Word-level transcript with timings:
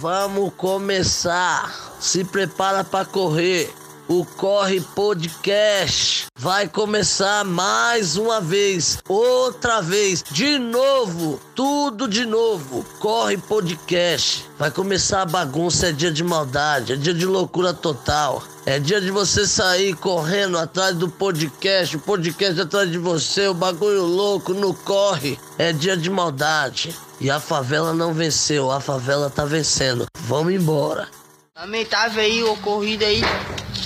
Vamos 0.00 0.52
começar. 0.56 1.94
Se 2.00 2.24
prepara 2.24 2.82
para 2.82 3.04
correr. 3.04 3.72
O 4.08 4.26
Corre 4.26 4.80
Podcast 4.80 6.26
vai 6.36 6.68
começar 6.68 7.44
mais 7.44 8.16
uma 8.16 8.40
vez, 8.40 8.98
outra 9.08 9.80
vez, 9.80 10.24
de 10.28 10.58
novo, 10.58 11.40
tudo 11.54 12.08
de 12.08 12.26
novo. 12.26 12.84
Corre 12.98 13.38
Podcast. 13.38 14.44
Vai 14.58 14.70
começar 14.70 15.22
a 15.22 15.26
bagunça, 15.26 15.86
é 15.86 15.92
dia 15.92 16.10
de 16.10 16.24
maldade, 16.24 16.92
é 16.92 16.96
dia 16.96 17.14
de 17.14 17.24
loucura 17.24 17.72
total. 17.72 18.42
É 18.64 18.78
dia 18.78 19.00
de 19.00 19.10
você 19.10 19.44
sair 19.44 19.92
correndo 19.94 20.56
atrás 20.56 20.94
do 20.94 21.08
podcast, 21.08 21.96
o 21.96 22.00
podcast 22.00 22.60
atrás 22.60 22.88
de 22.88 22.96
você, 22.96 23.48
o 23.48 23.54
bagulho 23.54 24.04
louco 24.04 24.54
no 24.54 24.72
corre. 24.72 25.36
É 25.58 25.72
dia 25.72 25.96
de 25.96 26.08
maldade. 26.08 26.96
E 27.20 27.28
a 27.28 27.40
favela 27.40 27.92
não 27.92 28.14
venceu, 28.14 28.70
a 28.70 28.80
favela 28.80 29.28
tá 29.28 29.44
vencendo. 29.44 30.06
Vamos 30.16 30.52
embora. 30.54 31.08
Lamentável 31.56 32.22
aí 32.22 32.42
o 32.44 32.52
ocorrido 32.52 33.04
aí 33.04 33.22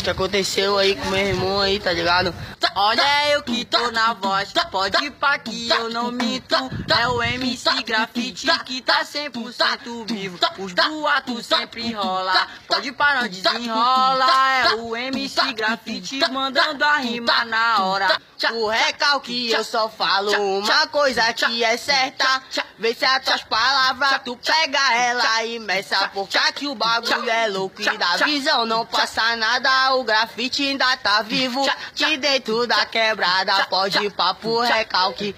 que 0.07 0.11
aconteceu 0.11 0.79
aí 0.79 0.95
com 0.95 1.11
meu 1.11 1.19
irmão 1.19 1.61
aí, 1.61 1.81
tá 1.81 1.93
ligado? 1.93 2.33
Olha 2.75 3.29
eu 3.31 3.43
que 3.43 3.65
tô 3.65 3.91
na 3.91 4.15
voz, 4.15 4.53
pode 4.71 5.05
ir 5.05 5.11
pra 5.13 5.39
que 5.39 5.69
eu 5.69 5.89
não 5.91 6.11
minto. 6.11 6.55
É 6.99 7.09
o 7.09 7.23
MC 7.23 7.83
Grafite 7.83 8.47
que 8.65 8.81
tá 8.83 9.05
100% 9.05 10.07
vivo. 10.07 10.39
Os 10.59 10.73
boatos 10.73 11.47
sempre 11.47 11.93
rola, 11.93 12.47
pode 12.67 12.93
parar, 12.93 13.29
desenrola. 13.29 14.27
É 14.63 14.75
o 14.75 14.97
MC 14.97 15.53
Grafite 15.53 16.21
mandando 16.31 16.85
a 16.85 16.97
rima 16.99 17.45
na 17.45 17.85
hora. 17.85 18.21
O 18.53 18.69
recalque 18.69 19.51
eu 19.51 19.65
só 19.65 19.89
falo 19.89 20.31
uma 20.59 20.87
coisa 20.89 21.33
que 21.33 21.65
é 21.65 21.77
certa. 21.77 22.43
Vê 22.79 22.95
se 22.95 23.05
as 23.07 23.25
tuas 23.25 23.43
palavras 23.45 24.21
tu 24.25 24.37
pega 24.37 24.95
ela 24.95 25.45
e 25.45 25.59
meça. 25.59 26.11
Porque 26.13 26.37
aqui 26.37 26.67
o 26.67 26.75
bagulho 26.75 27.31
é 27.31 27.49
louco 27.49 27.81
e 27.81 27.97
da 27.97 28.19
visão 28.19 28.67
não 28.67 28.85
passa 28.85 29.35
nada. 29.37 29.95
O 29.95 30.05
grafite 30.05 30.69
ainda 30.69 30.97
tá 30.99 31.23
vivo. 31.23 31.67
Que 31.95 32.19
dentro 32.19 32.56
da 32.65 32.87
quebrada 32.87 33.67
pode 33.67 33.99
ir 33.99 34.13
papo 34.13 34.61
recalque. 34.61 35.35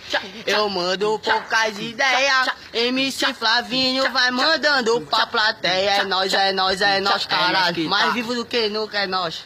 Eu 0.46 0.68
mando 0.68 1.18
poucas 1.18 1.78
ideias. 1.78 2.48
MC 2.74 3.32
Flavinho 3.32 4.12
vai 4.12 4.30
mandando 4.30 5.00
pra 5.06 5.26
plateia. 5.26 6.02
É 6.02 6.04
nós, 6.04 6.34
é 6.34 6.52
nós, 6.52 6.82
é 6.82 7.00
nós, 7.00 7.24
caralho. 7.24 7.88
Mais 7.88 8.12
vivo 8.12 8.34
do 8.34 8.44
que 8.44 8.68
nunca 8.68 8.98
é 8.98 9.06
nós. 9.06 9.44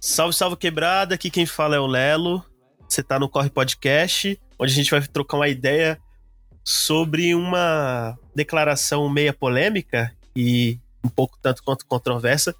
Salve, 0.00 0.34
salve 0.34 0.56
quebrada. 0.56 1.16
Aqui 1.16 1.28
quem 1.28 1.44
fala 1.44 1.76
é 1.76 1.78
o 1.78 1.86
Lelo. 1.86 2.42
Você 2.88 3.02
tá 3.02 3.18
no 3.18 3.28
Corre 3.28 3.50
Podcast, 3.50 4.40
onde 4.58 4.72
a 4.72 4.74
gente 4.74 4.90
vai 4.90 5.02
trocar 5.02 5.36
uma 5.36 5.48
ideia 5.48 6.00
sobre 6.64 7.34
uma 7.34 8.18
declaração 8.34 9.06
meia 9.10 9.32
polêmica 9.32 10.10
e 10.34 10.78
um 11.04 11.08
pouco 11.08 11.38
tanto 11.42 11.62
quanto 11.62 11.84
controversa 11.84 12.54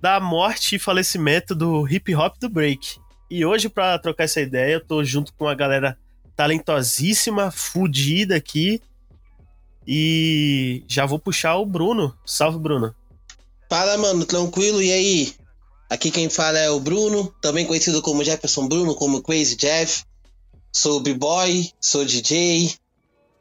da 0.00 0.18
morte 0.18 0.76
e 0.76 0.78
falecimento 0.78 1.54
do 1.54 1.86
hip 1.86 2.14
hop 2.14 2.36
do 2.40 2.48
break. 2.48 2.98
E 3.30 3.44
hoje, 3.44 3.68
para 3.68 3.98
trocar 3.98 4.24
essa 4.24 4.40
ideia, 4.40 4.74
eu 4.74 4.84
tô 4.84 5.04
junto 5.04 5.32
com 5.34 5.44
uma 5.44 5.54
galera 5.54 5.96
talentosíssima, 6.34 7.50
fodida 7.50 8.34
aqui. 8.34 8.80
E 9.86 10.82
já 10.88 11.06
vou 11.06 11.18
puxar 11.18 11.56
o 11.56 11.66
Bruno. 11.66 12.16
Salve, 12.24 12.58
Bruno. 12.58 12.94
Fala, 13.68 13.96
mano, 13.98 14.24
tranquilo? 14.24 14.82
E 14.82 14.90
aí? 14.92 15.34
Aqui 15.88 16.10
quem 16.10 16.28
fala 16.28 16.58
é 16.58 16.70
o 16.70 16.80
Bruno, 16.80 17.34
também 17.42 17.66
conhecido 17.66 18.00
como 18.00 18.24
Jefferson 18.24 18.68
Bruno, 18.68 18.94
como 18.94 19.22
Crazy 19.22 19.56
Jeff. 19.56 20.04
Sou 20.72 21.00
b-boy, 21.00 21.68
sou 21.80 22.04
DJ 22.04 22.72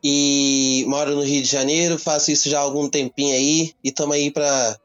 e 0.04 0.84
moro 0.88 1.16
no 1.16 1.22
Rio 1.22 1.44
de 1.44 1.48
Janeiro, 1.48 2.00
faço 2.00 2.32
isso 2.32 2.50
já 2.50 2.58
há 2.58 2.62
algum 2.64 2.90
tempinho 2.90 3.36
aí 3.36 3.74
e 3.84 3.92
tamo 3.92 4.14
aí 4.14 4.32
pra, 4.32 4.80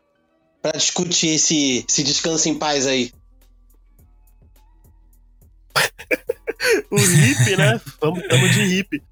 pra 0.64 0.72
discutir 0.72 1.28
esse, 1.28 1.84
esse 1.86 2.02
descanso 2.02 2.48
em 2.48 2.58
paz 2.58 2.86
aí. 2.86 3.12
o 6.90 6.98
hip, 6.98 7.56
né? 7.58 7.78
Vamos, 8.00 8.26
tamo 8.26 8.48
de 8.48 8.62
hip. 8.62 9.02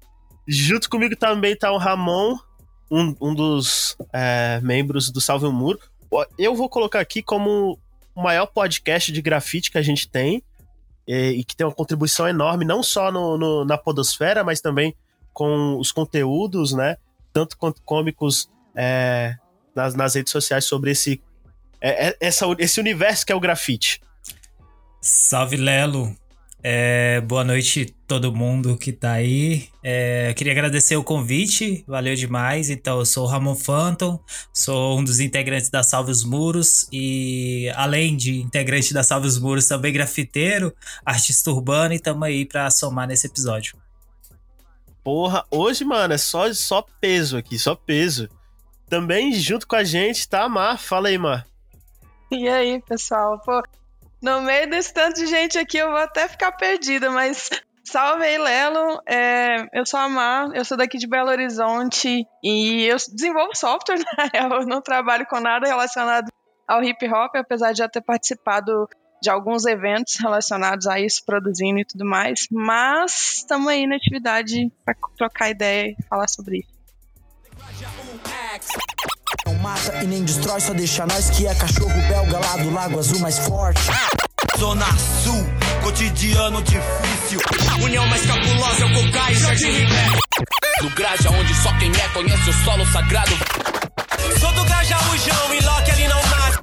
Junto 0.47 0.89
comigo 0.89 1.15
também 1.15 1.55
tá 1.55 1.71
o 1.71 1.77
Ramon, 1.77 2.39
um, 2.89 3.15
um 3.21 3.35
dos 3.35 3.95
é, 4.11 4.59
membros 4.63 5.11
do 5.11 5.21
Salve 5.21 5.45
o 5.45 5.51
Muro. 5.51 5.77
Eu 6.39 6.55
vou 6.55 6.67
colocar 6.67 6.99
aqui 6.99 7.21
como 7.21 7.77
o 8.15 8.23
maior 8.23 8.47
podcast 8.47 9.11
de 9.11 9.21
grafite 9.21 9.69
que 9.69 9.77
a 9.77 9.83
gente 9.83 10.09
tem 10.09 10.41
e, 11.07 11.33
e 11.33 11.43
que 11.43 11.55
tem 11.55 11.67
uma 11.67 11.75
contribuição 11.75 12.27
enorme, 12.27 12.65
não 12.65 12.81
só 12.81 13.11
no, 13.11 13.37
no, 13.37 13.63
na 13.63 13.77
podosfera, 13.77 14.43
mas 14.43 14.59
também 14.59 14.95
com 15.31 15.77
os 15.77 15.91
conteúdos, 15.91 16.73
né? 16.73 16.97
Tanto 17.31 17.55
quanto 17.59 17.79
cômicos 17.83 18.49
é, 18.75 19.35
nas, 19.75 19.93
nas 19.93 20.15
redes 20.15 20.31
sociais 20.31 20.65
sobre 20.65 20.89
esse, 20.89 21.21
é, 21.83 22.07
é 22.07 22.17
essa, 22.21 22.45
esse 22.57 22.79
universo 22.79 23.25
que 23.25 23.31
é 23.31 23.35
o 23.35 23.39
grafite. 23.39 24.01
Salve 25.01 25.57
Lelo! 25.57 26.15
É, 26.65 27.19
boa 27.19 27.43
noite 27.43 27.93
todo 28.07 28.33
mundo 28.33 28.77
que 28.77 28.93
tá 28.93 29.11
aí. 29.11 29.67
É, 29.83 30.33
queria 30.33 30.53
agradecer 30.53 30.95
o 30.95 31.03
convite, 31.03 31.83
valeu 31.85 32.15
demais. 32.15 32.69
Então, 32.69 32.99
eu 32.99 33.05
sou 33.05 33.25
o 33.25 33.27
Ramon 33.27 33.53
Phantom, 33.53 34.17
sou 34.53 34.97
um 34.97 35.03
dos 35.03 35.19
integrantes 35.19 35.69
da 35.69 35.83
Salve 35.83 36.09
os 36.09 36.23
Muros 36.23 36.87
e, 36.89 37.69
além 37.75 38.15
de 38.15 38.39
integrante 38.39 38.93
da 38.93 39.03
Salve 39.03 39.27
os 39.27 39.37
Muros, 39.37 39.67
também 39.67 39.91
grafiteiro, 39.91 40.73
artista 41.05 41.51
urbano 41.51 41.95
e 41.95 41.99
tamo 41.99 42.23
aí 42.23 42.45
pra 42.45 42.71
somar 42.71 43.09
nesse 43.09 43.27
episódio. 43.27 43.75
Porra, 45.03 45.43
hoje, 45.51 45.83
mano, 45.83 46.13
é 46.13 46.17
só, 46.17 46.53
só 46.53 46.85
peso 47.01 47.35
aqui, 47.35 47.59
só 47.59 47.75
peso. 47.75 48.29
Também 48.87 49.33
junto 49.33 49.67
com 49.67 49.75
a 49.75 49.83
gente 49.83 50.29
tá 50.29 50.43
a 50.43 50.49
Mar. 50.49 50.79
Fala 50.79 51.09
aí, 51.09 51.17
Mar. 51.17 51.45
E 52.33 52.49
aí, 52.49 52.81
pessoal? 52.81 53.39
Pô, 53.39 53.61
no 54.19 54.41
meio 54.41 54.67
desse 54.67 54.91
tanto 54.91 55.19
de 55.19 55.27
gente 55.27 55.59
aqui, 55.59 55.77
eu 55.77 55.89
vou 55.89 55.99
até 55.99 56.27
ficar 56.27 56.51
perdida, 56.53 57.11
mas 57.11 57.47
salve 57.85 58.23
aí, 58.23 58.39
Lelo. 58.39 58.99
É, 59.05 59.67
eu 59.71 59.85
sou 59.85 59.99
a 59.99 60.09
Mar, 60.09 60.49
eu 60.55 60.65
sou 60.65 60.75
daqui 60.75 60.97
de 60.97 61.05
Belo 61.05 61.29
Horizonte 61.29 62.25
e 62.43 62.85
eu 62.85 62.97
desenvolvo 62.97 63.55
software, 63.55 63.99
na 64.17 64.25
real. 64.33 64.61
Eu 64.61 64.65
não 64.65 64.81
trabalho 64.81 65.27
com 65.27 65.39
nada 65.39 65.67
relacionado 65.67 66.31
ao 66.67 66.83
hip 66.83 67.07
hop, 67.07 67.35
apesar 67.35 67.71
de 67.71 67.77
já 67.77 67.87
ter 67.87 68.01
participado 68.01 68.89
de 69.21 69.29
alguns 69.29 69.67
eventos 69.67 70.15
relacionados 70.19 70.87
a 70.87 70.99
isso, 70.99 71.23
produzindo 71.23 71.81
e 71.81 71.85
tudo 71.85 72.03
mais. 72.03 72.47
Mas 72.51 73.35
estamos 73.37 73.67
aí 73.67 73.85
na 73.85 73.95
atividade 73.95 74.71
para 74.83 74.95
trocar 75.15 75.51
ideia 75.51 75.95
e 75.99 76.03
falar 76.09 76.27
sobre 76.27 76.61
isso. 76.61 76.73
Mata 79.63 80.03
e 80.03 80.07
nem 80.07 80.25
destrói, 80.25 80.59
só 80.59 80.73
deixa 80.73 81.05
nós 81.05 81.29
que 81.29 81.47
é 81.47 81.55
cachorro 81.55 82.01
belga 82.09 82.37
lá 82.37 82.57
do 82.57 82.69
Lago 82.69 82.99
Azul 82.99 83.17
mais 83.19 83.39
forte. 83.39 83.79
Zona 84.59 84.85
Sul, 85.23 85.41
cotidiano 85.81 86.61
difícil. 86.63 87.39
União 87.81 88.05
mais 88.07 88.25
cabulosa 88.25 88.83
é 88.83 88.85
o 88.85 88.93
Cocai 88.93 89.31
e 89.31 89.35
Jardim 89.35 89.71
Ribeiro. 89.71 90.19
Do 90.81 90.89
Graja, 90.89 91.29
onde 91.29 91.55
só 91.55 91.71
quem 91.77 91.89
é 91.91 92.09
conhece 92.09 92.49
o 92.49 92.53
solo 92.65 92.85
sagrado. 92.87 93.31
Sou 94.37 94.51
do 94.51 94.65
Grajaújão 94.65 95.55
e 95.55 95.65
Loki 95.65 95.91
ali 95.91 96.07
não 96.09 96.21
nasce. 96.23 96.59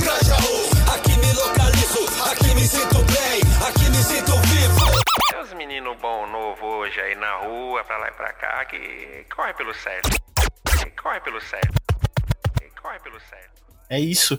Grajaú, 0.00 0.94
aqui 0.94 1.18
me 1.18 1.32
localizo, 1.32 2.30
aqui 2.30 2.54
me 2.54 2.68
sinto 2.68 2.98
bem, 3.12 3.40
aqui 3.66 3.90
me 3.90 4.04
sinto 4.04 4.38
vivo. 4.42 5.02
Tem 5.32 5.42
uns 5.42 5.52
meninos 5.54 5.96
bom 6.00 6.24
novo 6.28 6.64
hoje 6.64 7.00
aí 7.00 7.16
na 7.16 7.38
rua, 7.38 7.82
pra 7.82 7.98
lá 7.98 8.06
e 8.06 8.12
pra 8.12 8.32
cá, 8.34 8.64
que 8.66 9.26
corre 9.34 9.52
pelo 9.54 9.74
certo. 9.74 10.10
Corre 11.02 11.20
pelo 11.22 11.40
certo. 11.40 11.85
Corre 12.96 13.00
pelo 13.00 13.20
certo. 13.20 13.62
É 13.90 14.00
isso. 14.00 14.38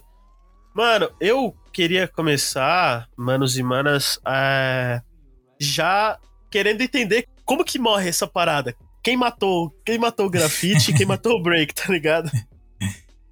Mano, 0.74 1.12
eu 1.20 1.56
queria 1.74 2.08
começar, 2.08 3.08
manos 3.16 3.56
e 3.58 3.64
manas, 3.64 4.20
é, 4.28 5.02
já 5.60 6.18
querendo 6.52 6.82
entender 6.82 7.28
como 7.46 7.64
que 7.64 7.80
morre 7.80 8.10
essa 8.10 8.28
parada. 8.28 8.76
Quem 9.04 9.18
matou, 9.18 9.72
quem 9.86 9.98
matou 9.98 10.28
o 10.28 10.30
grafite, 10.30 10.94
quem 10.94 11.06
matou 11.08 11.34
o 11.34 11.42
break, 11.42 11.74
tá 11.74 11.92
ligado? 11.92 12.30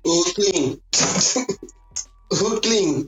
O 0.04 0.24
Clean. 0.33 0.77
o 2.31 2.60
Clean. 2.62 3.06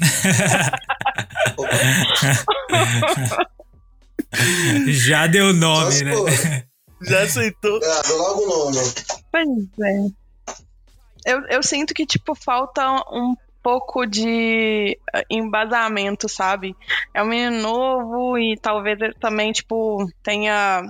Já 4.86 5.26
deu 5.26 5.52
nome, 5.52 6.04
né? 6.04 6.12
Já 7.02 7.22
aceitou. 7.22 7.80
Ah, 7.82 8.02
logo 8.10 8.42
o 8.42 8.70
nome. 8.70 8.78
Pois 9.32 9.48
é. 9.88 10.19
Eu, 11.30 11.46
eu 11.48 11.62
sinto 11.62 11.94
que, 11.94 12.04
tipo, 12.04 12.34
falta 12.34 12.84
um 13.12 13.34
pouco 13.62 14.06
de 14.06 14.98
eh, 15.14 15.24
embasamento, 15.30 16.28
sabe? 16.28 16.74
É 17.14 17.22
um 17.22 17.26
menino 17.26 17.60
novo 17.62 18.38
e 18.38 18.56
talvez 18.56 19.00
ele 19.00 19.14
também, 19.14 19.52
tipo, 19.52 20.06
tenha 20.22 20.82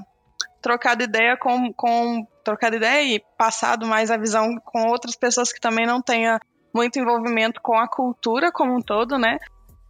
trocado 0.62 1.02
ideia 1.02 1.36
com, 1.36 1.72
com 1.72 2.26
trocado 2.44 2.76
ideia 2.76 3.16
e 3.16 3.22
passado 3.36 3.86
mais 3.86 4.10
a 4.10 4.16
visão 4.16 4.56
com 4.64 4.88
outras 4.88 5.16
pessoas 5.16 5.52
que 5.52 5.60
também 5.60 5.86
não 5.86 6.00
tenha 6.00 6.40
muito 6.74 6.98
envolvimento 6.98 7.60
com 7.62 7.76
a 7.76 7.88
cultura 7.88 8.52
como 8.52 8.76
um 8.76 8.80
todo, 8.80 9.18
né? 9.18 9.38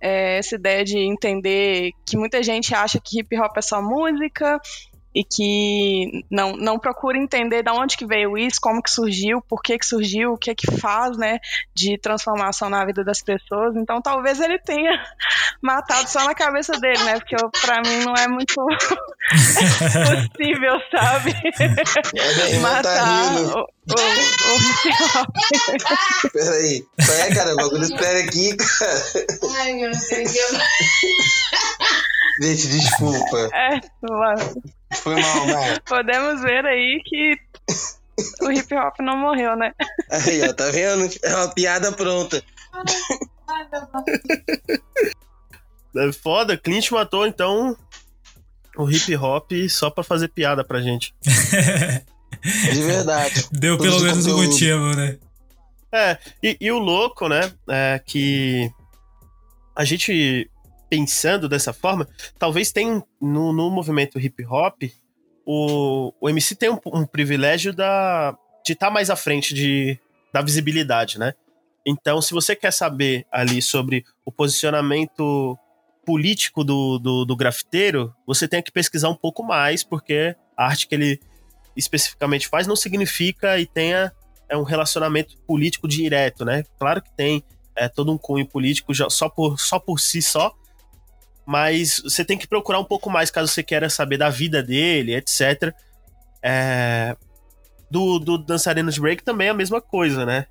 É, 0.01 0.39
essa 0.39 0.55
ideia 0.55 0.83
de 0.83 0.99
entender 0.99 1.91
que 2.07 2.17
muita 2.17 2.43
gente 2.43 2.75
acha 2.75 2.99
que 2.99 3.21
hip 3.21 3.39
hop 3.39 3.57
é 3.57 3.61
só 3.63 3.83
música 3.83 4.59
e 5.15 5.25
que 5.25 6.25
não, 6.31 6.53
não 6.53 6.79
procura 6.79 7.19
entender 7.19 7.63
de 7.63 7.71
onde 7.71 7.97
que 7.97 8.07
veio 8.07 8.39
isso, 8.39 8.61
como 8.61 8.83
que 8.83 8.91
surgiu, 8.91 9.43
por 9.43 9.61
que 9.61 9.79
que 9.79 9.87
surgiu, 9.87 10.33
o 10.33 10.39
que 10.39 10.55
que 10.55 10.71
faz, 10.79 11.17
né, 11.17 11.41
de 11.75 11.99
transformação 11.99 12.71
na 12.71 12.85
vida 12.85 13.03
das 13.05 13.21
pessoas. 13.21 13.75
Então 13.77 14.01
talvez 14.01 14.39
ele 14.41 14.59
tenha 14.59 14.93
matado 15.61 16.09
só 16.09 16.25
na 16.25 16.35
cabeça 16.35 16.79
dele, 16.79 17.03
né, 17.03 17.19
porque 17.19 17.35
para 17.61 17.83
mim 17.83 18.05
não 18.05 18.15
é 18.15 18.29
muito 18.29 18.55
possível, 18.65 18.81
sabe? 20.91 21.33
Tá 21.33 22.61
Matar 22.61 23.41
o, 23.41 23.59
o, 23.59 23.63
o. 23.63 23.67
Peraí. 26.33 26.87
É, 26.99 27.35
cara, 27.35 27.55
o 27.55 27.57
bagulho 27.57 27.83
espera 27.83 28.21
aqui, 28.21 28.57
cara. 28.57 29.03
Ai, 29.59 29.73
meu 29.73 29.91
Deus. 29.91 30.13
Gente, 32.41 32.69
desculpa. 32.69 33.51
É, 33.53 33.81
mano. 34.03 34.63
Foi 34.93 35.15
mal. 35.15 35.47
Podemos 35.87 36.43
ver 36.43 36.65
aí 36.67 37.01
que 37.05 37.35
o 38.43 38.51
hip 38.51 38.75
hop 38.75 38.95
não 39.01 39.17
morreu, 39.17 39.57
né? 39.57 39.73
Aí, 40.11 40.43
ó, 40.49 40.53
tá 40.53 40.71
vendo? 40.71 41.09
É 41.23 41.37
uma 41.37 41.55
piada 41.55 41.93
pronta. 41.93 42.43
É 45.97 46.13
foda, 46.13 46.57
Clint 46.57 46.91
matou 46.91 47.27
então 47.27 47.77
o 48.77 48.91
hip 48.91 49.15
hop 49.17 49.51
só 49.69 49.91
pra 49.91 50.05
fazer 50.05 50.29
piada 50.29 50.65
pra 50.65 50.81
gente. 50.81 51.15
De 52.73 52.83
verdade. 52.83 53.49
Deu 53.53 53.77
pelo 53.77 54.01
menos 54.01 54.27
um 54.27 54.31
conteúdo. 54.31 54.51
motivo, 54.51 54.97
né? 54.97 55.19
É, 55.93 56.19
e, 56.43 56.57
e 56.61 56.71
o 56.71 56.79
louco, 56.79 57.29
né, 57.29 57.53
é 57.69 58.01
que 58.05 58.71
a 59.75 59.85
gente 59.85 60.50
pensando 60.91 61.49
dessa 61.49 61.73
forma, 61.73 62.07
talvez 62.37 62.73
tenha 62.73 63.03
no, 63.21 63.53
no 63.53 63.71
movimento 63.71 64.19
hip 64.19 64.45
hop, 64.45 64.83
o, 65.47 66.13
o 66.21 66.29
MC 66.29 66.57
tem 66.57 66.69
um, 66.69 66.79
um 66.87 67.07
privilégio 67.07 67.73
da, 67.73 68.37
de 68.67 68.73
estar 68.73 68.91
mais 68.91 69.09
à 69.09 69.17
frente 69.17 69.55
de, 69.55 69.99
da 70.33 70.43
visibilidade, 70.43 71.19
né? 71.19 71.33
Então, 71.87 72.21
se 72.21 72.35
você 72.35 72.55
quer 72.55 72.73
saber 72.73 73.25
ali 73.33 73.63
sobre 73.63 74.05
o 74.25 74.31
posicionamento 74.31 75.57
político 76.05 76.65
do, 76.65 76.99
do, 76.99 77.25
do 77.25 77.37
grafiteiro, 77.37 78.15
você 78.27 78.47
tem 78.47 78.63
que 78.63 78.73
pesquisar 78.73 79.09
um 79.09 79.15
pouco 79.15 79.43
mais, 79.43 79.83
porque 79.83 80.35
a 80.57 80.67
arte 80.67 80.89
que 80.89 80.95
ele 80.95 81.21
especificamente 81.77 82.49
faz 82.49 82.67
não 82.67 82.77
significa 82.77 83.59
e 83.59 83.67
tenha 83.67 84.13
é 84.49 84.57
um 84.57 84.65
relacionamento 84.65 85.39
político 85.47 85.87
direto, 85.87 86.45
né? 86.45 86.65
Claro 86.79 87.01
que 87.01 87.11
tem 87.17 87.45
é, 87.77 87.89
todo 87.89 88.13
um 88.13 88.19
cunho 88.19 88.47
político 88.47 88.93
já, 88.93 89.09
só, 89.09 89.29
por, 89.29 89.59
só 89.59 89.79
por 89.79 90.01
si 90.01 90.21
só, 90.21 90.53
mas 91.51 92.01
você 92.05 92.25
tem 92.25 92.39
que 92.39 92.47
procurar 92.47 92.79
um 92.79 92.85
pouco 92.85 93.11
mais 93.11 93.29
caso 93.29 93.49
você 93.51 93.61
queira 93.61 93.91
saber 93.91 94.17
da 94.17 94.31
vida 94.31 94.63
dele, 94.63 95.17
etc. 95.17 95.75
É, 96.41 97.17
do, 97.91 98.21
do 98.21 98.39
dançarino 98.39 98.89
de 98.89 99.01
break 99.01 99.25
também 99.25 99.49
é 99.49 99.51
a 99.51 99.55
mesma 99.55 99.81
coisa, 99.81 100.25
né? 100.25 100.47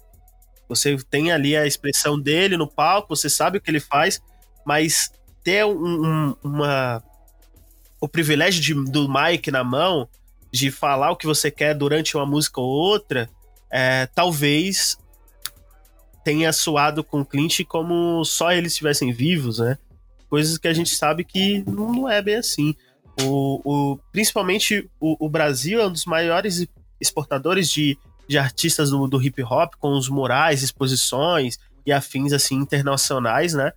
Você 0.68 0.98
tem 1.10 1.31
ali 1.31 1.56
a 1.56 1.66
expressão 1.66 2.19
dele 2.19 2.57
no 2.57 2.68
palco, 2.68 3.16
você 3.16 3.30
sabe 3.30 3.57
o 3.57 3.62
que 3.62 3.72
ele 3.72 3.80
faz, 3.80 4.22
mas 4.66 5.10
ter 5.42 5.66
um, 5.66 5.72
um- 6.06 6.36
uma 6.44 7.01
o 8.01 8.06
privilégio 8.06 8.62
de, 8.62 8.74
do 8.92 9.07
mic 9.07 9.50
na 9.51 9.63
mão, 9.63 10.06
de 10.51 10.69
falar 10.69 11.12
o 11.12 11.16
que 11.16 11.25
você 11.25 11.50
quer 11.50 11.74
durante 11.75 12.18
uma 12.18 12.25
música 12.25 12.60
ou 12.60 12.68
outra, 12.68 13.30
é, 13.72 14.06
talvez 14.07 14.98
tenha 16.25 16.51
soado 16.51 17.06
com 17.06 17.22
o 17.22 17.25
Clint 17.25 17.62
como 17.69 18.22
só 18.25 18.51
eles 18.51 18.74
estivessem 18.74 19.13
vivos, 19.13 19.60
né? 19.60 19.78
Coisas 20.29 20.57
que 20.57 20.67
a 20.67 20.73
gente 20.73 20.93
sabe 20.95 21.23
que 21.23 21.63
não 21.67 22.07
é 22.07 22.21
bem 22.21 22.35
assim. 22.35 22.75
O, 23.23 23.61
o- 23.93 23.99
principalmente 24.11 24.89
o, 24.99 25.25
o 25.25 25.29
Brasil 25.29 25.81
é 25.81 25.87
um 25.87 25.91
dos 25.91 26.05
maiores 26.05 26.65
exportadores 27.01 27.69
de, 27.69 27.97
de 28.27 28.37
artistas 28.37 28.91
do, 28.91 29.07
do 29.07 29.21
hip 29.21 29.41
hop, 29.43 29.73
com 29.79 29.91
os 29.97 30.07
murais, 30.07 30.61
exposições 30.63 31.57
e 31.85 31.91
afins 31.91 32.31
assim 32.31 32.55
internacionais, 32.55 33.53
né? 33.53 33.71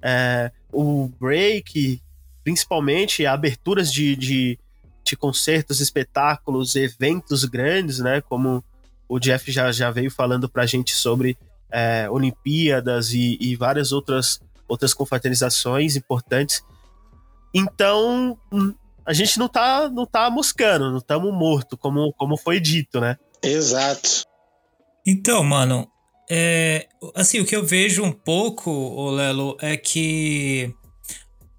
É, 0.00 0.50
o 0.72 1.08
break, 1.20 2.00
principalmente 2.42 3.26
aberturas 3.26 3.92
de, 3.92 4.16
de, 4.16 4.58
de 5.04 5.16
concertos, 5.16 5.80
espetáculos, 5.80 6.74
eventos 6.76 7.44
grandes, 7.44 7.98
né? 7.98 8.20
Como 8.20 8.64
o 9.08 9.18
Jeff 9.18 9.50
já, 9.52 9.70
já 9.72 9.90
veio 9.90 10.10
falando 10.10 10.48
pra 10.48 10.66
gente 10.66 10.94
sobre 10.94 11.36
é, 11.70 12.08
Olimpíadas 12.10 13.12
e, 13.12 13.36
e 13.40 13.54
várias 13.56 13.92
outras, 13.92 14.40
outras 14.68 14.92
confraternizações 14.92 15.96
importantes. 15.96 16.62
Então, 17.54 18.38
hum, 18.52 18.74
a 19.04 19.12
gente 19.12 19.38
não 19.38 19.48
tá, 19.48 19.88
não 19.88 20.04
tá 20.04 20.30
moscando, 20.30 20.90
não 20.90 20.98
estamos 20.98 21.32
morto, 21.32 21.76
como, 21.76 22.12
como 22.12 22.36
foi 22.36 22.60
dito, 22.60 23.00
né? 23.00 23.16
Exato. 23.42 24.24
Então, 25.06 25.42
mano, 25.42 25.90
é, 26.30 26.86
assim, 27.14 27.40
o 27.40 27.46
que 27.46 27.56
eu 27.56 27.64
vejo 27.64 28.04
um 28.04 28.12
pouco, 28.12 29.10
Lelo, 29.10 29.56
é 29.60 29.76
que 29.76 30.74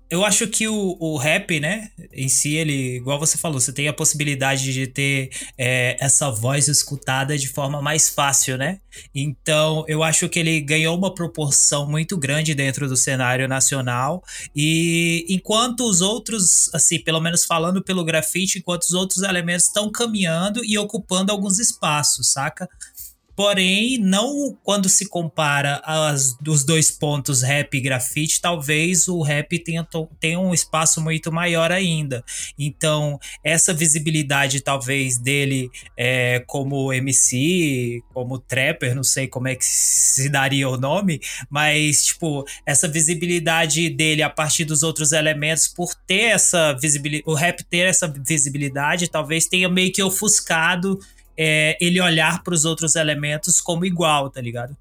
eu 0.09 0.25
acho 0.25 0.47
que 0.47 0.67
o, 0.67 0.97
o 0.99 1.17
rap, 1.17 1.59
né, 1.59 1.91
em 2.11 2.27
si, 2.27 2.55
ele, 2.55 2.97
igual 2.97 3.19
você 3.19 3.37
falou, 3.37 3.59
você 3.59 3.71
tem 3.71 3.87
a 3.87 3.93
possibilidade 3.93 4.73
de 4.73 4.87
ter 4.87 5.29
é, 5.57 5.95
essa 5.99 6.31
voz 6.31 6.67
escutada 6.67 7.37
de 7.37 7.47
forma 7.47 7.81
mais 7.81 8.09
fácil, 8.09 8.57
né? 8.57 8.79
Então, 9.13 9.85
eu 9.87 10.01
acho 10.03 10.27
que 10.27 10.39
ele 10.39 10.59
ganhou 10.61 10.97
uma 10.97 11.13
proporção 11.13 11.87
muito 11.87 12.17
grande 12.17 12.55
dentro 12.55 12.87
do 12.87 12.97
cenário 12.97 13.47
nacional. 13.47 14.23
E 14.55 15.25
enquanto 15.29 15.87
os 15.87 16.01
outros, 16.01 16.73
assim, 16.73 16.99
pelo 16.99 17.21
menos 17.21 17.45
falando 17.45 17.83
pelo 17.83 18.03
grafite, 18.03 18.59
enquanto 18.59 18.83
os 18.83 18.93
outros 18.93 19.21
elementos 19.21 19.65
estão 19.67 19.91
caminhando 19.91 20.65
e 20.65 20.77
ocupando 20.77 21.31
alguns 21.31 21.59
espaços, 21.59 22.31
saca? 22.31 22.67
Porém, 23.39 23.97
não 23.97 24.53
quando 24.63 24.89
se 24.89 25.07
compara 25.07 25.81
as, 25.85 26.35
os 26.45 26.65
dois 26.65 26.91
pontos 26.91 27.41
rap 27.41 27.73
e 27.73 27.79
grafite, 27.79 28.41
talvez 28.41 29.07
o 29.07 29.21
rap 29.21 29.57
tenha, 29.59 29.87
tenha 30.19 30.37
um 30.37 30.53
espaço 30.53 30.99
muito 30.99 31.31
maior 31.31 31.71
ainda. 31.71 32.21
Então, 32.59 33.17
essa 33.41 33.73
visibilidade, 33.73 34.59
talvez, 34.59 35.17
dele 35.17 35.69
é, 35.95 36.43
como 36.47 36.91
MC, 36.91 38.03
como 38.13 38.39
trapper, 38.39 38.93
não 38.93 39.05
sei 39.05 39.25
como 39.25 39.47
é 39.47 39.55
que 39.55 39.63
se 39.63 40.27
daria 40.27 40.67
o 40.67 40.75
nome, 40.75 41.21
mas, 41.49 42.07
tipo, 42.07 42.43
essa 42.65 42.89
visibilidade 42.89 43.89
dele 43.89 44.21
a 44.21 44.29
partir 44.29 44.65
dos 44.65 44.83
outros 44.83 45.13
elementos, 45.13 45.65
por 45.65 45.95
ter 45.95 46.23
essa 46.23 46.73
visibilidade, 46.73 47.23
o 47.25 47.35
rap 47.35 47.63
ter 47.63 47.87
essa 47.87 48.05
visibilidade, 48.05 49.07
talvez 49.07 49.47
tenha 49.47 49.69
meio 49.69 49.93
que 49.93 50.03
ofuscado 50.03 50.99
é, 51.41 51.77
ele 51.79 52.01
olhar 52.01 52.43
para 52.43 52.53
os 52.53 52.65
outros 52.65 52.97
elementos 52.97 53.61
como 53.61 53.85
igual, 53.85 54.29
tá 54.29 54.41
ligado? 54.41 54.75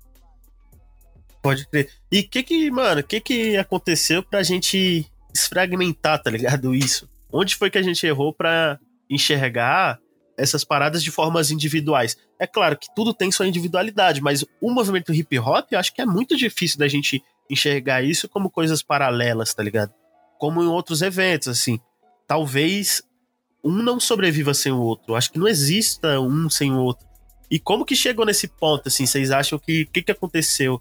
Pode 1.40 1.64
crer. 1.68 1.88
E 2.11 2.18
o 2.18 2.28
que 2.28 2.42
que, 2.42 2.68
mano, 2.68 3.00
o 3.00 3.04
que 3.04 3.21
que 3.21 3.56
aconteceu 3.56 4.25
pra 4.25 4.42
gente 4.42 5.06
desfragmentar, 5.32 6.21
tá 6.21 6.28
ligado? 6.28 6.75
Isso. 6.75 7.09
Onde 7.32 7.54
foi 7.54 7.71
que 7.71 7.78
a 7.78 7.82
gente 7.82 8.04
errou 8.04 8.35
pra 8.35 8.76
enxergar 9.09 10.00
essas 10.37 10.64
paradas 10.64 11.00
de 11.00 11.12
formas 11.12 11.52
individuais? 11.52 12.16
É 12.40 12.47
claro 12.47 12.76
que 12.76 12.92
tudo 12.92 13.14
tem 13.14 13.30
sua 13.30 13.47
individualidade, 13.47 14.21
mas 14.21 14.44
o 14.61 14.73
movimento 14.73 15.14
hip 15.14 15.38
hop, 15.38 15.68
eu 15.71 15.78
acho 15.78 15.94
que 15.94 16.02
é 16.02 16.06
muito 16.06 16.37
difícil 16.37 16.76
da 16.76 16.88
gente 16.88 17.23
enxergar 17.49 18.02
isso 18.02 18.28
como 18.28 18.50
coisas 18.50 18.82
paralelas, 18.82 19.54
tá 19.54 19.62
ligado? 19.62 19.94
Como 20.40 20.61
em 20.61 20.66
outros 20.66 21.02
eventos, 21.02 21.47
assim. 21.47 21.78
Talvez 22.26 23.02
um 23.62 23.82
não 23.82 23.98
sobreviva 23.98 24.54
sem 24.54 24.72
o 24.72 24.80
outro. 24.80 25.14
Acho 25.14 25.32
que 25.32 25.38
não 25.38 25.48
exista 25.48 26.20
um 26.20 26.48
sem 26.48 26.72
o 26.72 26.78
outro. 26.78 27.06
E 27.50 27.58
como 27.58 27.84
que 27.84 27.96
chegou 27.96 28.26
nesse 28.26 28.46
ponto, 28.46 28.88
assim? 28.88 29.06
Vocês 29.06 29.30
acham 29.30 29.58
que. 29.58 29.82
O 29.82 29.90
que, 29.90 30.02
que 30.02 30.12
aconteceu? 30.12 30.80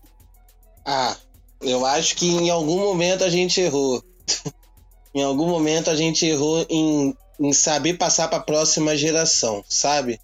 Ah, 0.85 1.15
eu 1.61 1.85
acho 1.85 2.15
que 2.15 2.27
em 2.27 2.49
algum 2.49 2.77
momento 2.79 3.23
a 3.23 3.29
gente 3.29 3.59
errou. 3.61 4.03
em 5.13 5.23
algum 5.23 5.47
momento 5.47 5.89
a 5.89 5.95
gente 5.95 6.25
errou 6.25 6.65
em, 6.69 7.15
em 7.39 7.53
saber 7.53 7.97
passar 7.97 8.27
para 8.27 8.37
a 8.37 8.43
próxima 8.43 8.95
geração, 8.95 9.63
sabe? 9.67 10.19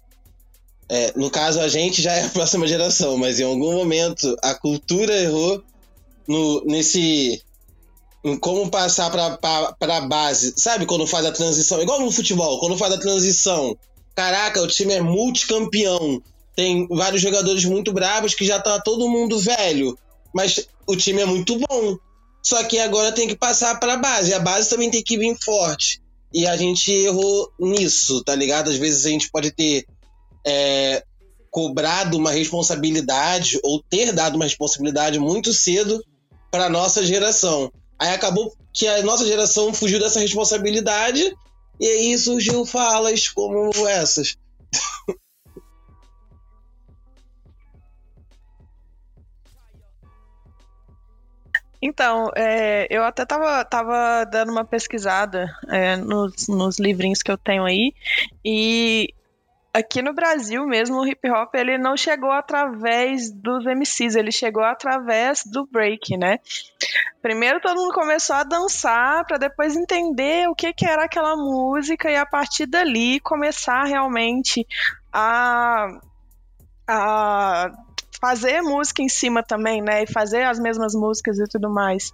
É, 0.88 1.12
no 1.16 1.30
caso, 1.30 1.60
a 1.60 1.68
gente 1.68 2.02
já 2.02 2.12
é 2.12 2.24
a 2.26 2.28
próxima 2.30 2.66
geração, 2.66 3.16
mas 3.16 3.40
em 3.40 3.44
algum 3.44 3.74
momento 3.74 4.36
a 4.42 4.54
cultura 4.54 5.14
errou 5.14 5.62
no, 6.28 6.64
nesse. 6.64 7.42
Em 8.24 8.36
como 8.38 8.70
passar 8.70 9.10
para 9.10 9.96
a 9.96 10.00
base. 10.00 10.54
Sabe 10.56 10.86
quando 10.86 11.06
faz 11.06 11.26
a 11.26 11.32
transição? 11.32 11.82
Igual 11.82 12.00
no 12.00 12.10
futebol, 12.10 12.58
quando 12.58 12.78
faz 12.78 12.94
a 12.94 12.98
transição. 12.98 13.76
Caraca, 14.14 14.62
o 14.62 14.66
time 14.66 14.94
é 14.94 15.00
multicampeão. 15.02 16.22
Tem 16.56 16.86
vários 16.88 17.20
jogadores 17.20 17.64
muito 17.64 17.92
bravos 17.92 18.34
que 18.34 18.46
já 18.46 18.58
tá 18.60 18.80
todo 18.80 19.08
mundo 19.08 19.38
velho 19.38 19.98
mas 20.34 20.66
o 20.86 20.96
time 20.96 21.22
é 21.22 21.24
muito 21.24 21.56
bom. 21.56 21.96
Só 22.42 22.62
que 22.64 22.78
agora 22.78 23.12
tem 23.12 23.28
que 23.28 23.36
passar 23.36 23.78
para 23.78 23.94
a 23.94 23.96
base. 23.96 24.34
A 24.34 24.40
base 24.40 24.68
também 24.68 24.90
tem 24.90 25.02
que 25.02 25.16
vir 25.16 25.34
forte. 25.42 26.02
E 26.32 26.46
a 26.46 26.56
gente 26.56 26.90
errou 26.90 27.50
nisso, 27.58 28.22
tá 28.24 28.34
ligado? 28.34 28.68
Às 28.68 28.76
vezes 28.76 29.06
a 29.06 29.10
gente 29.10 29.30
pode 29.30 29.52
ter 29.52 29.86
é, 30.44 31.04
cobrado 31.50 32.18
uma 32.18 32.32
responsabilidade 32.32 33.58
ou 33.62 33.80
ter 33.80 34.12
dado 34.12 34.34
uma 34.34 34.44
responsabilidade 34.44 35.18
muito 35.20 35.54
cedo 35.54 36.04
para 36.50 36.68
nossa 36.68 37.06
geração. 37.06 37.72
Aí 37.98 38.10
acabou 38.10 38.52
que 38.72 38.86
a 38.86 39.02
nossa 39.02 39.26
geração 39.26 39.72
fugiu 39.72 39.98
dessa 39.98 40.20
responsabilidade 40.20 41.32
E 41.80 41.86
aí 41.86 42.18
surgiu 42.18 42.64
falas 42.64 43.28
como 43.28 43.70
essas. 43.88 44.36
Então, 51.86 52.30
é, 52.34 52.86
eu 52.88 53.04
até 53.04 53.26
tava, 53.26 53.62
tava 53.62 54.24
dando 54.24 54.50
uma 54.50 54.64
pesquisada 54.64 55.54
é, 55.68 55.96
nos, 55.96 56.48
nos 56.48 56.78
livrinhos 56.78 57.22
que 57.22 57.30
eu 57.30 57.36
tenho 57.36 57.62
aí, 57.62 57.92
e 58.42 59.12
aqui 59.74 60.00
no 60.00 60.14
Brasil 60.14 60.64
mesmo, 60.64 61.00
o 61.00 61.06
hip 61.06 61.28
hop 61.28 61.52
ele 61.56 61.76
não 61.76 61.96
chegou 61.96 62.30
através 62.30 63.32
dos 63.32 63.64
MCs, 63.66 64.14
ele 64.14 64.30
chegou 64.30 64.62
através 64.62 65.42
do 65.44 65.66
break, 65.66 66.16
né? 66.16 66.38
Primeiro 67.20 67.60
todo 67.60 67.80
mundo 67.80 67.92
começou 67.92 68.36
a 68.36 68.44
dançar 68.44 69.26
para 69.26 69.36
depois 69.36 69.74
entender 69.74 70.48
o 70.48 70.54
que, 70.54 70.72
que 70.72 70.86
era 70.86 71.04
aquela 71.04 71.34
música 71.34 72.08
e 72.08 72.14
a 72.14 72.24
partir 72.24 72.66
dali 72.66 73.18
começar 73.18 73.84
realmente 73.84 74.64
a, 75.12 75.88
a 76.86 77.72
fazer 78.20 78.62
música 78.62 79.02
em 79.02 79.08
cima 79.08 79.42
também, 79.42 79.82
né? 79.82 80.04
E 80.04 80.06
fazer 80.06 80.44
as 80.44 80.60
mesmas 80.60 80.94
músicas 80.94 81.36
e 81.40 81.48
tudo 81.48 81.68
mais. 81.68 82.12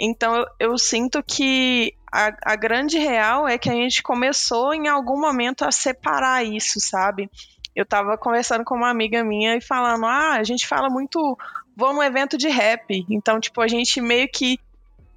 Então 0.00 0.34
eu, 0.34 0.46
eu 0.58 0.78
sinto 0.78 1.22
que 1.22 1.94
a, 2.10 2.32
a, 2.52 2.56
grande 2.56 2.98
real 2.98 3.46
é 3.46 3.58
que 3.58 3.68
a 3.68 3.74
gente 3.74 4.02
começou 4.02 4.72
em 4.72 4.88
algum 4.88 5.20
momento 5.20 5.62
a 5.62 5.70
separar 5.70 6.42
isso, 6.42 6.80
sabe? 6.80 7.30
Eu 7.76 7.84
tava 7.84 8.16
conversando 8.16 8.64
com 8.64 8.74
uma 8.74 8.88
amiga 8.88 9.22
minha 9.22 9.56
e 9.56 9.60
falando, 9.60 10.06
ah, 10.06 10.36
a 10.36 10.42
gente 10.42 10.66
fala 10.66 10.88
muito, 10.88 11.36
vou 11.76 11.92
num 11.92 12.02
evento 12.02 12.38
de 12.38 12.48
rap. 12.48 13.04
Então, 13.10 13.38
tipo, 13.38 13.60
a 13.60 13.68
gente 13.68 14.00
meio 14.00 14.26
que 14.32 14.58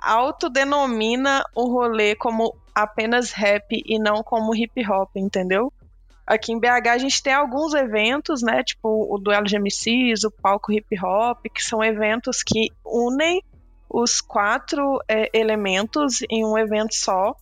autodenomina 0.02 1.46
o 1.56 1.66
rolê 1.72 2.14
como 2.14 2.54
apenas 2.76 3.32
rap 3.32 3.82
e 3.86 3.98
não 3.98 4.22
como 4.22 4.54
hip 4.54 4.86
hop, 4.86 5.16
entendeu? 5.16 5.72
Aqui 6.28 6.52
em 6.52 6.60
BH 6.60 6.90
a 6.90 6.98
gente 6.98 7.24
tem 7.24 7.34
alguns 7.34 7.74
eventos, 7.74 8.42
né? 8.42 8.64
Tipo 8.64 9.14
o 9.14 9.18
duelo 9.18 9.46
de 9.46 9.58
MCs, 9.58 10.26
o 10.26 10.32
palco 10.32 10.74
hip 10.74 10.88
hop, 11.02 11.46
que 11.54 11.64
são 11.64 11.82
eventos 11.84 12.44
que 12.44 12.68
unem 12.86 13.42
os 13.94 14.20
quatro 14.20 15.00
é, 15.08 15.30
elementos 15.32 16.24
em 16.30 16.44
um 16.44 16.58
evento 16.58 16.96
só. 16.96 17.36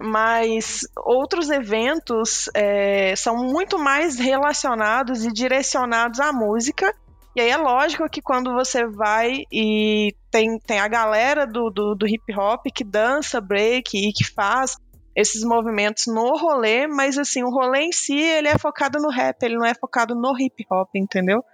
Mas 0.00 0.80
outros 0.96 1.48
eventos 1.50 2.50
é, 2.54 3.14
são 3.14 3.36
muito 3.36 3.78
mais 3.78 4.18
relacionados 4.18 5.24
e 5.24 5.32
direcionados 5.32 6.18
à 6.18 6.32
música. 6.32 6.92
E 7.36 7.40
aí 7.40 7.50
é 7.50 7.56
lógico 7.56 8.08
que 8.10 8.20
quando 8.20 8.52
você 8.52 8.84
vai 8.84 9.44
e 9.50 10.12
tem, 10.30 10.58
tem 10.58 10.80
a 10.80 10.88
galera 10.88 11.46
do, 11.46 11.70
do, 11.70 11.94
do 11.94 12.06
hip 12.06 12.34
hop 12.36 12.66
que 12.74 12.82
dança 12.82 13.40
break 13.40 13.96
e 13.96 14.12
que 14.12 14.24
faz 14.24 14.76
esses 15.14 15.44
movimentos 15.44 16.06
no 16.06 16.36
rolê, 16.36 16.86
mas 16.86 17.18
assim, 17.18 17.44
o 17.44 17.50
rolê 17.50 17.82
em 17.82 17.92
si, 17.92 18.18
ele 18.18 18.48
é 18.48 18.58
focado 18.58 18.98
no 18.98 19.10
rap, 19.10 19.42
ele 19.42 19.56
não 19.56 19.66
é 19.66 19.74
focado 19.74 20.14
no 20.14 20.34
hip 20.38 20.66
hop, 20.70 20.88
entendeu? 20.94 21.44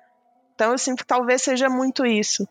Então 0.55 0.73
eu 0.73 0.79
sinto 0.79 0.99
que 0.99 1.07
talvez 1.07 1.43
seja 1.43 1.69
muito 1.69 2.07
isso. 2.07 2.49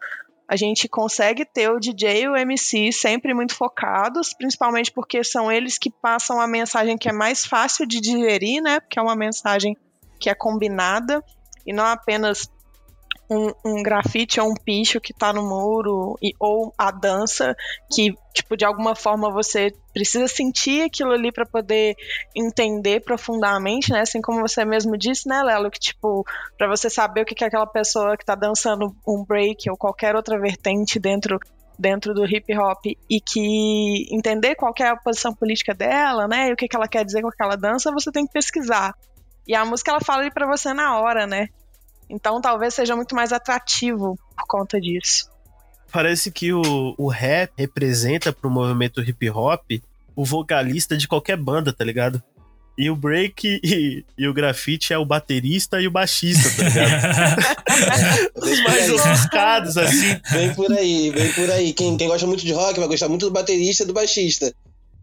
A 0.47 0.55
gente 0.55 0.87
consegue 0.87 1.43
ter 1.43 1.69
o 1.69 1.79
DJ 1.79 2.23
e 2.23 2.29
o 2.29 2.35
MC 2.37 2.91
sempre 2.91 3.33
muito 3.33 3.53
focados, 3.53 4.33
principalmente 4.33 4.91
porque 4.91 5.23
são 5.23 5.51
eles 5.51 5.77
que 5.77 5.91
passam 5.91 6.39
a 6.39 6.47
mensagem 6.47 6.97
que 6.97 7.09
é 7.09 7.13
mais 7.13 7.45
fácil 7.45 7.85
de 7.85 7.99
digerir, 7.99 8.61
né? 8.61 8.79
Porque 8.79 8.97
é 8.97 9.01
uma 9.01 9.15
mensagem 9.15 9.75
que 10.19 10.29
é 10.29 10.33
combinada 10.33 11.21
e 11.65 11.73
não 11.73 11.85
apenas 11.85 12.49
um, 13.29 13.51
um 13.65 13.83
grafite 13.83 14.39
ou 14.39 14.49
um 14.49 14.53
picho 14.53 15.01
que 15.01 15.13
tá 15.13 15.33
no 15.33 15.43
muro, 15.43 16.17
e, 16.21 16.33
ou 16.39 16.73
a 16.77 16.91
dança, 16.91 17.55
que, 17.91 18.13
tipo, 18.33 18.55
de 18.55 18.65
alguma 18.65 18.95
forma 18.95 19.31
você 19.31 19.73
precisa 19.93 20.27
sentir 20.27 20.83
aquilo 20.83 21.11
ali 21.11 21.31
para 21.31 21.45
poder 21.45 21.95
entender 22.35 23.01
profundamente, 23.01 23.91
né? 23.91 24.01
Assim 24.01 24.21
como 24.21 24.41
você 24.41 24.63
mesmo 24.63 24.97
disse, 24.97 25.27
né, 25.27 25.43
Lelo? 25.43 25.69
Que, 25.69 25.79
tipo, 25.79 26.25
para 26.57 26.67
você 26.67 26.89
saber 26.89 27.21
o 27.21 27.25
que 27.25 27.43
é 27.43 27.47
aquela 27.47 27.67
pessoa 27.67 28.15
que 28.17 28.25
tá 28.25 28.35
dançando 28.35 28.95
um 29.07 29.23
break 29.25 29.69
ou 29.69 29.77
qualquer 29.77 30.15
outra 30.15 30.39
vertente 30.39 30.99
dentro 30.99 31.39
dentro 31.79 32.11
do 32.11 32.25
hip 32.25 32.57
hop 32.57 32.83
e 32.87 33.21
que 33.21 34.07
entender 34.11 34.55
qual 34.55 34.73
é 34.79 34.87
a 34.87 34.95
posição 34.95 35.31
política 35.31 35.75
dela, 35.75 36.27
né, 36.27 36.49
e 36.49 36.53
o 36.53 36.55
que, 36.55 36.67
que 36.67 36.75
ela 36.75 36.87
quer 36.87 37.05
dizer 37.05 37.21
com 37.21 37.27
aquela 37.27 37.55
dança, 37.55 37.91
você 37.91 38.11
tem 38.11 38.25
que 38.25 38.33
pesquisar. 38.33 38.95
E 39.47 39.55
a 39.55 39.63
música 39.63 39.91
ela 39.91 40.01
fala 40.01 40.23
ali 40.23 40.31
para 40.31 40.47
você 40.47 40.73
na 40.73 40.99
hora, 40.99 41.27
né? 41.27 41.49
Então 42.09 42.41
talvez 42.41 42.73
seja 42.73 42.95
muito 42.95 43.15
mais 43.15 43.31
atrativo 43.31 44.17
por 44.35 44.47
conta 44.47 44.79
disso. 44.79 45.29
Parece 45.91 46.31
que 46.31 46.53
o, 46.53 46.95
o 46.97 47.07
rap 47.07 47.51
representa 47.57 48.33
pro 48.33 48.49
movimento 48.49 49.01
hip 49.01 49.29
hop 49.29 49.71
o 50.15 50.25
vocalista 50.25 50.97
de 50.97 51.07
qualquer 51.07 51.37
banda, 51.37 51.71
tá 51.71 51.83
ligado? 51.85 52.21
E 52.77 52.91
o 52.91 52.95
break 52.95 53.59
e, 53.63 54.05
e, 54.15 54.27
o 54.27 54.33
grafite 54.33 54.93
é 54.93 54.97
o 54.97 55.05
baterista 55.05 55.81
e 55.81 55.87
o 55.87 55.91
baixista, 55.91 56.47
tá 56.55 56.69
ligado? 56.69 58.31
Os 58.37 58.63
mais 58.63 58.89
ofuscados, 58.91 59.77
assim. 59.77 60.19
Vem 60.31 60.53
por 60.53 60.71
aí, 60.71 61.09
vem 61.09 61.33
por 61.33 61.49
aí. 61.49 61.73
Quem, 61.73 61.97
quem 61.97 62.07
gosta 62.07 62.27
muito 62.27 62.45
de 62.45 62.53
rock 62.53 62.79
vai 62.79 62.87
gostar 62.87 63.09
muito 63.09 63.25
do 63.25 63.31
baterista 63.31 63.81
e 63.81 63.85
do 63.87 63.93
baixista. 63.93 64.53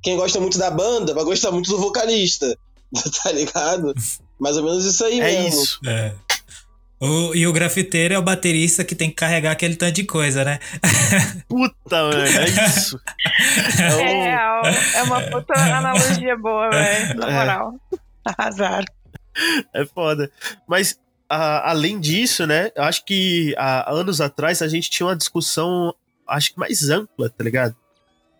Quem 0.01 0.17
gosta 0.17 0.39
muito 0.39 0.57
da 0.57 0.71
banda 0.71 1.15
vai 1.15 1.25
gostar 1.25 1.51
muito 1.51 1.69
do 1.71 1.79
vocalista. 1.79 2.57
Tá 3.25 3.33
ligado? 3.33 3.93
Mais 4.39 4.57
ou 4.57 4.63
menos 4.63 4.85
isso 4.85 5.05
aí 5.05 5.19
é 5.19 5.25
mesmo. 5.25 5.63
Isso. 5.63 5.81
É. 5.85 6.15
O, 7.05 7.35
e 7.35 7.47
o 7.47 7.53
grafiteiro 7.53 8.15
é 8.15 8.19
o 8.19 8.23
baterista 8.23 8.85
que 8.85 8.95
tem 8.95 9.11
que 9.11 9.17
carregar 9.17 9.53
aquele 9.53 9.77
tanto 9.77 9.93
de 9.93 10.05
coisa, 10.05 10.45
né? 10.45 10.59
Puta, 11.49 12.03
mano, 12.03 12.23
é 12.23 12.45
isso. 12.49 12.99
É, 13.79 14.29
é, 14.29 14.99
é 14.99 15.03
uma 15.03 15.21
puta 15.21 15.53
analogia 15.55 16.37
boa, 16.37 16.71
velho. 16.71 17.19
Na 17.19 17.29
é. 17.29 17.33
moral. 17.33 17.75
Azar. 18.39 18.85
É 19.75 19.85
foda. 19.85 20.31
Mas, 20.67 20.99
a, 21.29 21.71
além 21.71 22.01
disso, 22.01 22.47
né? 22.47 22.71
Eu 22.75 22.85
acho 22.85 23.05
que 23.05 23.55
há 23.59 23.93
anos 23.93 24.21
atrás 24.21 24.63
a 24.63 24.69
gente 24.69 24.89
tinha 24.89 25.07
uma 25.07 25.17
discussão, 25.17 25.95
acho 26.27 26.55
que 26.55 26.59
mais 26.59 26.89
ampla, 26.89 27.29
tá 27.29 27.45
ligado? 27.45 27.77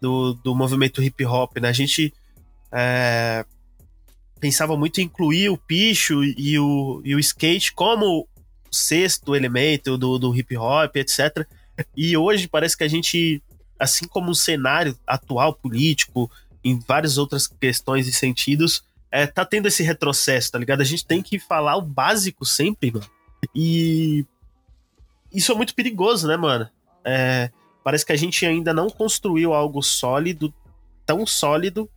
Do, 0.01 0.35
do 0.35 0.55
movimento 0.55 1.03
hip 1.03 1.25
hop, 1.25 1.59
né? 1.59 1.69
A 1.69 1.73
gente. 1.73 2.15
É, 2.73 3.45
pensava 4.41 4.77
muito 4.77 5.01
em 5.01 5.05
incluir 5.05 5.49
o 5.49 5.57
picho 5.57 6.23
e 6.23 6.59
o, 6.59 7.01
e 7.05 7.15
o 7.15 7.19
skate 7.19 7.73
como 7.73 8.27
sexto 8.75 9.35
elemento 9.35 9.97
do, 9.97 10.19
do 10.19 10.35
hip 10.35 10.57
hop, 10.57 10.97
etc. 10.97 11.47
E 11.97 12.17
hoje 12.17 12.49
parece 12.49 12.77
que 12.77 12.85
a 12.85 12.89
gente, 12.89 13.43
assim 13.79 14.07
como 14.07 14.31
o 14.31 14.35
cenário 14.35 14.99
atual 15.07 15.55
político, 15.55 16.31
em 16.63 16.79
várias 16.79 17.19
outras 17.19 17.47
questões 17.47 18.09
e 18.09 18.13
sentidos, 18.13 18.85
é, 19.11 19.27
tá 19.27 19.45
tendo 19.45 19.69
esse 19.69 19.83
retrocesso, 19.83 20.51
tá 20.51 20.59
ligado? 20.59 20.81
A 20.81 20.85
gente 20.85 21.07
tem 21.07 21.23
que 21.23 21.39
falar 21.39 21.77
o 21.77 21.83
básico 21.83 22.45
sempre, 22.45 22.91
mano. 22.91 23.07
E 23.55 24.25
isso 25.33 25.53
é 25.53 25.55
muito 25.55 25.75
perigoso, 25.75 26.27
né, 26.27 26.37
mano? 26.37 26.69
É, 27.05 27.51
parece 27.83 28.05
que 28.05 28.13
a 28.13 28.17
gente 28.17 28.45
ainda 28.47 28.73
não 28.73 28.89
construiu 28.89 29.53
algo 29.53 29.83
sólido, 29.83 30.53
tão 31.05 31.27
sólido, 31.27 31.89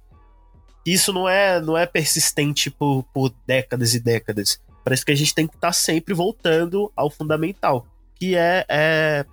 que 0.83 0.91
isso 0.91 1.13
não 1.13 1.27
é, 1.27 1.59
não 1.61 1.77
é 1.77 1.85
persistente 1.85 2.69
por, 2.69 3.03
por 3.13 3.33
décadas 3.45 3.95
e 3.95 3.99
décadas. 3.99 4.61
Parece 4.87 5.03
que 5.03 5.11
a 5.11 5.15
gente 5.15 5.35
tem 5.35 5.45
que 5.45 5.53
estar 5.53 5.67
tá 5.67 5.73
sempre 5.73 6.13
voltando 6.13 6.89
ao 6.95 7.09
fundamental, 7.09 7.85
que 8.15 8.37
é, 8.37 8.65
é, 8.69 9.25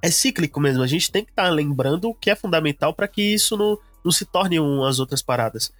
é 0.00 0.10
cíclico 0.12 0.60
mesmo. 0.60 0.80
A 0.80 0.86
gente 0.86 1.10
tem 1.10 1.24
que 1.24 1.32
estar 1.32 1.46
tá 1.46 1.50
lembrando 1.50 2.08
o 2.08 2.14
que 2.14 2.30
é 2.30 2.36
fundamental 2.36 2.94
para 2.94 3.08
que 3.08 3.20
isso 3.20 3.56
não, 3.56 3.76
não 4.04 4.12
se 4.12 4.24
torne 4.24 4.60
umas 4.60 5.00
outras 5.00 5.22
paradas. 5.22 5.72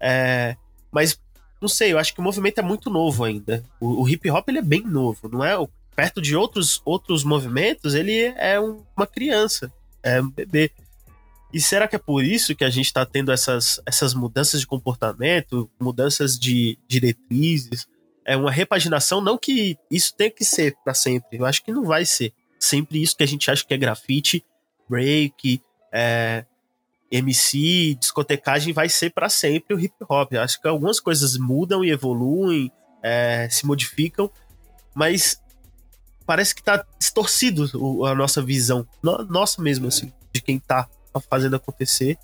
É, 0.00 0.56
mas, 0.90 1.20
não 1.60 1.68
sei, 1.68 1.92
eu 1.92 1.98
acho 1.98 2.14
que 2.14 2.20
o 2.20 2.22
movimento 2.22 2.56
é 2.56 2.62
muito 2.62 2.88
novo 2.88 3.24
ainda. 3.24 3.62
O, 3.78 4.04
o 4.04 4.08
hip 4.08 4.30
hop 4.30 4.48
ele 4.48 4.60
é 4.60 4.62
bem 4.62 4.86
novo, 4.86 5.28
não 5.28 5.44
é? 5.44 5.52
Perto 5.94 6.22
de 6.22 6.34
outros, 6.34 6.80
outros 6.82 7.22
movimentos, 7.22 7.92
ele 7.92 8.32
é 8.38 8.58
um, 8.58 8.82
uma 8.96 9.06
criança, 9.06 9.70
é 10.02 10.18
um 10.22 10.30
bebê. 10.30 10.72
E 11.52 11.60
será 11.60 11.86
que 11.86 11.96
é 11.96 11.98
por 11.98 12.24
isso 12.24 12.56
que 12.56 12.64
a 12.64 12.70
gente 12.70 12.86
está 12.86 13.04
tendo 13.04 13.32
essas, 13.32 13.82
essas 13.84 14.14
mudanças 14.14 14.62
de 14.62 14.66
comportamento, 14.66 15.70
mudanças 15.78 16.38
de 16.38 16.78
diretrizes? 16.88 17.86
É 18.30 18.36
uma 18.36 18.52
repaginação, 18.52 19.20
não 19.20 19.36
que 19.36 19.76
isso 19.90 20.14
tenha 20.14 20.30
que 20.30 20.44
ser 20.44 20.76
para 20.84 20.94
sempre. 20.94 21.36
Eu 21.36 21.44
acho 21.44 21.64
que 21.64 21.72
não 21.72 21.82
vai 21.82 22.06
ser 22.06 22.32
sempre 22.60 23.02
isso 23.02 23.16
que 23.16 23.24
a 23.24 23.26
gente 23.26 23.50
acha 23.50 23.66
que 23.66 23.74
é 23.74 23.76
grafite, 23.76 24.46
break, 24.88 25.60
é, 25.92 26.44
MC, 27.10 27.96
discotecagem 27.98 28.72
vai 28.72 28.88
ser 28.88 29.10
para 29.10 29.28
sempre 29.28 29.74
o 29.74 29.80
hip 29.80 29.96
hop. 30.08 30.32
Eu 30.32 30.42
acho 30.42 30.62
que 30.62 30.68
algumas 30.68 31.00
coisas 31.00 31.36
mudam 31.36 31.84
e 31.84 31.90
evoluem, 31.90 32.70
é, 33.02 33.48
se 33.50 33.66
modificam, 33.66 34.30
mas 34.94 35.42
parece 36.24 36.54
que 36.54 36.62
tá 36.62 36.86
distorcido 37.00 38.06
a 38.06 38.14
nossa 38.14 38.40
visão, 38.40 38.86
nossa 39.28 39.60
mesmo, 39.60 39.88
assim, 39.88 40.12
de 40.32 40.40
quem 40.40 40.60
tá 40.60 40.88
fazendo 41.28 41.56
acontecer. 41.56 42.16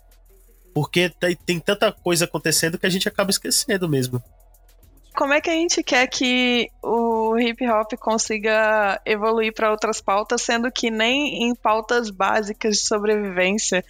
Porque 0.72 1.12
tem 1.44 1.58
tanta 1.58 1.90
coisa 1.90 2.26
acontecendo 2.26 2.78
que 2.78 2.86
a 2.86 2.90
gente 2.90 3.08
acaba 3.08 3.32
esquecendo 3.32 3.88
mesmo 3.88 4.22
como 5.16 5.32
é 5.32 5.40
que 5.40 5.49
a 5.49 5.54
gente 5.54 5.82
quer 5.82 6.06
que 6.06 6.68
o 6.82 7.38
hip 7.38 7.66
hop 7.68 7.94
consiga 7.99 9.00
evoluir 9.04 9.52
para 9.52 9.70
outras 9.70 10.00
pautas, 10.00 10.42
sendo 10.42 10.70
que 10.70 10.90
nem 10.90 11.44
em 11.44 11.54
pautas 11.54 12.11
básicas 12.11 12.76
de 12.76 12.87
sobrevivência 12.87 13.82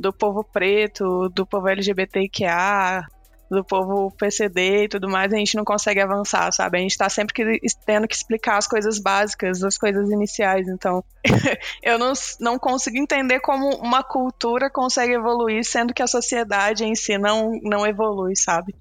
do 0.00 0.12
povo 0.12 0.42
preto, 0.42 1.28
do 1.28 1.46
povo 1.46 1.68
LGBTQA, 1.68 3.06
do 3.50 3.62
povo 3.62 4.10
PCD 4.16 4.84
e 4.84 4.88
tudo 4.88 5.10
mais, 5.10 5.30
a 5.30 5.36
gente 5.36 5.56
não 5.56 5.64
consegue 5.64 6.00
avançar, 6.00 6.50
sabe? 6.52 6.78
A 6.78 6.80
gente 6.80 6.96
tá 6.96 7.08
sempre 7.10 7.34
que, 7.34 7.58
tendo 7.84 8.08
que 8.08 8.14
explicar 8.14 8.56
as 8.56 8.66
coisas 8.66 8.98
básicas, 8.98 9.62
as 9.62 9.76
coisas 9.76 10.10
iniciais. 10.10 10.66
Então, 10.68 11.04
eu 11.82 11.98
não, 11.98 12.14
não 12.40 12.58
consigo 12.58 12.96
entender 12.96 13.40
como 13.40 13.68
uma 13.76 14.02
cultura 14.02 14.70
consegue 14.70 15.12
evoluir, 15.12 15.64
sendo 15.64 15.92
que 15.92 16.02
a 16.02 16.06
sociedade 16.06 16.82
em 16.84 16.94
si 16.94 17.18
não, 17.18 17.52
não 17.62 17.86
evolui, 17.86 18.34
sabe? 18.34 18.74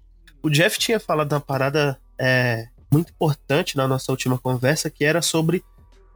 O 0.44 0.50
Jeff 0.50 0.80
tinha 0.80 1.00
falado 1.00 1.34
uma 1.34 1.42
parada 1.42 2.00
é, 2.18 2.68
muito 2.92 3.12
importante 3.12 3.78
na 3.78 3.88
nossa 3.88 4.12
última 4.12 4.38
conversa, 4.38 4.90
que 4.90 5.06
era 5.06 5.22
sobre 5.22 5.64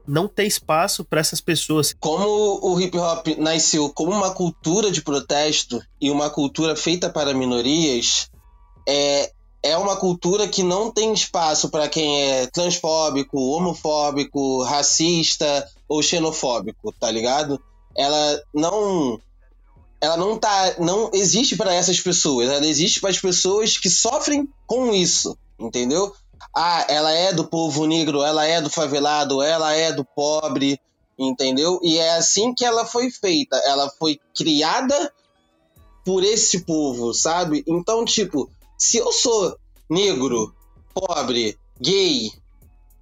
não 0.08 0.28
ter 0.28 0.46
espaço 0.46 1.04
para 1.04 1.20
essas 1.20 1.42
pessoas. 1.42 1.96
Como 2.00 2.60
o 2.62 2.80
hip 2.80 2.98
hop 2.98 3.28
nasceu 3.38 3.90
como 3.90 4.12
uma 4.12 4.32
cultura 4.32 4.92
de 4.92 5.02
protesto 5.02 5.82
e 6.00 6.12
uma 6.12 6.30
cultura 6.30 6.76
feita 6.76 7.10
para 7.10 7.34
minorias, 7.34 8.30
é, 8.88 9.32
é 9.64 9.78
uma 9.78 9.96
cultura 9.96 10.48
que 10.48 10.62
não 10.62 10.92
tem 10.92 11.12
espaço 11.12 11.70
para 11.70 11.90
quem 11.90 12.22
é 12.22 12.48
transfóbico, 12.48 13.40
homofóbico, 13.40 14.64
racista 14.64 15.68
ou 15.90 16.04
xenofóbico, 16.04 16.94
tá 17.00 17.10
ligado? 17.10 17.60
Ela 17.98 18.42
não 18.54 19.20
ela 20.02 20.18
não 20.18 20.38
tá 20.38 20.76
não 20.80 21.10
existe 21.14 21.56
para 21.56 21.74
essas 21.74 22.00
pessoas, 22.00 22.50
ela 22.50 22.66
existe 22.66 23.00
para 23.00 23.10
as 23.10 23.20
pessoas 23.20 23.78
que 23.78 23.90
sofrem 23.90 24.48
com 24.68 24.94
isso, 24.94 25.38
entendeu? 25.60 26.14
Ah, 26.56 26.86
ela 26.90 27.12
é 27.12 27.34
do 27.34 27.46
povo 27.46 27.86
negro, 27.86 28.22
ela 28.22 28.46
é 28.46 28.62
do 28.62 28.70
favelado, 28.70 29.42
ela 29.42 29.74
é 29.74 29.92
do 29.92 30.06
pobre, 30.06 30.80
entendeu? 31.18 31.80
E 31.84 31.98
é 31.98 32.16
assim 32.16 32.54
que 32.54 32.66
ela 32.66 32.86
foi 32.86 33.10
feita, 33.10 33.58
ela 33.66 33.90
foi 33.90 34.20
criada 34.36 35.14
por 36.06 36.24
esse 36.24 36.62
povo, 36.64 37.14
sabe? 37.14 37.64
Então, 37.68 38.06
tipo, 38.06 38.50
se 38.78 38.98
eu 38.98 39.12
sou 39.12 39.58
negro, 39.90 40.54
pobre, 40.94 41.58
gay, 41.80 42.32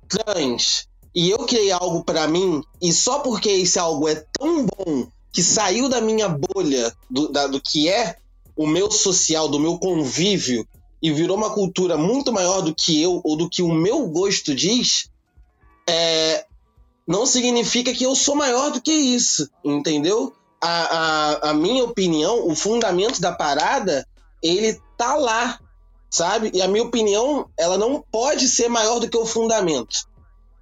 trans, 0.08 0.88
e 1.14 1.30
eu 1.30 1.40
criei 1.40 1.72
algo 1.72 2.04
para 2.04 2.28
mim, 2.28 2.64
e 2.82 2.94
só 2.94 3.20
porque 3.20 3.50
esse 3.50 3.78
algo 3.78 4.08
é 4.08 4.26
tão 4.40 4.66
bom 4.66 5.08
que 5.34 5.42
saiu 5.42 5.90
da 5.90 6.00
minha 6.00 6.30
bolha, 6.30 6.96
do, 7.10 7.28
da, 7.28 7.48
do 7.48 7.60
que 7.60 7.90
é 7.90 8.18
o 8.56 8.68
meu 8.68 8.92
social, 8.92 9.50
do 9.50 9.60
meu 9.60 9.80
convívio, 9.80 10.66
e 11.02 11.12
virou 11.12 11.36
uma 11.36 11.50
cultura 11.50 11.98
muito 11.98 12.32
maior 12.32 12.62
do 12.62 12.74
que 12.74 13.02
eu, 13.02 13.20
ou 13.24 13.36
do 13.36 13.50
que 13.50 13.64
o 13.64 13.74
meu 13.74 14.08
gosto 14.08 14.54
diz, 14.54 15.10
é, 15.90 16.46
não 17.06 17.26
significa 17.26 17.94
que 17.94 18.04
eu 18.04 18.16
sou 18.16 18.36
maior 18.36 18.72
do 18.72 18.80
que 18.80 18.94
isso, 18.94 19.50
entendeu? 19.66 20.34
A, 20.62 20.70
a, 20.70 21.50
a 21.50 21.54
minha 21.54 21.84
opinião, 21.84 22.48
o 22.48 22.56
fundamento 22.56 23.20
da 23.20 23.32
parada, 23.34 24.08
ele 24.42 24.80
tá 24.96 25.16
lá, 25.16 25.60
sabe? 26.10 26.52
E 26.54 26.62
a 26.62 26.68
minha 26.68 26.84
opinião, 26.84 27.50
ela 27.58 27.78
não 27.78 28.02
pode 28.12 28.48
ser 28.48 28.70
maior 28.70 29.00
do 29.00 29.10
que 29.10 29.18
o 29.18 29.26
fundamento. 29.26 30.08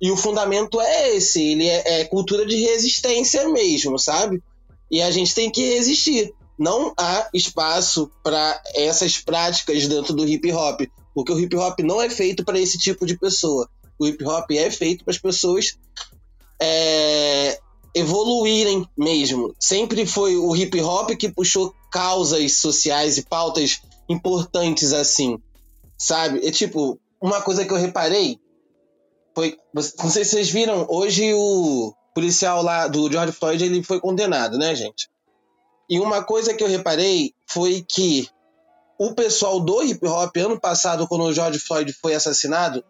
E 0.01 0.09
o 0.09 0.17
fundamento 0.17 0.81
é 0.81 1.15
esse, 1.15 1.43
ele 1.43 1.67
é, 1.67 2.01
é 2.01 2.05
cultura 2.05 2.45
de 2.45 2.55
resistência 2.55 3.47
mesmo, 3.49 3.99
sabe? 3.99 4.41
E 4.91 5.01
a 5.01 5.09
gente 5.09 5.33
tem 5.33 5.49
que 5.49 5.63
resistir. 5.73 6.33
Não 6.59 6.93
há 6.99 7.29
espaço 7.33 8.11
para 8.21 8.61
essas 8.75 9.17
práticas 9.17 9.87
dentro 9.87 10.13
do 10.13 10.27
hip 10.27 10.51
hop, 10.51 10.81
porque 11.15 11.31
o 11.31 11.39
hip 11.39 11.55
hop 11.55 11.79
não 11.79 12.01
é 12.01 12.09
feito 12.09 12.43
para 12.43 12.59
esse 12.59 12.77
tipo 12.77 13.05
de 13.05 13.17
pessoa. 13.17 13.67
O 13.97 14.05
hip 14.05 14.23
hop 14.23 14.51
é 14.51 14.69
feito 14.69 15.03
para 15.05 15.13
as 15.13 15.17
pessoas 15.17 15.77
é, 16.61 17.57
evoluírem 17.95 18.85
mesmo. 18.97 19.55
Sempre 19.59 20.05
foi 20.05 20.35
o 20.35 20.55
hip 20.55 20.79
hop 20.81 21.11
que 21.11 21.31
puxou 21.31 21.73
causas 21.91 22.57
sociais 22.57 23.17
e 23.17 23.25
pautas 23.25 23.81
importantes 24.09 24.93
assim, 24.93 25.39
sabe? 25.97 26.45
É 26.45 26.51
tipo, 26.51 26.99
uma 27.21 27.41
coisa 27.41 27.65
que 27.65 27.71
eu 27.71 27.77
reparei 27.77 28.39
foi, 29.33 29.57
não 29.73 29.81
sei 30.09 30.25
se 30.25 30.31
vocês 30.31 30.49
viram, 30.49 30.85
hoje 30.89 31.33
o 31.33 31.93
policial 32.13 32.61
lá 32.61 32.87
do 32.87 33.11
George 33.11 33.31
Floyd 33.31 33.63
ele 33.63 33.83
foi 33.83 33.99
condenado, 33.99 34.57
né, 34.57 34.75
gente? 34.75 35.09
E 35.89 35.99
uma 35.99 36.23
coisa 36.23 36.53
que 36.53 36.63
eu 36.63 36.67
reparei 36.67 37.33
foi 37.47 37.85
que 37.87 38.29
o 38.97 39.13
pessoal 39.13 39.59
do 39.59 39.83
hip 39.83 40.05
hop 40.05 40.37
ano 40.37 40.59
passado, 40.59 41.07
quando 41.07 41.23
o 41.23 41.33
George 41.33 41.59
Floyd 41.59 41.91
foi 41.93 42.13
assassinado, 42.13 42.83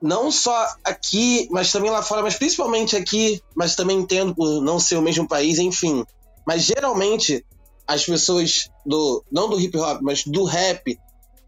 não 0.00 0.30
só 0.30 0.74
aqui, 0.84 1.48
mas 1.50 1.72
também 1.72 1.90
lá 1.90 2.02
fora, 2.02 2.22
mas 2.22 2.36
principalmente 2.36 2.96
aqui, 2.96 3.42
mas 3.54 3.74
também 3.74 3.98
entendo 3.98 4.34
por 4.34 4.60
não 4.60 4.78
ser 4.78 4.96
o 4.96 5.02
mesmo 5.02 5.26
país, 5.26 5.58
enfim. 5.58 6.04
Mas 6.46 6.62
geralmente 6.62 7.44
as 7.86 8.04
pessoas 8.04 8.70
do 8.84 9.24
não 9.30 9.48
do 9.48 9.60
hip 9.60 9.76
hop, 9.78 10.00
mas 10.02 10.24
do 10.24 10.44
rap, 10.44 10.98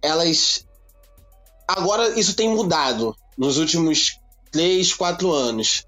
elas 0.03 0.67
agora 1.67 2.19
isso 2.19 2.35
tem 2.35 2.49
mudado 2.49 3.15
nos 3.37 3.59
últimos 3.59 4.19
três, 4.51 4.93
quatro 4.93 5.33
anos. 5.33 5.85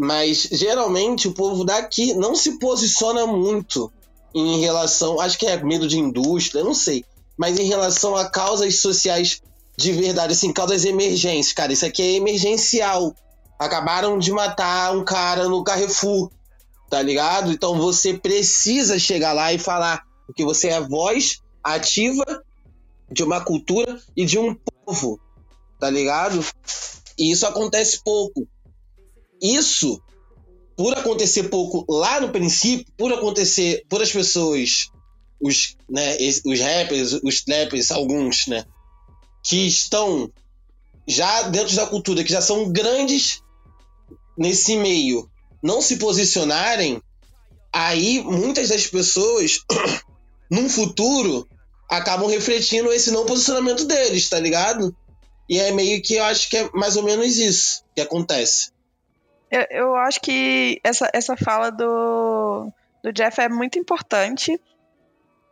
Mas 0.00 0.48
geralmente 0.50 1.28
o 1.28 1.34
povo 1.34 1.62
daqui 1.62 2.14
não 2.14 2.34
se 2.34 2.58
posiciona 2.58 3.26
muito 3.26 3.92
em 4.34 4.60
relação, 4.60 5.20
acho 5.20 5.38
que 5.38 5.44
é 5.46 5.62
medo 5.62 5.86
de 5.86 5.98
indústria, 5.98 6.64
não 6.64 6.72
sei, 6.72 7.04
mas 7.36 7.58
em 7.58 7.64
relação 7.64 8.16
a 8.16 8.30
causas 8.30 8.80
sociais 8.80 9.42
de 9.76 9.92
verdade, 9.92 10.32
assim, 10.32 10.52
causas 10.52 10.84
emergentes, 10.84 11.52
cara, 11.52 11.72
isso 11.72 11.84
aqui 11.84 12.02
é 12.02 12.12
emergencial. 12.12 13.14
Acabaram 13.58 14.18
de 14.18 14.30
matar 14.30 14.96
um 14.96 15.04
cara 15.04 15.48
no 15.48 15.64
Carrefour 15.64 16.30
tá 16.90 17.00
ligado? 17.00 17.52
Então 17.52 17.78
você 17.78 18.12
precisa 18.12 18.98
chegar 18.98 19.32
lá 19.32 19.52
e 19.52 19.58
falar, 19.58 20.02
porque 20.26 20.44
você 20.44 20.68
é 20.68 20.76
a 20.76 20.80
voz 20.80 21.40
ativa 21.62 22.24
de 23.10 23.22
uma 23.22 23.40
cultura 23.40 23.98
e 24.16 24.26
de 24.26 24.38
um 24.38 24.54
povo, 24.54 25.20
tá 25.78 25.88
ligado? 25.88 26.44
E 27.16 27.30
isso 27.30 27.46
acontece 27.46 28.02
pouco. 28.04 28.46
Isso, 29.40 30.00
por 30.76 30.96
acontecer 30.96 31.44
pouco 31.44 31.84
lá 31.88 32.20
no 32.20 32.30
princípio, 32.30 32.86
por 32.96 33.12
acontecer, 33.12 33.84
por 33.88 34.02
as 34.02 34.10
pessoas, 34.12 34.90
os, 35.40 35.76
né, 35.88 36.16
os 36.44 36.60
rappers, 36.60 37.12
os 37.22 37.42
trappers, 37.42 37.90
alguns, 37.90 38.46
né, 38.46 38.64
que 39.42 39.66
estão 39.66 40.30
já 41.06 41.42
dentro 41.42 41.74
da 41.74 41.86
cultura, 41.86 42.22
que 42.22 42.32
já 42.32 42.40
são 42.40 42.70
grandes 42.70 43.40
nesse 44.36 44.76
meio, 44.76 45.28
não 45.62 45.82
se 45.82 45.96
posicionarem, 45.96 47.02
aí 47.72 48.22
muitas 48.22 48.68
das 48.68 48.86
pessoas, 48.86 49.60
num 50.50 50.68
futuro, 50.68 51.48
acabam 51.88 52.28
refletindo 52.28 52.92
esse 52.92 53.10
não 53.10 53.26
posicionamento 53.26 53.84
deles, 53.84 54.28
tá 54.28 54.38
ligado? 54.38 54.94
E 55.48 55.58
é 55.58 55.72
meio 55.72 56.00
que 56.00 56.14
eu 56.14 56.24
acho 56.24 56.48
que 56.48 56.56
é 56.56 56.70
mais 56.72 56.96
ou 56.96 57.02
menos 57.02 57.36
isso 57.36 57.82
que 57.94 58.00
acontece. 58.00 58.70
Eu, 59.50 59.66
eu 59.70 59.96
acho 59.96 60.20
que 60.20 60.80
essa, 60.84 61.10
essa 61.12 61.36
fala 61.36 61.70
do, 61.70 62.70
do 63.02 63.12
Jeff 63.12 63.40
é 63.40 63.48
muito 63.48 63.78
importante. 63.78 64.60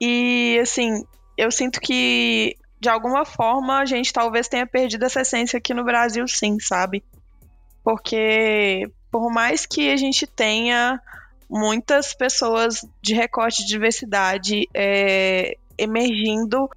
E, 0.01 0.59
assim, 0.63 1.05
eu 1.37 1.51
sinto 1.51 1.81
que, 1.81 2.57
de 2.81 2.89
alguma 2.89 3.25
forma, 3.25 3.79
a 3.79 3.85
gente 3.85 4.13
talvez 4.13 4.49
tenha 4.49 4.67
perdido 4.67 5.05
essa 5.05 5.23
essência 5.23 5.57
aqui 5.57 5.75
no 5.75 5.85
Brasil, 5.85 6.27
sim, 6.29 6.59
sabe? 6.61 7.05
Porque 7.83 8.89
por 9.11 9.33
mais 9.33 9.67
que 9.67 9.91
a 9.91 9.97
gente 9.97 10.27
tenha 10.27 11.01
muitas 11.49 12.13
pessoas 12.13 12.87
de 13.01 13.15
recorte 13.15 13.63
de 13.63 13.69
diversidade 13.69 14.69
é, 14.75 15.57
emergindo 15.79 16.69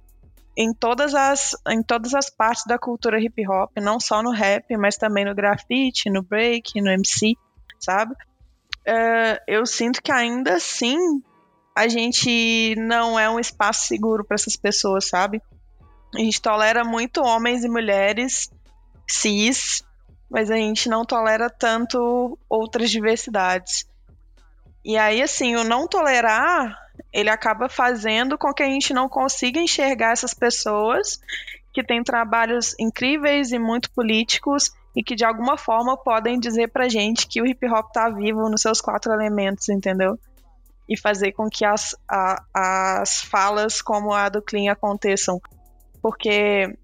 em 0.56 0.72
todas 0.72 1.14
as 1.14 1.56
em 1.68 1.82
todas 1.82 2.14
as 2.14 2.28
partes 2.28 2.64
da 2.66 2.78
cultura 2.78 3.20
hip 3.20 3.46
hop, 3.48 3.70
não 3.76 3.98
só 3.98 4.22
no 4.22 4.30
rap, 4.30 4.76
mas 4.76 4.96
também 4.96 5.24
no 5.24 5.34
grafite, 5.34 6.10
no 6.10 6.22
break, 6.22 6.80
no 6.80 6.90
MC, 6.90 7.34
sabe? 7.80 8.14
É, 8.84 9.42
eu 9.46 9.64
sinto 9.64 10.02
que 10.02 10.12
ainda 10.12 10.54
assim 10.54 10.98
a 11.74 11.88
gente 11.88 12.74
não 12.76 13.18
é 13.18 13.30
um 13.30 13.40
espaço 13.40 13.86
seguro 13.86 14.24
para 14.24 14.34
essas 14.34 14.56
pessoas, 14.56 15.08
sabe? 15.08 15.40
A 16.14 16.18
gente 16.18 16.42
tolera 16.42 16.84
muito 16.84 17.22
homens 17.22 17.64
e 17.64 17.68
mulheres 17.68 18.50
cis 19.08 19.82
mas 20.32 20.50
a 20.50 20.56
gente 20.56 20.88
não 20.88 21.04
tolera 21.04 21.50
tanto 21.50 22.38
outras 22.48 22.90
diversidades. 22.90 23.86
E 24.82 24.96
aí, 24.96 25.20
assim, 25.20 25.54
o 25.56 25.62
não 25.62 25.86
tolerar, 25.86 26.74
ele 27.12 27.28
acaba 27.28 27.68
fazendo 27.68 28.38
com 28.38 28.52
que 28.52 28.62
a 28.62 28.66
gente 28.66 28.94
não 28.94 29.08
consiga 29.08 29.60
enxergar 29.60 30.12
essas 30.12 30.32
pessoas 30.32 31.20
que 31.72 31.84
têm 31.84 32.02
trabalhos 32.02 32.74
incríveis 32.78 33.52
e 33.52 33.58
muito 33.58 33.90
políticos 33.92 34.70
e 34.94 35.02
que 35.02 35.14
de 35.14 35.24
alguma 35.24 35.56
forma 35.56 35.96
podem 35.96 36.38
dizer 36.38 36.68
pra 36.68 36.88
gente 36.88 37.26
que 37.26 37.40
o 37.40 37.46
hip 37.46 37.66
hop 37.66 37.90
tá 37.92 38.08
vivo 38.10 38.48
nos 38.48 38.62
seus 38.62 38.80
quatro 38.80 39.12
elementos, 39.12 39.68
entendeu? 39.68 40.18
E 40.88 40.98
fazer 40.98 41.32
com 41.32 41.48
que 41.48 41.64
as, 41.64 41.96
a, 42.08 42.42
as 42.54 43.22
falas 43.22 43.80
como 43.80 44.12
a 44.12 44.28
do 44.28 44.42
Clean 44.42 44.70
aconteçam. 44.70 45.40
Porque 46.00 46.76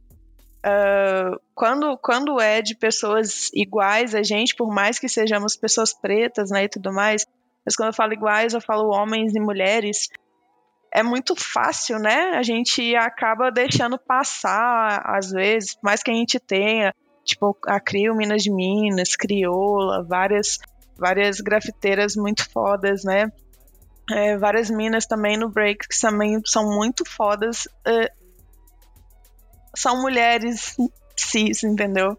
Uh, 0.58 1.38
quando, 1.54 1.96
quando 1.98 2.40
é 2.40 2.60
de 2.60 2.74
pessoas 2.74 3.48
iguais 3.54 4.12
a 4.12 4.24
gente, 4.24 4.56
por 4.56 4.74
mais 4.74 4.98
que 4.98 5.08
sejamos 5.08 5.56
pessoas 5.56 5.94
pretas, 5.94 6.50
né, 6.50 6.64
e 6.64 6.68
tudo 6.68 6.92
mais, 6.92 7.24
mas 7.68 7.76
quando 7.76 7.88
eu 7.88 7.94
falo 7.94 8.14
iguais, 8.14 8.54
eu 8.54 8.62
falo 8.62 8.88
homens 8.88 9.34
e 9.34 9.38
mulheres, 9.40 10.08
é 10.90 11.02
muito 11.02 11.36
fácil, 11.36 11.98
né? 11.98 12.30
A 12.30 12.42
gente 12.42 12.96
acaba 12.96 13.50
deixando 13.50 13.98
passar, 13.98 15.02
às 15.04 15.30
vezes, 15.30 15.74
por 15.74 15.84
mais 15.84 16.02
que 16.02 16.10
a 16.10 16.14
gente 16.14 16.40
tenha, 16.40 16.94
tipo, 17.22 17.54
a 17.66 17.78
Crio 17.78 18.16
Minas 18.16 18.42
de 18.42 18.50
Minas, 18.50 19.16
Crioula, 19.16 20.02
várias, 20.02 20.56
várias 20.96 21.42
grafiteiras 21.42 22.16
muito 22.16 22.50
fodas, 22.50 23.04
né? 23.04 23.30
É, 24.10 24.38
várias 24.38 24.70
minas 24.70 25.04
também 25.04 25.36
no 25.36 25.50
break 25.50 25.88
que 25.88 26.00
também 26.00 26.40
são 26.46 26.74
muito 26.74 27.04
fodas. 27.04 27.68
É, 27.86 28.10
são 29.76 30.00
mulheres 30.00 30.74
cis, 31.14 31.62
entendeu? 31.62 32.16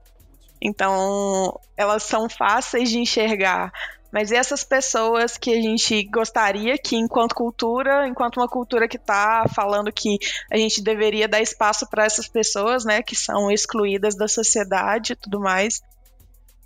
Então, 0.61 1.59
elas 1.75 2.03
são 2.03 2.29
fáceis 2.29 2.91
de 2.91 2.99
enxergar. 2.99 3.71
Mas 4.11 4.31
essas 4.31 4.63
pessoas 4.63 5.37
que 5.37 5.51
a 5.51 5.61
gente 5.61 6.03
gostaria 6.05 6.77
que, 6.77 6.95
enquanto 6.95 7.35
cultura, 7.35 8.07
enquanto 8.07 8.37
uma 8.37 8.47
cultura 8.47 8.87
que 8.87 8.97
está 8.97 9.45
falando 9.53 9.91
que 9.91 10.17
a 10.51 10.57
gente 10.57 10.81
deveria 10.81 11.27
dar 11.27 11.41
espaço 11.41 11.87
para 11.87 12.05
essas 12.05 12.27
pessoas, 12.27 12.83
né, 12.83 13.03
que 13.03 13.15
são 13.15 13.51
excluídas 13.51 14.15
da 14.15 14.27
sociedade 14.27 15.13
e 15.13 15.15
tudo 15.15 15.39
mais, 15.39 15.81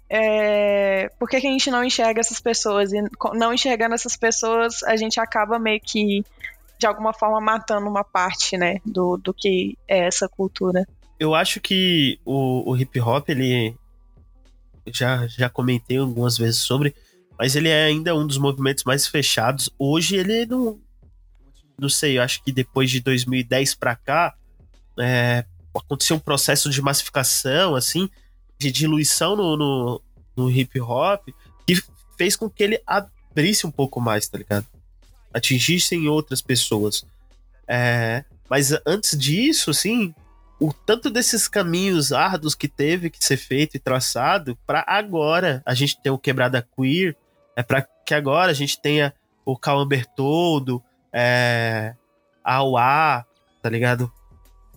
é, 0.09 1.09
por 1.19 1.27
que, 1.27 1.41
que 1.41 1.47
a 1.47 1.51
gente 1.51 1.71
não 1.71 1.83
enxerga 1.83 2.21
essas 2.21 2.39
pessoas? 2.39 2.93
E 2.93 3.01
não 3.33 3.53
enxergando 3.53 3.95
essas 3.95 4.15
pessoas, 4.15 4.83
a 4.83 4.95
gente 4.95 5.19
acaba 5.19 5.59
meio 5.59 5.81
que, 5.81 6.23
de 6.77 6.87
alguma 6.87 7.13
forma, 7.13 7.41
matando 7.41 7.89
uma 7.89 8.03
parte, 8.03 8.55
né, 8.57 8.79
do, 8.85 9.17
do 9.17 9.33
que 9.33 9.77
é 9.87 10.05
essa 10.07 10.29
cultura. 10.29 10.85
Eu 11.19 11.33
acho 11.33 11.59
que 11.59 12.19
o, 12.25 12.71
o 12.71 12.77
hip 12.77 12.99
hop, 12.99 13.29
ele. 13.29 13.75
Já, 14.87 15.25
já 15.27 15.49
comentei 15.49 15.97
algumas 15.97 16.37
vezes 16.37 16.57
sobre 16.57 16.93
mas 17.43 17.57
ele 17.57 17.67
é 17.67 17.83
ainda 17.83 18.15
um 18.15 18.25
dos 18.25 18.37
movimentos 18.37 18.85
mais 18.85 19.05
fechados. 19.05 19.69
Hoje 19.77 20.15
ele 20.15 20.45
não. 20.45 20.79
Não 21.77 21.89
sei, 21.89 22.17
eu 22.17 22.21
acho 22.21 22.41
que 22.41 22.53
depois 22.53 22.89
de 22.89 23.01
2010 23.01 23.75
para 23.75 23.97
cá, 23.97 24.33
é, 24.97 25.43
aconteceu 25.75 26.15
um 26.15 26.19
processo 26.19 26.69
de 26.69 26.81
massificação, 26.81 27.75
assim, 27.75 28.09
de 28.57 28.71
diluição 28.71 29.35
no, 29.35 29.57
no, 29.57 30.01
no 30.37 30.49
hip 30.49 30.79
hop, 30.79 31.27
que 31.67 31.83
fez 32.17 32.37
com 32.37 32.49
que 32.49 32.63
ele 32.63 32.81
abrisse 32.87 33.67
um 33.67 33.71
pouco 33.71 33.99
mais, 33.99 34.25
tá 34.29 34.37
ligado? 34.37 34.65
Atingissem 35.33 36.07
outras 36.07 36.41
pessoas. 36.41 37.03
É, 37.67 38.23
mas 38.49 38.71
antes 38.85 39.17
disso, 39.17 39.71
assim, 39.71 40.15
o 40.61 40.71
tanto 40.71 41.09
desses 41.09 41.49
caminhos 41.49 42.13
árduos 42.13 42.55
que 42.55 42.69
teve 42.69 43.09
que 43.09 43.21
ser 43.21 43.35
feito 43.35 43.75
e 43.75 43.79
traçado 43.79 44.57
para 44.65 44.85
agora 44.87 45.61
a 45.65 45.73
gente 45.73 46.01
ter 46.01 46.09
o 46.09 46.17
quebrada 46.17 46.65
queer 46.73 47.17
é 47.55 47.63
para 47.63 47.87
que 48.05 48.13
agora 48.13 48.51
a 48.51 48.55
gente 48.55 48.79
tenha 48.79 49.13
o 49.45 49.57
Cauã 49.57 49.87
Bertoldo, 49.87 50.83
é, 51.11 51.95
a 52.43 52.63
UA, 52.63 53.25
tá 53.61 53.69
ligado? 53.69 54.11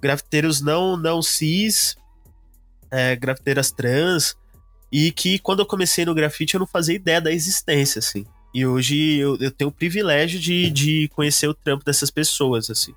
Grafiteiros 0.01 0.61
não, 0.61 0.97
não 0.97 1.23
cis, 1.23 1.97
é, 2.91 3.17
grafiteiras 3.17 3.71
trans, 3.71 4.37
e 4.93 5.11
que 5.11 5.39
quando 5.39 5.61
eu 5.61 5.67
comecei 5.67 6.05
no 6.05 6.15
grafite 6.15 6.55
eu 6.55 6.61
não 6.61 6.67
fazia 6.67 6.95
ideia 6.95 7.21
da 7.21 7.33
existência, 7.33 7.99
assim. 7.99 8.25
E 8.55 8.67
hoje 8.67 9.17
eu, 9.17 9.37
eu 9.41 9.51
tenho 9.51 9.69
o 9.69 9.73
privilégio 9.73 10.39
de, 10.39 10.71
de 10.71 11.09
conhecer 11.09 11.49
o 11.49 11.55
trampo 11.55 11.85
dessas 11.85 12.11
pessoas, 12.11 12.71
assim. 12.71 12.95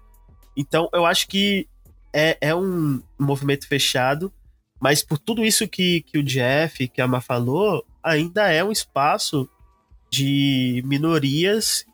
Então 0.55 0.89
eu 0.93 1.05
acho 1.05 1.27
que 1.27 1.67
é, 2.13 2.37
é 2.41 2.55
um 2.55 3.01
movimento 3.17 3.67
fechado, 3.67 4.31
mas 4.79 5.03
por 5.03 5.17
tudo 5.17 5.43
isso 5.43 5.67
que, 5.67 6.01
que 6.01 6.17
o 6.17 6.23
Jeff, 6.23 6.87
que 6.87 7.01
a 7.01 7.07
Ma 7.07 7.21
falou, 7.21 7.85
ainda 8.03 8.51
é 8.51 8.63
um 8.63 8.71
espaço 8.71 9.49
de 10.09 10.81
minorias 10.85 11.85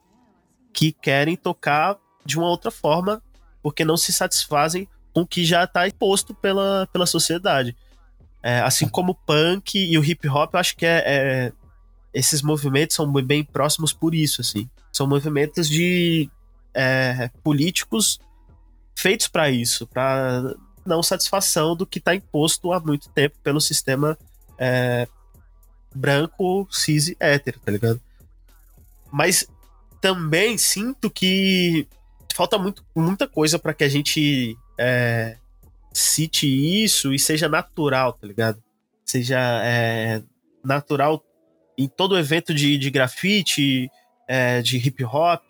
que 0.73 0.91
querem 0.91 1.35
tocar 1.35 1.97
de 2.25 2.37
uma 2.37 2.47
outra 2.47 2.71
forma 2.71 3.21
porque 3.61 3.85
não 3.85 3.97
se 3.97 4.13
satisfazem 4.13 4.87
com 5.13 5.21
o 5.21 5.27
que 5.27 5.45
já 5.45 5.63
está 5.63 5.87
imposto 5.87 6.35
pela, 6.35 6.87
pela 6.91 7.05
sociedade. 7.05 7.75
É, 8.43 8.59
assim 8.59 8.87
como 8.87 9.13
o 9.13 9.15
punk 9.15 9.75
e 9.75 9.97
o 9.97 10.03
hip 10.03 10.27
hop, 10.27 10.53
eu 10.53 10.59
acho 10.59 10.75
que 10.75 10.85
é, 10.85 11.03
é, 11.05 11.53
esses 12.13 12.41
movimentos 12.41 12.95
são 12.95 13.11
bem 13.11 13.43
próximos 13.43 13.91
por 13.91 14.13
isso, 14.13 14.41
assim. 14.41 14.69
São 14.91 15.07
movimentos 15.07 15.67
de 15.67 16.29
é, 16.73 17.29
políticos 17.43 18.19
feitos 18.95 19.27
para 19.27 19.49
isso, 19.49 19.87
para 19.87 20.55
não 20.85 21.01
satisfação 21.01 21.75
do 21.75 21.85
que 21.85 21.97
está 21.97 22.13
imposto 22.13 22.71
há 22.71 22.79
muito 22.79 23.09
tempo 23.09 23.35
pelo 23.41 23.59
sistema 23.59 24.17
é, 24.57 25.07
branco, 25.95 26.67
cis 26.71 27.15
hétero, 27.19 27.59
tá 27.59 27.71
ligado? 27.71 28.01
Mas 29.11 29.47
também 30.01 30.57
sinto 30.57 31.09
que 31.09 31.87
falta 32.35 32.57
muito, 32.57 32.85
muita 32.95 33.27
coisa 33.27 33.57
para 33.57 33.73
que 33.73 33.83
a 33.83 33.89
gente 33.89 34.57
é, 34.77 35.37
cite 35.93 36.45
isso 36.45 37.13
e 37.13 37.17
seja 37.17 37.47
natural, 37.47 38.13
tá 38.13 38.27
ligado? 38.27 38.61
Seja 39.05 39.39
é, 39.63 40.21
natural 40.63 41.23
em 41.77 41.87
todo 41.87 42.17
evento 42.17 42.53
de, 42.53 42.77
de 42.77 42.89
grafite, 42.89 43.89
é, 44.27 44.61
de 44.61 44.77
hip 44.77 45.03
hop, 45.03 45.43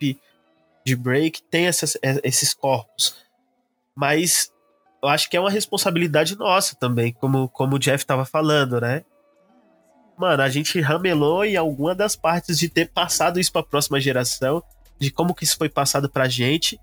de 0.84 0.96
break, 0.96 1.42
tem 1.44 1.66
essas, 1.66 1.96
é, 1.96 2.20
esses 2.22 2.54
corpos. 2.54 3.16
Mas 3.94 4.52
eu 5.02 5.08
acho 5.08 5.28
que 5.28 5.36
é 5.36 5.40
uma 5.40 5.50
responsabilidade 5.50 6.36
nossa 6.36 6.76
também, 6.76 7.12
como, 7.12 7.48
como 7.48 7.76
o 7.76 7.78
Jeff 7.78 8.02
estava 8.02 8.24
falando, 8.24 8.80
né? 8.80 9.04
Mano, 10.18 10.42
a 10.42 10.48
gente 10.48 10.80
ramelou 10.80 11.44
em 11.44 11.56
alguma 11.56 11.94
das 11.94 12.16
partes 12.16 12.58
de 12.58 12.68
ter 12.68 12.88
passado 12.88 13.38
isso 13.38 13.52
para 13.52 13.60
a 13.60 13.64
próxima 13.64 14.00
geração, 14.00 14.62
de 14.98 15.10
como 15.10 15.34
que 15.34 15.44
isso 15.44 15.56
foi 15.56 15.68
passado 15.68 16.08
pra 16.08 16.28
gente 16.28 16.80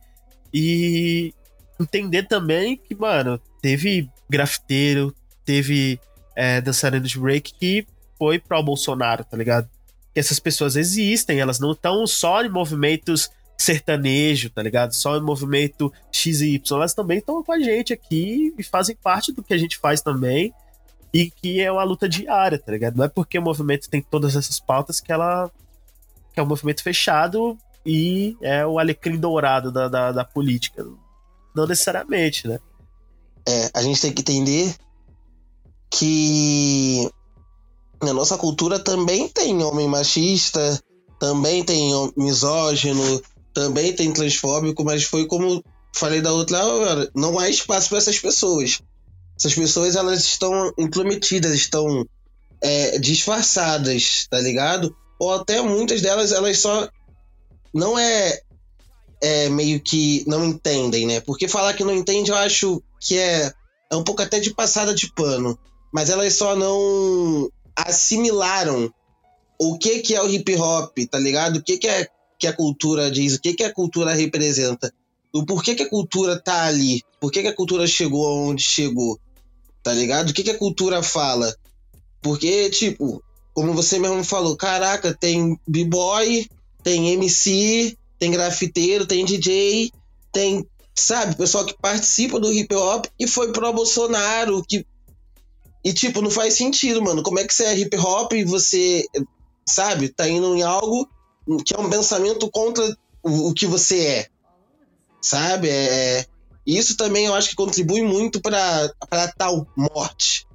e 0.54 1.34
entender 1.80 2.28
também 2.28 2.78
que, 2.78 2.94
mano, 2.94 3.40
teve 3.62 4.10
grafiteiro, 4.30 5.14
teve 5.44 6.00
é, 6.36 6.62
dançarino 6.62 7.06
de 7.06 7.20
break 7.20 7.54
que 7.56 7.88
foi 8.18 8.40
pro 8.40 8.62
Bolsonaro, 8.62 9.24
tá 9.24 9.36
ligado? 9.36 9.68
Que 10.14 10.20
essas 10.20 10.40
pessoas 10.40 10.76
existem, 10.76 11.40
elas 11.40 11.60
não 11.60 11.72
estão 11.72 12.06
só 12.06 12.44
em 12.44 12.50
movimentos 12.50 13.32
sertanejo, 13.58 14.50
tá 14.50 14.62
ligado? 14.62 14.94
Só 14.94 15.18
em 15.18 15.22
movimento 15.22 15.92
XY, 16.12 16.62
elas 16.72 16.94
também 16.94 17.18
estão 17.20 17.44
com 17.44 17.52
a 17.52 17.60
gente 17.60 17.94
aqui 17.94 18.54
e 18.58 18.64
fazem 18.64 18.96
parte 18.96 19.32
do 19.32 19.44
que 19.44 19.54
a 19.54 19.58
gente 19.58 19.78
faz 19.78 20.02
também 20.02 20.54
e 21.14 21.30
que 21.30 21.62
é 21.62 21.72
uma 21.72 21.84
luta 21.84 22.10
diária, 22.10 22.58
tá 22.58 22.72
ligado? 22.72 22.98
Não 22.98 23.06
é 23.06 23.08
porque 23.08 23.38
o 23.38 23.42
movimento 23.42 23.90
tem 23.90 24.02
todas 24.02 24.36
essas 24.36 24.60
pautas 24.60 25.00
que 25.00 25.12
ela 25.12 25.52
que 26.34 26.40
é 26.40 26.44
um 26.44 26.48
movimento 26.48 26.82
fechado 26.82 27.58
e 27.86 28.36
é 28.42 28.66
o 28.66 28.80
alecrim 28.80 29.20
dourado 29.20 29.72
da, 29.72 29.88
da, 29.88 30.12
da 30.12 30.26
política. 30.26 30.84
Não 31.56 31.68
necessariamente, 31.68 32.48
né? 32.48 32.60
É, 33.48 33.70
a 33.74 33.84
gente 33.84 34.02
tem 34.02 34.12
que 34.12 34.22
entender 34.22 34.76
que 35.92 37.08
na 38.02 38.14
nossa 38.14 38.38
cultura 38.38 38.80
também 38.80 39.30
tem 39.30 39.64
homem 39.64 39.88
machista, 39.88 40.82
também 41.20 41.64
tem 41.64 41.92
misógino, 42.18 43.22
também 43.54 43.94
tem 43.94 44.12
transfóbico, 44.12 44.84
mas 44.84 45.04
foi 45.04 45.28
como 45.28 45.64
falei 45.94 46.22
da 46.22 46.34
outra 46.34 46.66
hora, 46.66 47.12
não 47.14 47.38
há 47.38 47.48
espaço 47.48 47.90
para 47.90 48.00
essas 48.00 48.18
pessoas. 48.18 48.82
Essas 49.38 49.54
pessoas 49.54 49.96
elas 49.96 50.24
estão 50.24 50.72
intrometidas, 50.78 51.54
estão 51.54 52.06
é, 52.62 52.98
disfarçadas, 53.00 54.28
tá 54.30 54.40
ligado? 54.40 54.96
Ou 55.20 55.34
até 55.34 55.62
muitas 55.62 56.02
delas 56.02 56.32
elas 56.32 56.60
só 56.60 56.88
não 57.74 57.98
é, 57.98 58.42
é 59.22 59.50
meio 59.50 59.80
que 59.82 60.24
não 60.28 60.46
entendem, 60.46 61.06
né? 61.08 61.20
Porque 61.20 61.48
falar 61.48 61.74
que 61.74 61.84
não 61.84 61.94
entende 61.94 62.32
eu 62.32 62.36
acho 62.36 62.82
que 63.00 63.18
é, 63.18 63.52
é 63.92 63.96
um 63.96 64.04
pouco 64.04 64.22
até 64.22 64.40
de 64.40 64.54
passada 64.54 64.94
de 64.94 65.12
pano. 65.14 65.58
Mas 65.92 66.10
elas 66.10 66.36
só 66.36 66.56
não 66.56 67.50
assimilaram 67.76 68.92
o 69.60 69.78
que, 69.78 70.00
que 70.00 70.16
é 70.16 70.22
o 70.22 70.30
hip 70.30 70.56
hop, 70.56 70.98
tá 71.10 71.20
ligado? 71.20 71.58
O 71.58 71.64
que, 71.64 71.78
que, 71.78 71.88
é, 71.88 72.08
que 72.40 72.48
a 72.48 72.54
cultura 72.54 73.12
diz, 73.12 73.36
o 73.36 73.42
que, 73.42 73.54
que 73.54 73.64
a 73.64 73.74
cultura 73.74 74.14
representa 74.14 74.94
o 75.34 75.44
porquê 75.44 75.74
que 75.74 75.84
a 75.84 75.90
cultura 75.90 76.40
tá 76.40 76.66
ali, 76.66 77.02
por 77.20 77.32
que, 77.32 77.40
a 77.40 77.56
cultura 77.56 77.88
chegou 77.88 78.28
aonde 78.28 78.62
chegou, 78.62 79.20
tá 79.82 79.92
ligado? 79.92 80.30
O 80.30 80.34
que, 80.34 80.44
que 80.44 80.52
a 80.52 80.58
cultura 80.58 81.02
fala? 81.02 81.54
Porque, 82.22 82.70
tipo, 82.70 83.24
como 83.54 83.74
você 83.74 83.98
mesmo 83.98 84.24
falou, 84.24 84.56
caraca, 84.56 85.18
tem 85.20 85.60
b-boy, 85.68 86.48
tem 86.84 87.10
MC, 87.14 87.98
tem 88.20 88.30
grafiteiro, 88.30 89.08
tem 89.08 89.26
DJ, 89.26 89.92
tem, 90.32 90.66
sabe, 90.96 91.36
pessoal 91.36 91.66
que 91.66 91.76
participa 91.82 92.40
do 92.40 92.54
hip 92.54 92.74
hop 92.76 93.06
e 93.20 93.28
foi 93.28 93.52
pro 93.52 93.74
Bolsonaro, 93.74 94.64
que. 94.68 94.86
E, 95.84 95.92
tipo, 95.92 96.22
não 96.22 96.30
faz 96.30 96.54
sentido, 96.54 97.02
mano. 97.02 97.24
Como 97.24 97.40
é 97.40 97.46
que 97.46 97.54
você 97.54 97.66
é 97.66 97.78
hip 97.78 97.98
hop 97.98 98.32
e 98.34 98.46
você, 98.46 99.06
sabe, 99.68 100.08
tá 100.10 100.30
indo 100.30 100.56
em 100.56 100.62
algo 100.62 101.10
que 101.66 101.76
é 101.76 101.80
um 101.80 101.90
pensamento 101.90 102.50
contra 102.50 102.96
o 103.22 103.54
que 103.54 103.66
você 103.66 104.00
é? 104.00 104.33
Sabe? 105.24 105.70
É, 105.70 106.20
é, 106.20 106.26
isso 106.68 106.96
também 106.98 107.26
eu 107.26 107.34
acho 107.34 107.50
que 107.50 107.56
contribui 107.56 108.04
muito 108.04 108.42
para 108.42 108.94
tal 109.38 109.66
morte. 109.76 110.46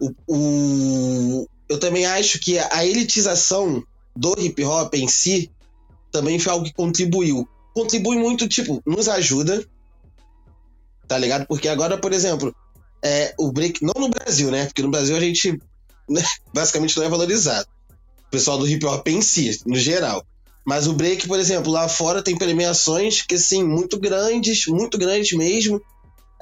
O, 0.00 0.12
o, 0.26 1.48
eu 1.68 1.78
também 1.78 2.06
acho 2.06 2.40
que 2.40 2.58
a 2.58 2.84
elitização 2.84 3.84
do 4.14 4.34
hip 4.40 4.64
hop 4.64 4.94
em 4.94 5.06
si 5.06 5.50
também 6.10 6.38
foi 6.38 6.52
algo 6.52 6.64
que 6.64 6.72
contribuiu. 6.72 7.46
contribui 7.74 8.16
muito, 8.16 8.48
tipo, 8.48 8.82
nos 8.86 9.08
ajuda. 9.08 9.64
Tá 11.06 11.16
ligado? 11.18 11.46
Porque 11.46 11.68
agora, 11.68 11.96
por 11.98 12.12
exemplo, 12.12 12.54
é, 13.04 13.34
o 13.38 13.52
break. 13.52 13.84
Não 13.84 13.94
no 13.96 14.08
Brasil, 14.08 14.50
né? 14.50 14.64
Porque 14.66 14.82
no 14.82 14.90
Brasil 14.90 15.16
a 15.16 15.20
gente 15.20 15.58
né, 16.08 16.22
basicamente 16.52 16.96
não 16.96 17.04
é 17.04 17.08
valorizado. 17.08 17.68
O 18.26 18.30
pessoal 18.30 18.58
do 18.58 18.66
hip 18.66 18.84
hop 18.84 19.06
em 19.08 19.22
si, 19.22 19.60
no 19.66 19.76
geral. 19.76 20.26
Mas 20.66 20.88
o 20.88 20.92
break, 20.92 21.28
por 21.28 21.38
exemplo, 21.38 21.70
lá 21.70 21.88
fora 21.88 22.20
tem 22.20 22.36
premiações 22.36 23.22
que, 23.22 23.36
assim, 23.36 23.62
muito 23.62 24.00
grandes, 24.00 24.66
muito 24.66 24.98
grandes 24.98 25.38
mesmo. 25.38 25.80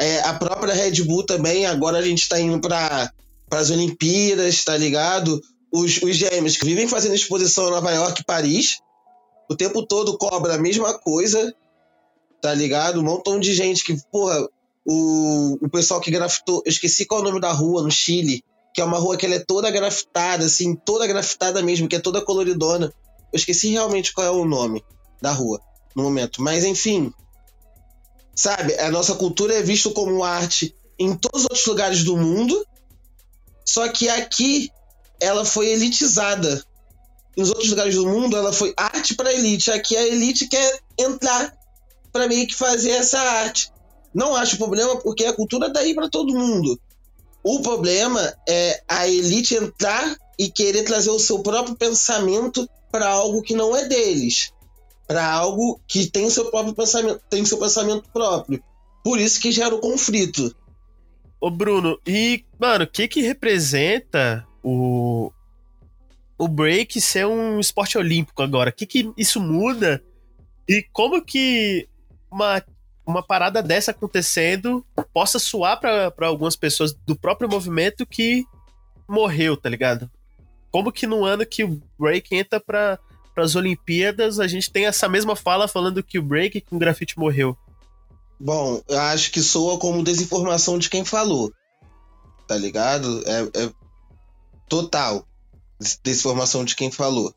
É, 0.01 0.21
a 0.21 0.33
própria 0.33 0.73
Red 0.73 1.03
Bull 1.03 1.25
também, 1.25 1.67
agora 1.67 1.99
a 1.99 2.03
gente 2.03 2.27
tá 2.27 2.41
indo 2.41 2.59
para 2.59 3.13
as 3.51 3.71
Olimpíadas, 3.71 4.65
tá 4.65 4.77
ligado? 4.79 5.41
Os, 5.71 6.01
os 6.03 6.17
gêmeos 6.17 6.57
que 6.57 6.65
vivem 6.65 6.89
fazendo 6.89 7.15
exposição 7.15 7.69
em 7.69 7.73
Nova 7.73 7.91
York 7.91 8.23
e 8.23 8.25
Paris, 8.25 8.79
o 9.51 9.55
tempo 9.55 9.85
todo 9.87 10.17
cobra 10.17 10.55
a 10.55 10.59
mesma 10.59 10.99
coisa, 10.99 11.55
tá 12.41 12.55
ligado? 12.55 13.01
Um 13.01 13.05
montão 13.05 13.39
de 13.39 13.53
gente 13.53 13.85
que, 13.85 13.95
porra, 14.11 14.49
o, 14.87 15.59
o 15.61 15.69
pessoal 15.69 16.01
que 16.01 16.11
grafitou, 16.11 16.63
eu 16.65 16.71
esqueci 16.71 17.05
qual 17.05 17.21
é 17.21 17.23
o 17.25 17.27
nome 17.27 17.41
da 17.41 17.53
rua 17.53 17.83
no 17.83 17.91
Chile, 17.91 18.43
que 18.73 18.81
é 18.81 18.85
uma 18.85 18.99
rua 18.99 19.19
que 19.19 19.27
ela 19.27 19.35
é 19.35 19.39
toda 19.39 19.71
grafitada, 19.71 20.47
assim, 20.47 20.75
toda 20.75 21.07
grafitada 21.07 21.63
mesmo, 21.63 21.89
que 21.89 21.97
é 21.97 22.01
toda 22.01 22.25
coloridona. 22.25 22.91
Eu 23.35 23.37
esqueci 23.37 23.71
realmente 23.71 24.13
qual 24.13 24.25
é 24.25 24.31
o 24.31 24.45
nome 24.45 24.85
da 25.21 25.33
rua 25.33 25.61
no 25.93 26.05
momento. 26.05 26.41
Mas 26.41 26.63
enfim, 26.63 27.13
sabe? 28.33 28.79
A 28.79 28.93
nossa 28.93 29.17
cultura 29.17 29.55
é 29.55 29.61
vista 29.61 29.91
como 29.91 30.23
arte 30.23 30.73
em 30.97 31.17
todos 31.17 31.41
os 31.41 31.47
outros 31.51 31.67
lugares 31.67 32.05
do 32.05 32.17
mundo, 32.17 32.65
só 33.65 33.89
que 33.89 34.09
aqui 34.09 34.71
ela 35.21 35.45
foi 35.45 35.71
elitizada. 35.71 36.65
Nos 37.37 37.49
outros 37.49 37.71
lugares 37.71 37.97
do 37.97 38.07
mundo 38.07 38.37
ela 38.37 38.53
foi 38.53 38.73
arte 38.77 39.17
para 39.17 39.35
elite. 39.35 39.73
Aqui 39.73 39.97
a 39.97 40.07
elite 40.07 40.47
quer 40.47 40.79
entrar 40.97 41.53
para 42.13 42.29
meio 42.29 42.47
que 42.47 42.55
fazer 42.55 42.91
essa 42.91 43.19
arte. 43.19 43.69
Não 44.15 44.37
acho 44.37 44.59
problema 44.59 44.95
porque 45.01 45.25
a 45.25 45.33
cultura 45.33 45.73
tá 45.73 45.81
para 45.93 46.09
todo 46.09 46.39
mundo. 46.39 46.81
O 47.43 47.63
problema 47.63 48.33
é 48.49 48.81
a 48.87 49.09
elite 49.09 49.57
entrar 49.57 50.17
e 50.39 50.49
querer 50.49 50.85
trazer 50.85 51.11
o 51.11 51.19
seu 51.19 51.41
próprio 51.41 51.75
pensamento 51.75 52.71
para 52.95 53.09
algo 53.09 53.43
que 53.43 53.57
não 53.57 53.77
é 53.77 53.89
deles, 53.89 54.53
para 55.05 55.29
algo 55.29 55.81
que 55.85 56.09
tem 56.09 56.31
seu 56.31 56.49
próprio 56.49 56.77
pensamento, 56.77 57.21
tem 57.29 57.45
seu 57.45 57.59
pensamento 57.59 58.09
próprio. 58.13 58.63
Por 59.03 59.19
isso 59.19 59.41
que 59.41 59.51
gera 59.51 59.75
o 59.75 59.81
conflito. 59.81 60.55
Ô 61.41 61.51
Bruno, 61.51 61.99
e 62.07 62.45
mano, 62.57 62.85
o 62.85 62.87
que 62.87 63.09
que 63.09 63.21
representa 63.21 64.47
o 64.63 65.33
o 66.39 66.47
break 66.47 67.01
ser 67.01 67.27
um 67.27 67.59
esporte 67.59 67.99
olímpico 67.99 68.41
agora? 68.41 68.71
O 68.71 68.73
que 68.73 68.87
que 68.87 69.13
isso 69.17 69.41
muda? 69.41 70.01
E 70.69 70.87
como 70.93 71.21
que 71.21 71.89
uma 72.31 72.63
uma 73.05 73.27
parada 73.27 73.61
dessa 73.61 73.91
acontecendo 73.91 74.87
possa 75.13 75.41
soar 75.41 75.81
para 75.81 76.29
algumas 76.29 76.55
pessoas 76.55 76.95
do 77.05 77.17
próprio 77.17 77.49
movimento 77.49 78.07
que 78.07 78.45
morreu, 79.09 79.57
tá 79.57 79.69
ligado? 79.69 80.09
Como 80.75 80.91
que 80.91 81.07
no 81.07 81.25
ano 81.25 81.47
que 81.47 81.63
o 81.63 81.81
break 81.97 82.35
entra 82.35 82.59
para 82.59 82.99
as 83.37 83.55
Olimpíadas, 83.55 84.41
a 84.41 84.49
gente 84.49 84.73
tem 84.73 84.87
essa 84.87 85.09
mesma 85.09 85.37
fala 85.37 85.69
falando 85.69 86.03
que 86.03 86.19
o 86.19 86.23
break 86.23 86.63
com 86.63 86.75
o 86.75 86.79
grafite 86.81 87.17
morreu? 87.17 87.57
Bom, 88.41 88.83
eu 88.89 88.99
acho 88.99 89.31
que 89.31 89.41
soa 89.41 89.79
como 89.79 90.03
desinformação 90.03 90.77
de 90.77 90.91
quem 90.91 91.05
falou. 91.05 91.53
Tá 92.49 92.57
ligado? 92.57 93.23
É, 93.25 93.67
é 93.67 93.73
total 94.69 95.25
desinformação 96.03 96.65
de 96.65 96.75
quem 96.75 96.91
falou. 96.91 97.33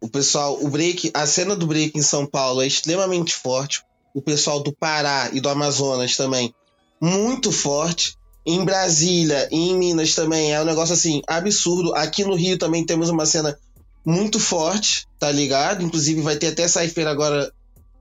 O 0.00 0.08
pessoal, 0.08 0.64
o 0.64 0.70
break, 0.70 1.10
a 1.12 1.26
cena 1.26 1.54
do 1.54 1.66
break 1.66 1.98
em 1.98 2.02
São 2.02 2.24
Paulo 2.24 2.62
é 2.62 2.66
extremamente 2.66 3.34
forte 3.34 3.84
o 4.14 4.22
pessoal 4.22 4.60
do 4.60 4.72
Pará 4.72 5.28
e 5.34 5.42
do 5.42 5.48
Amazonas 5.50 6.16
também 6.16 6.54
muito 6.98 7.52
forte. 7.52 8.16
Em 8.44 8.64
Brasília 8.64 9.48
e 9.50 9.70
em 9.70 9.76
Minas 9.76 10.14
também 10.14 10.52
é 10.52 10.60
um 10.60 10.64
negócio 10.64 10.94
assim 10.94 11.20
absurdo. 11.26 11.94
Aqui 11.94 12.24
no 12.24 12.34
Rio 12.34 12.58
também 12.58 12.84
temos 12.84 13.10
uma 13.10 13.26
cena 13.26 13.58
muito 14.04 14.40
forte, 14.40 15.06
tá 15.18 15.30
ligado? 15.30 15.84
Inclusive 15.84 16.22
vai 16.22 16.36
ter 16.36 16.48
até 16.48 16.66
Cypher 16.66 17.06
agora 17.06 17.52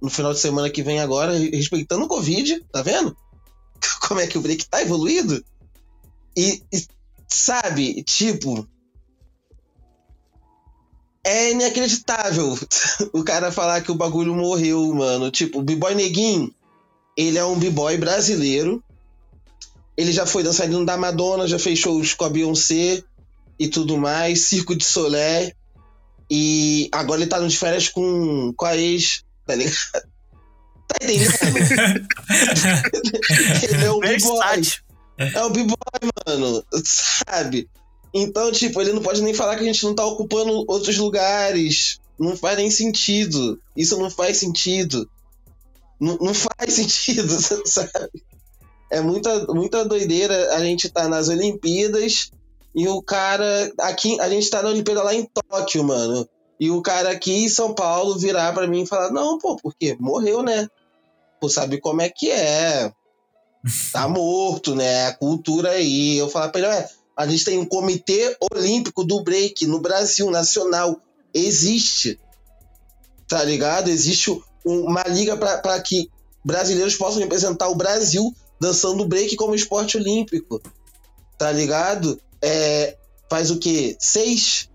no 0.02 0.10
final 0.10 0.34
de 0.34 0.40
semana 0.40 0.70
que 0.70 0.82
vem 0.82 1.00
agora, 1.00 1.38
respeitando 1.38 2.06
o 2.06 2.08
Covid, 2.08 2.64
tá 2.72 2.82
vendo? 2.82 3.16
Como 4.08 4.20
é 4.20 4.28
que 4.28 4.38
o 4.38 4.42
break 4.42 4.68
tá 4.68 4.82
evoluído? 4.82 5.44
E, 6.36 6.64
e 6.72 6.86
sabe, 7.28 8.02
tipo, 8.04 8.68
é 11.24 11.52
inacreditável 11.52 12.58
o 13.14 13.24
cara 13.24 13.52
falar 13.52 13.82
que 13.82 13.92
o 13.92 13.96
bagulho 13.96 14.34
morreu, 14.34 14.94
mano. 14.94 15.30
Tipo, 15.30 15.60
o 15.60 15.64
B-Boy 15.64 15.96
Neguinho, 15.96 16.54
ele 17.18 17.38
é 17.38 17.46
um 17.46 17.60
B-Boy 17.60 17.98
brasileiro. 17.98 18.84
Ele 20.00 20.14
já 20.14 20.26
foi 20.26 20.44
dançarino 20.44 20.86
da 20.86 20.96
Madonna, 20.96 21.46
já 21.46 21.60
fez 21.60 21.78
shows 21.78 22.14
com 22.14 22.24
a 22.24 22.30
Beyoncé 22.30 23.04
e 23.60 23.68
tudo 23.68 23.98
mais, 23.98 24.44
Circo 24.44 24.74
de 24.74 24.86
Solé. 24.86 25.52
E 26.32 26.88
agora 26.94 27.20
ele 27.20 27.30
tá 27.30 27.38
de 27.38 27.58
férias 27.58 27.90
com, 27.90 28.54
com 28.56 28.66
a 28.66 28.78
ex, 28.78 29.26
tá 29.46 29.56
ligado? 29.56 29.76
Tá 30.88 30.96
entendendo? 31.04 32.08
ele 33.62 33.86
é 33.86 33.92
um 33.92 34.00
B-Boy. 34.00 34.62
É 35.18 35.44
um 35.44 35.52
B-Boy, 35.52 36.12
mano. 36.26 36.64
Sabe? 36.82 37.70
Então, 38.14 38.54
tipo, 38.54 38.80
ele 38.80 38.94
não 38.94 39.02
pode 39.02 39.22
nem 39.22 39.34
falar 39.34 39.58
que 39.58 39.64
a 39.64 39.66
gente 39.66 39.84
não 39.84 39.94
tá 39.94 40.06
ocupando 40.06 40.64
outros 40.66 40.96
lugares. 40.98 42.00
Não 42.18 42.38
faz 42.38 42.58
nem 42.58 42.72
sentido. 42.72 43.60
Isso 43.76 44.00
não 44.00 44.10
faz 44.10 44.38
sentido. 44.38 45.10
Não, 46.00 46.18
não 46.22 46.34
faz 46.34 46.74
sentido, 46.74 47.38
sabe? 47.68 48.24
É 48.90 49.02
muita, 49.02 49.46
muita 49.48 49.86
doideira 49.86 50.56
a 50.56 50.60
gente 50.60 50.90
tá 50.90 51.08
nas 51.08 51.30
Olimpíadas 51.30 52.32
e 52.74 52.88
o 52.88 53.02
cara. 53.02 53.72
Aqui, 53.80 54.20
a 54.20 54.30
gente 54.30 54.50
tá 54.50 54.62
na 54.62 54.70
Olimpíada 54.70 55.04
lá 55.04 55.14
em 55.14 55.26
Tóquio, 55.26 55.84
mano. 55.84 56.28
E 56.60 56.70
o 56.70 56.82
cara 56.82 57.12
aqui 57.12 57.46
em 57.46 57.50
São 57.50 57.74
Paulo 57.74 58.18
virar 58.18 58.54
para 58.54 58.68
mim 58.68 58.84
e 58.84 58.88
falar: 58.88 59.12
Não, 59.12 59.38
pô, 59.38 59.56
porque 59.56 59.96
morreu, 60.00 60.42
né? 60.42 60.68
Pô, 61.40 61.50
sabe 61.50 61.80
como 61.80 62.02
é 62.02 62.10
que 62.10 62.30
é? 62.32 62.92
Tá 63.94 64.08
morto, 64.10 64.76
né? 64.76 65.08
A 65.08 65.14
cultura 65.14 65.72
aí. 65.72 66.18
Eu 66.18 66.30
falar 66.30 66.50
pra 66.50 66.62
ele: 66.62 66.70
é, 66.70 66.90
a 67.16 67.28
gente 67.28 67.46
tem 67.46 67.58
um 67.58 67.66
comitê 67.66 68.36
olímpico 68.52 69.04
do 69.04 69.24
break 69.24 69.66
no 69.68 69.80
Brasil, 69.80 70.30
nacional. 70.30 71.00
Existe. 71.34 72.20
Tá 73.28 73.44
ligado? 73.44 73.90
Existe 73.90 74.42
uma 74.66 75.04
liga 75.04 75.38
para 75.38 75.80
que 75.82 76.10
brasileiros 76.44 76.96
possam 76.96 77.22
representar 77.22 77.70
o 77.70 77.76
Brasil 77.76 78.34
dançando 78.60 79.06
break 79.06 79.36
como 79.36 79.56
esporte 79.56 79.98
olímpico. 79.98 80.62
Tá 81.38 81.52
ligado? 81.52 82.20
É, 82.42 82.98
faz 83.30 83.52
o 83.52 83.60
quê? 83.60 83.96
Seis 84.00 84.70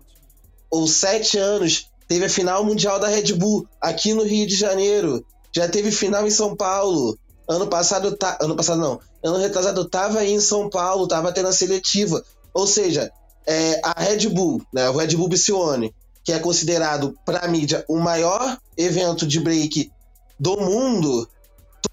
ou 0.69 0.87
sete 0.87 1.37
anos 1.37 1.89
teve 2.07 2.25
a 2.25 2.29
final 2.29 2.63
mundial 2.63 2.99
da 2.99 3.07
Red 3.07 3.33
Bull 3.33 3.67
aqui 3.79 4.13
no 4.13 4.23
Rio 4.23 4.47
de 4.47 4.55
Janeiro. 4.55 5.25
Já 5.55 5.67
teve 5.69 5.91
final 5.91 6.25
em 6.27 6.31
São 6.31 6.55
Paulo. 6.55 7.17
Ano 7.47 7.67
passado, 7.67 8.15
tá, 8.15 8.37
ano 8.41 8.55
passado 8.55 8.81
não. 8.81 8.99
Ano 9.23 9.37
retrasado 9.37 9.85
tava 9.85 10.19
aí 10.19 10.31
em 10.31 10.39
São 10.39 10.69
Paulo, 10.69 11.07
tava 11.07 11.31
tendo 11.31 11.47
a 11.47 11.53
seletiva. 11.53 12.23
Ou 12.53 12.65
seja, 12.65 13.11
é, 13.47 13.79
a 13.83 14.01
Red 14.01 14.27
Bull, 14.29 14.61
né, 14.73 14.89
o 14.89 14.97
Red 14.97 15.15
Bull 15.15 15.29
Psione, 15.29 15.93
que 16.23 16.31
é 16.31 16.39
considerado 16.39 17.15
para 17.25 17.47
mídia 17.47 17.85
o 17.87 17.99
maior 17.99 18.57
evento 18.75 19.27
de 19.27 19.39
break 19.39 19.91
do 20.39 20.57
mundo, 20.57 21.29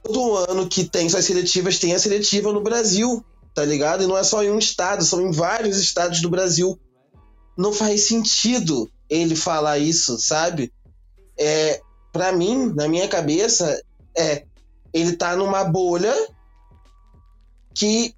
todo 0.03 0.37
ano 0.37 0.69
que 0.69 0.85
tem 0.85 1.09
suas 1.09 1.25
seletivas, 1.25 1.79
tem 1.79 1.95
a 1.95 1.99
seletiva 1.99 2.53
no 2.53 2.63
Brasil, 2.63 3.25
tá 3.55 3.65
ligado? 3.65 4.03
E 4.03 4.07
não 4.07 4.17
é 4.17 4.25
só 4.25 4.43
em 4.43 4.51
um 4.51 4.59
estado, 4.59 5.05
são 5.05 5.21
em 5.21 5.31
vários 5.31 5.79
estados 5.79 6.21
do 6.21 6.31
Brasil. 6.31 6.79
Não 7.57 7.73
faz 7.73 8.09
sentido 8.09 8.91
ele 9.09 9.37
falar 9.37 9.79
isso, 9.79 10.19
sabe? 10.19 10.73
É, 11.39 11.81
para 12.13 12.33
mim, 12.33 12.73
na 12.75 12.89
minha 12.89 13.09
cabeça, 13.09 13.81
é 14.17 14.45
ele 14.93 15.17
tá 15.17 15.35
numa 15.35 15.65
bolha 15.65 16.15
que 17.75 18.15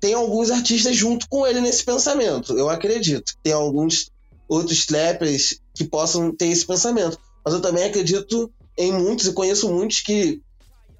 tem 0.00 0.14
alguns 0.14 0.50
artistas 0.50 0.96
junto 0.96 1.28
com 1.28 1.46
ele 1.46 1.60
nesse 1.60 1.84
pensamento. 1.84 2.58
Eu 2.58 2.68
acredito. 2.68 3.34
Tem 3.42 3.52
alguns 3.52 4.10
outros 4.48 4.86
trappers 4.86 5.60
que 5.74 5.84
possam 5.84 6.34
ter 6.34 6.46
esse 6.46 6.66
pensamento. 6.66 7.18
Mas 7.44 7.54
eu 7.54 7.60
também 7.60 7.84
acredito 7.84 8.50
em 8.76 8.92
muitos 8.92 9.26
e 9.26 9.32
conheço 9.32 9.72
muitos 9.72 10.00
que, 10.00 10.42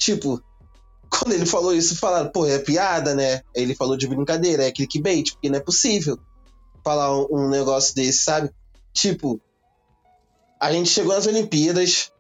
tipo, 0.01 0.43
quando 1.11 1.35
ele 1.35 1.45
falou 1.45 1.75
isso, 1.75 1.97
falaram, 1.97 2.31
pô, 2.31 2.47
é 2.47 2.59
piada, 2.59 3.15
né? 3.15 3.43
Ele 3.55 3.75
falou 3.75 3.97
de 3.97 4.09
brincadeira, 4.09 4.67
é 4.67 4.73
clickbait, 4.73 5.33
porque 5.33 5.51
não 5.51 5.59
é 5.59 5.61
possível 5.61 6.19
falar 6.83 7.15
um, 7.15 7.27
um 7.31 7.49
negócio 7.51 7.95
desse, 7.95 8.25
sabe? 8.25 8.51
Tipo, 8.95 9.41
a 10.59 10.73
gente 10.73 10.89
chegou 10.89 11.15
nas 11.15 11.27
Olimpíadas, 11.27 12.11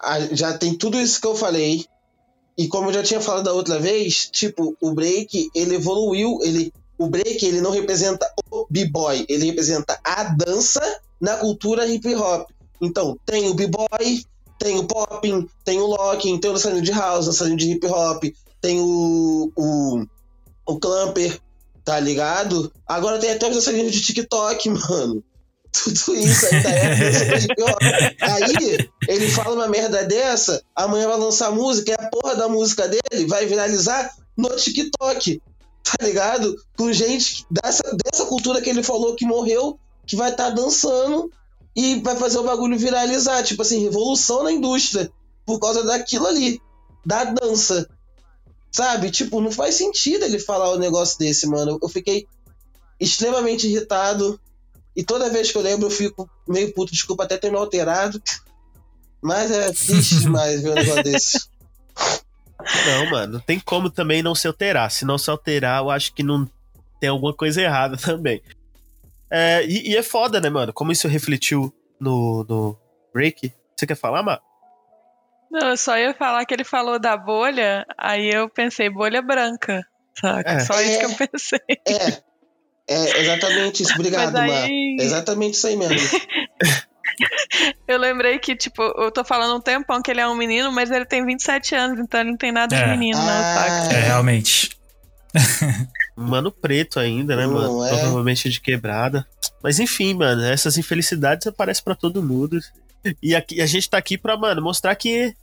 a, 0.00 0.20
já 0.34 0.56
tem 0.56 0.78
tudo 0.78 1.00
isso 1.00 1.20
que 1.20 1.26
eu 1.26 1.34
falei, 1.34 1.84
e 2.56 2.68
como 2.68 2.88
eu 2.88 2.94
já 2.94 3.02
tinha 3.02 3.20
falado 3.20 3.44
da 3.44 3.52
outra 3.52 3.78
vez, 3.80 4.30
tipo, 4.30 4.76
o 4.80 4.94
break, 4.94 5.50
ele 5.54 5.74
evoluiu, 5.74 6.38
ele 6.42 6.72
o 6.98 7.08
break, 7.08 7.44
ele 7.44 7.60
não 7.60 7.72
representa 7.72 8.26
o 8.50 8.66
b-boy, 8.70 9.26
ele 9.28 9.46
representa 9.46 10.00
a 10.02 10.24
dança 10.24 10.80
na 11.20 11.36
cultura 11.36 11.86
hip 11.86 12.14
hop. 12.14 12.48
Então, 12.80 13.18
tem 13.26 13.50
o 13.50 13.54
b-boy, 13.54 14.24
Tem 14.58 14.78
o 14.78 14.86
popping, 14.86 15.48
tem 15.64 15.80
o 15.80 15.86
locking, 15.86 16.38
tem 16.38 16.50
o 16.50 16.54
dançarino 16.54 16.82
de 16.82 16.92
house, 16.92 17.26
dançarino 17.26 17.56
de 17.56 17.72
hip 17.72 17.86
hop, 17.86 18.24
tem 18.60 18.80
o, 18.80 19.52
o, 19.54 20.06
o 20.66 20.78
clamper, 20.78 21.38
tá 21.84 22.00
ligado? 22.00 22.72
Agora 22.86 23.18
tem 23.18 23.30
até 23.30 23.48
os 23.48 23.54
dançarinos 23.54 23.92
de 23.92 24.00
TikTok, 24.00 24.68
mano. 24.70 25.22
Tudo 25.72 26.16
isso 26.16 26.46
aí 26.46 26.62
da 26.62 26.70
época 26.70 27.38
do 27.38 27.44
hip 27.44 27.62
hop. 27.62 27.82
Aí 28.22 28.88
ele 29.08 29.30
fala 29.30 29.54
uma 29.54 29.68
merda 29.68 30.04
dessa, 30.04 30.62
amanhã 30.74 31.06
vai 31.06 31.18
lançar 31.18 31.52
música 31.52 31.92
e 31.92 31.94
a 31.94 32.08
porra 32.08 32.34
da 32.34 32.48
música 32.48 32.88
dele 32.88 33.26
vai 33.26 33.46
viralizar 33.46 34.10
no 34.36 34.48
TikTok, 34.56 35.40
tá 35.84 36.04
ligado? 36.04 36.56
Com 36.76 36.92
gente 36.92 37.46
dessa, 37.50 37.82
dessa 38.04 38.26
cultura 38.26 38.60
que 38.60 38.70
ele 38.70 38.82
falou 38.82 39.14
que 39.14 39.24
morreu, 39.24 39.78
que 40.06 40.16
vai 40.16 40.30
estar 40.30 40.48
tá 40.48 40.50
dançando 40.50 41.30
e 41.76 42.00
vai 42.00 42.16
fazer 42.16 42.38
o 42.38 42.42
bagulho 42.42 42.78
viralizar. 42.78 43.42
Tipo 43.42 43.60
assim, 43.60 43.84
revolução 43.84 44.42
na 44.42 44.50
indústria 44.50 45.12
por 45.44 45.60
causa 45.60 45.84
daquilo 45.84 46.26
ali, 46.26 46.60
da 47.04 47.24
dança. 47.24 47.88
Sabe? 48.72 49.10
Tipo, 49.10 49.40
não 49.40 49.52
faz 49.52 49.74
sentido 49.74 50.24
ele 50.24 50.38
falar 50.38 50.72
um 50.72 50.78
negócio 50.78 51.18
desse, 51.18 51.46
mano. 51.46 51.78
Eu 51.80 51.88
fiquei 51.88 52.26
extremamente 52.98 53.66
irritado. 53.66 54.40
E 54.96 55.04
toda 55.04 55.28
vez 55.28 55.52
que 55.52 55.58
eu 55.58 55.62
lembro, 55.62 55.86
eu 55.86 55.90
fico 55.90 56.28
meio 56.48 56.72
puto. 56.72 56.92
Desculpa 56.92 57.24
até 57.24 57.36
ter 57.36 57.50
me 57.50 57.58
alterado. 57.58 58.20
Mas 59.20 59.50
é 59.50 59.70
triste 59.70 60.16
demais 60.20 60.62
ver 60.62 60.70
um 60.70 60.74
negócio 60.74 61.02
desse. 61.04 61.46
Não, 62.86 63.10
mano, 63.10 63.34
não 63.34 63.40
tem 63.40 63.60
como 63.60 63.90
também 63.90 64.22
não 64.22 64.34
se 64.34 64.46
alterar. 64.46 64.90
Se 64.90 65.04
não 65.04 65.18
se 65.18 65.30
alterar, 65.30 65.82
eu 65.82 65.90
acho 65.90 66.12
que 66.14 66.22
não 66.22 66.48
tem 66.98 67.10
alguma 67.10 67.34
coisa 67.34 67.60
errada 67.60 67.96
também. 67.96 68.42
É, 69.38 69.66
e, 69.66 69.90
e, 69.90 69.96
é 69.96 70.02
foda, 70.02 70.40
né, 70.40 70.48
mano? 70.48 70.72
Como 70.72 70.90
isso 70.90 71.06
refletiu 71.06 71.70
no, 72.00 72.42
no 72.48 72.78
break. 73.12 73.52
Você 73.76 73.86
quer 73.86 73.94
falar, 73.94 74.22
Mar? 74.22 74.40
Não, 75.50 75.68
eu 75.68 75.76
só 75.76 75.98
ia 75.98 76.14
falar 76.14 76.46
que 76.46 76.54
ele 76.54 76.64
falou 76.64 76.98
da 76.98 77.18
bolha, 77.18 77.86
aí 77.98 78.30
eu 78.30 78.48
pensei, 78.48 78.88
bolha 78.88 79.20
branca. 79.20 79.86
Saca? 80.18 80.52
É. 80.52 80.60
Só 80.60 80.80
isso 80.80 80.98
que 80.98 81.04
eu 81.04 81.10
é. 81.10 81.28
pensei. 81.28 81.60
É. 81.86 82.26
É 82.88 83.20
exatamente 83.20 83.82
isso. 83.82 83.92
Obrigado, 83.94 84.36
aí... 84.36 84.48
Mar. 84.48 84.68
É 84.70 85.04
exatamente 85.04 85.54
isso 85.54 85.66
aí 85.66 85.76
mesmo. 85.76 85.98
eu 87.86 87.98
lembrei 87.98 88.38
que, 88.38 88.56
tipo, 88.56 88.82
eu 88.82 89.10
tô 89.10 89.22
falando 89.22 89.56
um 89.58 89.60
tempão 89.60 90.00
que 90.00 90.10
ele 90.10 90.20
é 90.20 90.26
um 90.26 90.34
menino, 90.34 90.72
mas 90.72 90.90
ele 90.90 91.04
tem 91.04 91.26
27 91.26 91.74
anos, 91.74 92.00
então 92.00 92.20
ele 92.20 92.30
não 92.30 92.38
tem 92.38 92.52
nada 92.52 92.74
de 92.74 92.82
é. 92.82 92.86
menino, 92.86 93.18
ah. 93.18 93.24
não, 93.24 93.54
saca? 93.54 93.94
É, 93.94 94.00
realmente. 94.00 94.70
Mano 96.16 96.50
preto 96.50 96.98
ainda, 96.98 97.36
né, 97.36 97.46
mano? 97.46 97.84
É. 97.84 97.90
Provavelmente 97.90 98.48
de 98.48 98.60
quebrada. 98.60 99.26
Mas 99.62 99.78
enfim, 99.78 100.14
mano, 100.14 100.42
essas 100.42 100.78
infelicidades 100.78 101.46
aparecem 101.46 101.84
para 101.84 101.94
todo 101.94 102.22
mundo. 102.22 102.58
E 103.22 103.34
aqui, 103.34 103.60
a 103.60 103.66
gente 103.66 103.90
tá 103.90 103.98
aqui 103.98 104.16
pra, 104.16 104.36
mano, 104.36 104.62
mostrar 104.62 104.94
que 104.94 105.34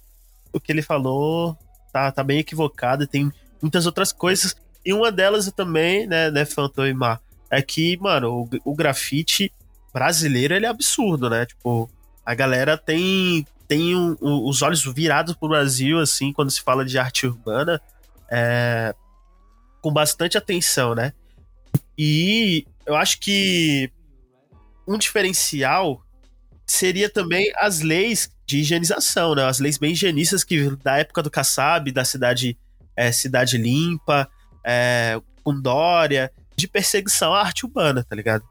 o 0.52 0.60
que 0.60 0.72
ele 0.72 0.82
falou 0.82 1.58
tá, 1.92 2.12
tá 2.12 2.24
bem 2.24 2.40
equivocado. 2.40 3.06
Tem 3.06 3.32
muitas 3.62 3.86
outras 3.86 4.12
coisas. 4.12 4.56
E 4.86 4.92
uma 4.94 5.12
delas 5.12 5.50
também, 5.52 6.08
né, 6.08 6.32
né, 6.32 6.44
Phantom 6.44 6.86
e 6.86 6.94
Mar, 6.94 7.22
é 7.50 7.62
que, 7.62 7.96
mano, 7.98 8.50
o, 8.66 8.72
o 8.72 8.76
grafite 8.76 9.54
brasileiro, 9.94 10.56
ele 10.56 10.66
é 10.66 10.70
absurdo, 10.70 11.30
né? 11.30 11.46
Tipo, 11.46 11.90
a 12.26 12.34
galera 12.34 12.78
tem, 12.78 13.46
tem 13.68 13.96
um, 13.96 14.18
um, 14.22 14.48
os 14.50 14.62
olhos 14.62 14.84
virados 14.84 15.36
pro 15.36 15.50
Brasil, 15.50 16.00
assim, 16.00 16.34
quando 16.34 16.50
se 16.50 16.62
fala 16.62 16.84
de 16.84 16.98
arte 16.98 17.28
urbana. 17.28 17.80
É, 18.30 18.96
com 19.84 19.92
bastante 19.92 20.38
atenção, 20.38 20.96
né? 20.96 21.12
E 21.98 22.66
eu 22.86 22.96
acho 22.96 23.20
que 23.20 23.92
um 24.88 24.98
diferencial 24.98 26.02
seria 26.66 27.10
também 27.10 27.52
as 27.58 27.82
leis 27.82 28.32
de 28.48 28.60
higienização, 28.60 29.36
né? 29.36 29.44
As 29.44 29.60
leis 29.60 29.78
bem 29.78 29.92
higienistas 29.92 30.42
que 30.44 30.70
da 30.78 30.98
época 30.98 31.22
do 31.22 31.30
Kassab, 31.30 31.92
da 31.92 32.06
cidade 32.06 32.58
é, 32.96 33.12
cidade 33.12 33.58
limpa, 33.58 34.30
é, 34.66 35.20
com 35.44 35.60
Dória, 35.60 36.32
de 36.56 36.66
perseguição 36.66 37.34
à 37.34 37.42
arte 37.42 37.66
urbana, 37.66 38.06
tá 38.08 38.16
ligado? 38.16 38.46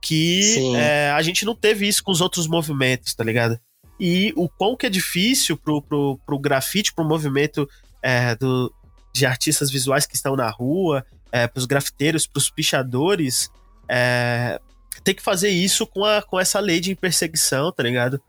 Que 0.00 0.76
é, 0.76 1.10
a 1.10 1.20
gente 1.20 1.44
não 1.44 1.56
teve 1.56 1.88
isso 1.88 2.04
com 2.04 2.12
os 2.12 2.20
outros 2.20 2.46
movimentos, 2.46 3.12
tá 3.12 3.24
ligado? 3.24 3.58
E 3.98 4.32
o 4.36 4.48
quão 4.48 4.76
que 4.76 4.86
é 4.86 4.90
difícil 4.90 5.56
pro, 5.56 5.82
pro, 5.82 6.20
pro 6.24 6.38
grafite, 6.38 6.94
pro 6.94 7.04
movimento 7.04 7.68
é, 8.02 8.36
do, 8.36 8.72
de 9.16 9.24
artistas 9.24 9.70
visuais 9.70 10.04
que 10.04 10.14
estão 10.14 10.36
na 10.36 10.50
rua, 10.50 11.04
é, 11.32 11.46
para 11.46 11.58
os 11.58 11.64
grafiteiros, 11.64 12.26
para 12.26 12.38
os 12.38 12.50
pichadores, 12.50 13.50
é, 13.88 14.60
tem 15.02 15.14
que 15.14 15.22
fazer 15.22 15.48
isso 15.48 15.86
com, 15.86 16.04
a, 16.04 16.20
com 16.20 16.38
essa 16.38 16.60
lei 16.60 16.80
de 16.80 16.94
perseguição, 16.94 17.72
tá 17.72 17.82
ligado? 17.82 18.20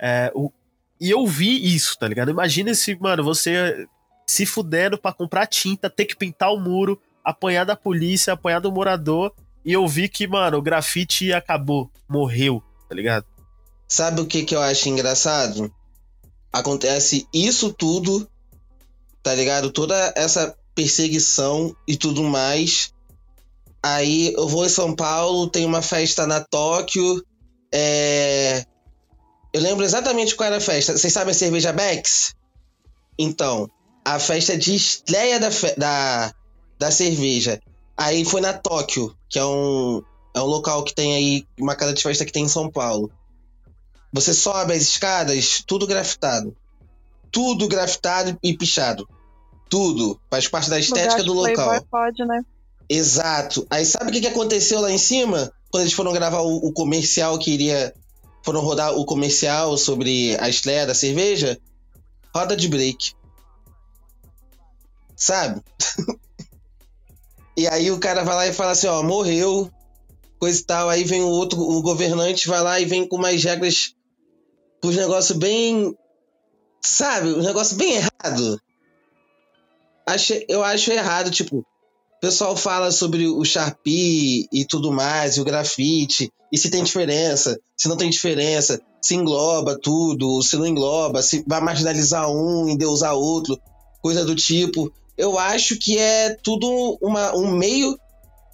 É, 0.00 0.32
o, 0.34 0.50
e 1.00 1.10
eu 1.10 1.24
vi 1.26 1.74
isso, 1.74 1.96
tá 1.96 2.08
ligado? 2.08 2.30
Imagina 2.30 2.74
se, 2.74 2.96
mano, 2.96 3.22
você 3.22 3.86
se 4.26 4.44
fudendo 4.44 4.98
para 4.98 5.12
comprar 5.12 5.46
tinta, 5.46 5.88
ter 5.88 6.06
que 6.06 6.16
pintar 6.16 6.52
o 6.52 6.58
muro, 6.58 7.00
apanhar 7.24 7.64
da 7.64 7.76
polícia, 7.76 8.32
apanhar 8.32 8.60
do 8.60 8.72
morador, 8.72 9.32
e 9.64 9.72
eu 9.72 9.86
vi 9.86 10.08
que, 10.08 10.26
mano, 10.26 10.58
o 10.58 10.62
grafite 10.62 11.32
acabou, 11.32 11.88
morreu, 12.08 12.62
tá 12.88 12.94
ligado? 12.94 13.26
Sabe 13.86 14.20
o 14.20 14.26
que, 14.26 14.44
que 14.44 14.56
eu 14.56 14.62
acho 14.62 14.88
engraçado? 14.88 15.72
Acontece 16.52 17.28
isso 17.32 17.72
tudo 17.72 18.28
tá 19.22 19.34
ligado? 19.34 19.70
Toda 19.70 20.12
essa 20.16 20.56
perseguição 20.74 21.74
e 21.86 21.96
tudo 21.96 22.22
mais. 22.22 22.92
Aí 23.82 24.32
eu 24.34 24.48
vou 24.48 24.64
em 24.64 24.68
São 24.68 24.94
Paulo, 24.94 25.48
tem 25.48 25.64
uma 25.64 25.82
festa 25.82 26.26
na 26.26 26.40
Tóquio. 26.40 27.24
É... 27.72 28.64
Eu 29.52 29.60
lembro 29.60 29.84
exatamente 29.84 30.34
qual 30.34 30.46
era 30.46 30.56
a 30.56 30.60
festa. 30.60 30.96
Vocês 30.96 31.12
sabem 31.12 31.32
a 31.32 31.34
cerveja 31.34 31.72
Bex? 31.72 32.34
Então, 33.18 33.70
a 34.04 34.18
festa 34.18 34.56
de 34.56 34.74
estreia 34.74 35.38
da, 35.38 35.50
fe... 35.50 35.74
da, 35.76 36.32
da 36.78 36.90
cerveja. 36.90 37.60
Aí 37.96 38.24
foi 38.24 38.40
na 38.40 38.52
Tóquio, 38.52 39.14
que 39.28 39.38
é 39.38 39.44
um, 39.44 40.02
é 40.34 40.40
um 40.40 40.46
local 40.46 40.82
que 40.84 40.94
tem 40.94 41.14
aí, 41.14 41.46
uma 41.58 41.74
casa 41.74 41.92
de 41.92 42.02
festa 42.02 42.24
que 42.24 42.32
tem 42.32 42.44
em 42.44 42.48
São 42.48 42.70
Paulo. 42.70 43.12
Você 44.12 44.32
sobe 44.32 44.72
as 44.72 44.82
escadas, 44.82 45.62
tudo 45.66 45.86
grafitado 45.86 46.56
tudo 47.32 47.66
grafitado 47.66 48.38
e 48.42 48.56
pichado. 48.56 49.08
Tudo. 49.70 50.20
Faz 50.30 50.46
parte 50.46 50.68
da 50.68 50.78
estética 50.78 51.24
do 51.24 51.32
local. 51.32 51.82
Pode, 51.90 52.24
né? 52.26 52.42
Exato. 52.88 53.66
Aí 53.70 53.86
sabe 53.86 54.10
o 54.10 54.12
que, 54.12 54.20
que 54.20 54.26
aconteceu 54.26 54.80
lá 54.80 54.92
em 54.92 54.98
cima? 54.98 55.50
Quando 55.70 55.84
eles 55.84 55.94
foram 55.94 56.12
gravar 56.12 56.42
o, 56.42 56.56
o 56.56 56.72
comercial 56.72 57.38
que 57.38 57.50
iria. 57.50 57.94
Foram 58.44 58.60
rodar 58.60 58.94
o 58.94 59.06
comercial 59.06 59.78
sobre 59.78 60.36
a 60.38 60.48
estreia 60.48 60.86
da 60.86 60.94
cerveja? 60.94 61.58
Roda 62.34 62.54
de 62.54 62.68
break. 62.68 63.14
Sabe? 65.16 65.62
e 67.56 67.66
aí 67.68 67.90
o 67.90 68.00
cara 68.00 68.24
vai 68.24 68.34
lá 68.34 68.46
e 68.48 68.52
fala 68.52 68.72
assim, 68.72 68.88
ó, 68.88 69.02
morreu, 69.02 69.70
coisa 70.40 70.60
e 70.60 70.64
tal. 70.64 70.90
Aí 70.90 71.04
vem 71.04 71.22
o 71.22 71.28
outro, 71.28 71.60
o 71.60 71.80
governante 71.80 72.48
vai 72.48 72.60
lá 72.60 72.80
e 72.80 72.84
vem 72.84 73.06
com 73.06 73.16
mais 73.16 73.44
regras, 73.44 73.94
os 74.84 74.96
negócios 74.96 75.38
bem 75.38 75.96
Sabe? 76.84 77.32
Um 77.32 77.42
negócio 77.42 77.76
bem 77.76 77.94
errado. 77.94 78.60
Acho, 80.06 80.34
eu 80.48 80.64
acho 80.64 80.90
errado, 80.90 81.30
tipo, 81.30 81.58
o 81.58 81.64
pessoal 82.20 82.56
fala 82.56 82.90
sobre 82.90 83.26
o 83.26 83.44
Sharpie 83.44 84.48
e 84.52 84.64
tudo 84.64 84.92
mais, 84.92 85.36
e 85.36 85.40
o 85.40 85.44
grafite, 85.44 86.32
e 86.52 86.58
se 86.58 86.70
tem 86.70 86.82
diferença, 86.82 87.58
se 87.76 87.88
não 87.88 87.96
tem 87.96 88.10
diferença, 88.10 88.80
se 89.00 89.14
engloba 89.14 89.78
tudo, 89.78 90.42
se 90.42 90.56
não 90.56 90.66
engloba, 90.66 91.22
se 91.22 91.44
vai 91.46 91.60
marginalizar 91.60 92.28
um 92.28 92.68
e 92.68 92.76
deusar 92.76 93.14
outro, 93.14 93.58
coisa 94.00 94.24
do 94.24 94.34
tipo. 94.34 94.92
Eu 95.16 95.38
acho 95.38 95.78
que 95.78 95.98
é 95.98 96.36
tudo 96.42 96.98
uma, 97.00 97.34
um 97.34 97.50
meio 97.50 97.96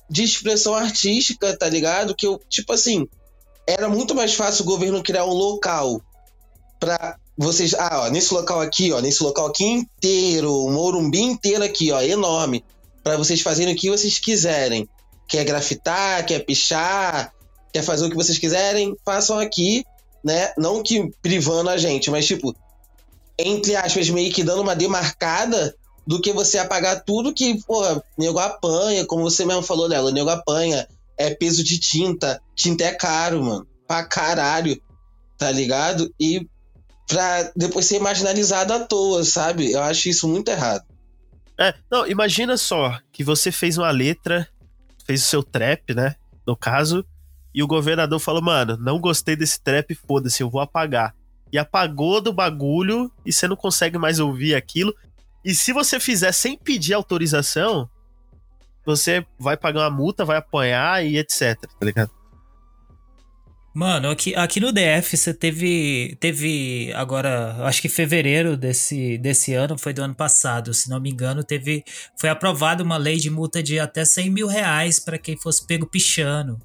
de 0.08 0.22
expressão 0.22 0.74
artística, 0.74 1.56
tá 1.56 1.68
ligado? 1.68 2.14
Que 2.14 2.26
eu, 2.26 2.40
tipo 2.48 2.72
assim, 2.72 3.06
era 3.66 3.88
muito 3.88 4.14
mais 4.14 4.34
fácil 4.34 4.64
o 4.64 4.68
governo 4.68 5.02
criar 5.02 5.24
um 5.24 5.34
local 5.34 6.00
para 6.78 7.18
vocês, 7.38 7.72
ah, 7.74 8.02
ó, 8.02 8.10
nesse 8.10 8.34
local 8.34 8.60
aqui, 8.60 8.92
ó, 8.92 9.00
nesse 9.00 9.22
local 9.22 9.46
aqui 9.46 9.64
inteiro, 9.64 10.52
o 10.52 10.72
Morumbi 10.72 11.20
inteiro 11.20 11.62
aqui, 11.62 11.92
ó, 11.92 12.02
enorme, 12.02 12.64
para 13.04 13.16
vocês 13.16 13.40
fazerem 13.40 13.74
o 13.74 13.76
que 13.76 13.88
vocês 13.88 14.18
quiserem. 14.18 14.88
Quer 15.28 15.44
grafitar, 15.44 16.26
quer 16.26 16.40
pichar, 16.40 17.32
quer 17.72 17.82
fazer 17.82 18.06
o 18.06 18.10
que 18.10 18.16
vocês 18.16 18.38
quiserem, 18.38 18.96
façam 19.04 19.38
aqui, 19.38 19.84
né? 20.24 20.52
Não 20.58 20.82
que 20.82 21.10
privando 21.22 21.70
a 21.70 21.76
gente, 21.76 22.10
mas 22.10 22.26
tipo, 22.26 22.56
entre 23.38 23.76
aspas, 23.76 24.10
meio 24.10 24.32
que 24.32 24.42
dando 24.42 24.62
uma 24.62 24.74
demarcada 24.74 25.76
do 26.04 26.20
que 26.20 26.32
você 26.32 26.58
apagar 26.58 27.04
tudo 27.04 27.32
que, 27.32 27.62
porra, 27.64 28.02
nego 28.18 28.40
apanha, 28.40 29.06
como 29.06 29.22
você 29.22 29.44
mesmo 29.44 29.62
falou, 29.62 29.86
Léo, 29.86 30.10
nego 30.10 30.30
apanha, 30.30 30.88
é 31.16 31.32
peso 31.32 31.62
de 31.62 31.78
tinta, 31.78 32.42
tinta 32.56 32.82
é 32.84 32.94
caro, 32.94 33.44
mano, 33.44 33.66
pra 33.86 34.02
caralho, 34.02 34.80
tá 35.36 35.52
ligado? 35.52 36.12
E 36.18 36.48
pra 37.08 37.50
depois 37.56 37.86
ser 37.86 37.98
marginalizado 37.98 38.72
à 38.72 38.80
toa, 38.80 39.24
sabe? 39.24 39.72
Eu 39.72 39.82
acho 39.82 40.08
isso 40.08 40.28
muito 40.28 40.50
errado. 40.50 40.84
É, 41.58 41.74
não, 41.90 42.06
imagina 42.06 42.56
só 42.56 42.96
que 43.10 43.24
você 43.24 43.50
fez 43.50 43.76
uma 43.76 43.90
letra, 43.90 44.46
fez 45.04 45.22
o 45.22 45.26
seu 45.26 45.42
trap, 45.42 45.94
né? 45.94 46.14
No 46.46 46.56
caso, 46.56 47.04
e 47.52 47.62
o 47.62 47.66
governador 47.66 48.20
falou, 48.20 48.40
mano, 48.40 48.76
não 48.76 49.00
gostei 49.00 49.34
desse 49.34 49.60
trap, 49.60 49.92
foda-se, 49.94 50.42
eu 50.42 50.48
vou 50.48 50.60
apagar. 50.60 51.14
e 51.52 51.58
apagou 51.58 52.20
do 52.20 52.32
bagulho 52.32 53.10
e 53.24 53.32
você 53.32 53.48
não 53.48 53.56
consegue 53.56 53.98
mais 53.98 54.18
ouvir 54.20 54.54
aquilo. 54.54 54.94
E 55.44 55.54
se 55.54 55.72
você 55.72 55.98
fizer 55.98 56.32
sem 56.32 56.56
pedir 56.56 56.94
autorização, 56.94 57.88
você 58.84 59.24
vai 59.38 59.56
pagar 59.56 59.80
uma 59.80 59.90
multa, 59.90 60.24
vai 60.24 60.36
apanhar 60.36 61.04
e 61.04 61.16
etc, 61.18 61.56
tá 61.60 61.86
ligado? 61.86 62.10
Mano, 63.74 64.10
aqui, 64.10 64.34
aqui 64.34 64.60
no 64.60 64.72
DF 64.72 65.16
você 65.16 65.32
teve. 65.32 66.16
Teve 66.18 66.92
agora, 66.94 67.56
acho 67.66 67.80
que 67.82 67.88
fevereiro 67.88 68.56
desse, 68.56 69.18
desse 69.18 69.54
ano, 69.54 69.78
foi 69.78 69.92
do 69.92 70.02
ano 70.02 70.14
passado, 70.14 70.74
se 70.74 70.88
não 70.90 70.98
me 71.00 71.10
engano, 71.10 71.44
teve. 71.44 71.84
Foi 72.18 72.28
aprovada 72.28 72.82
uma 72.82 72.96
lei 72.96 73.16
de 73.16 73.30
multa 73.30 73.62
de 73.62 73.78
até 73.78 74.04
100 74.04 74.30
mil 74.30 74.46
reais 74.46 74.98
para 74.98 75.18
quem 75.18 75.36
fosse 75.36 75.66
pego 75.66 75.86
pichando. 75.86 76.58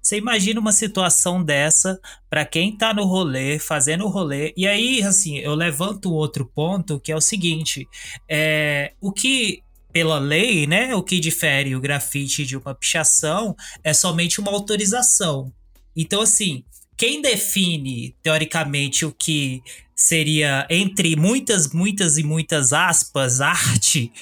Você 0.00 0.18
imagina 0.18 0.60
uma 0.60 0.72
situação 0.72 1.42
dessa 1.42 1.98
para 2.28 2.44
quem 2.44 2.76
tá 2.76 2.92
no 2.92 3.04
rolê, 3.04 3.58
fazendo 3.58 4.04
o 4.04 4.08
rolê. 4.08 4.52
E 4.56 4.66
aí, 4.66 5.02
assim, 5.02 5.38
eu 5.38 5.54
levanto 5.54 6.12
outro 6.12 6.46
ponto 6.46 7.00
que 7.00 7.10
é 7.10 7.16
o 7.16 7.20
seguinte: 7.20 7.88
é, 8.28 8.92
o 9.00 9.10
que 9.10 9.62
pela 9.92 10.18
lei, 10.18 10.66
né, 10.66 10.94
o 10.94 11.02
que 11.02 11.20
difere 11.20 11.76
o 11.76 11.80
grafite 11.80 12.44
de 12.44 12.56
uma 12.56 12.74
pichação 12.74 13.56
é 13.82 13.92
somente 13.94 14.40
uma 14.40 14.50
autorização. 14.50 15.52
Então, 15.96 16.20
assim, 16.20 16.64
quem 16.96 17.20
define, 17.20 18.14
teoricamente, 18.22 19.04
o 19.04 19.12
que 19.12 19.62
seria, 19.94 20.66
entre 20.70 21.16
muitas, 21.16 21.72
muitas 21.72 22.18
e 22.18 22.22
muitas 22.22 22.72
aspas, 22.72 23.40
arte, 23.40 24.12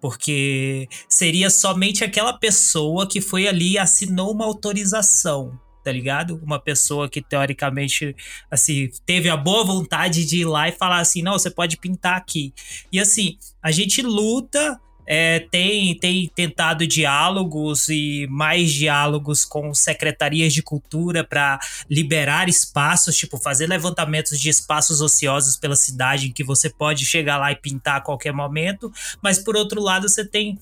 porque 0.00 0.88
seria 1.08 1.48
somente 1.48 2.02
aquela 2.02 2.32
pessoa 2.32 3.06
que 3.06 3.20
foi 3.20 3.46
ali 3.46 3.72
e 3.72 3.78
assinou 3.78 4.32
uma 4.32 4.44
autorização, 4.44 5.58
tá 5.84 5.92
ligado? 5.92 6.40
Uma 6.42 6.58
pessoa 6.58 7.08
que 7.08 7.22
teoricamente 7.22 8.14
assim 8.50 8.90
teve 9.06 9.28
a 9.28 9.36
boa 9.36 9.64
vontade 9.64 10.24
de 10.24 10.38
ir 10.40 10.44
lá 10.44 10.68
e 10.68 10.72
falar 10.72 10.98
assim, 10.98 11.22
não, 11.22 11.34
você 11.34 11.50
pode 11.50 11.76
pintar 11.76 12.16
aqui. 12.16 12.52
E 12.90 12.98
assim, 12.98 13.38
a 13.62 13.70
gente 13.70 14.02
luta 14.02 14.80
é, 15.06 15.40
tem, 15.40 15.94
tem 15.98 16.30
tentado 16.34 16.86
diálogos 16.86 17.88
e 17.88 18.26
mais 18.30 18.72
diálogos 18.72 19.44
com 19.44 19.74
secretarias 19.74 20.52
de 20.52 20.62
cultura 20.62 21.24
para 21.24 21.58
liberar 21.90 22.48
espaços, 22.48 23.16
tipo, 23.16 23.36
fazer 23.36 23.66
levantamentos 23.66 24.38
de 24.38 24.48
espaços 24.48 25.00
ociosos 25.00 25.56
pela 25.56 25.76
cidade 25.76 26.28
em 26.28 26.32
que 26.32 26.44
você 26.44 26.70
pode 26.70 27.04
chegar 27.04 27.36
lá 27.38 27.50
e 27.52 27.56
pintar 27.56 27.96
a 27.96 28.00
qualquer 28.00 28.32
momento, 28.32 28.92
mas 29.20 29.38
por 29.38 29.56
outro 29.56 29.80
lado 29.80 30.08
você 30.08 30.24
tem 30.24 30.58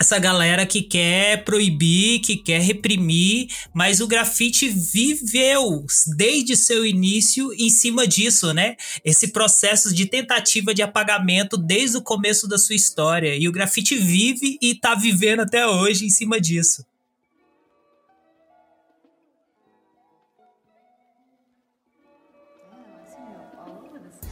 essa 0.00 0.18
galera 0.18 0.66
que 0.66 0.82
quer 0.82 1.44
proibir, 1.44 2.20
que 2.20 2.36
quer 2.36 2.60
reprimir, 2.60 3.48
mas 3.72 4.00
o 4.00 4.08
grafite 4.08 4.68
viveu 4.68 5.84
desde 6.16 6.56
seu 6.56 6.84
início 6.84 7.52
em 7.54 7.70
cima 7.70 8.06
disso, 8.06 8.52
né? 8.52 8.76
Esse 9.04 9.28
processo 9.28 9.94
de 9.94 10.06
tentativa 10.06 10.74
de 10.74 10.82
apagamento 10.82 11.56
desde 11.56 11.96
o 11.96 12.02
começo 12.02 12.48
da 12.48 12.58
sua 12.58 12.74
história. 12.74 13.36
E 13.36 13.48
o 13.48 13.52
grafite 13.52 13.96
vive 13.96 14.58
e 14.60 14.74
tá 14.74 14.94
vivendo 14.94 15.40
até 15.40 15.66
hoje 15.66 16.04
em 16.04 16.10
cima 16.10 16.40
disso. 16.40 16.84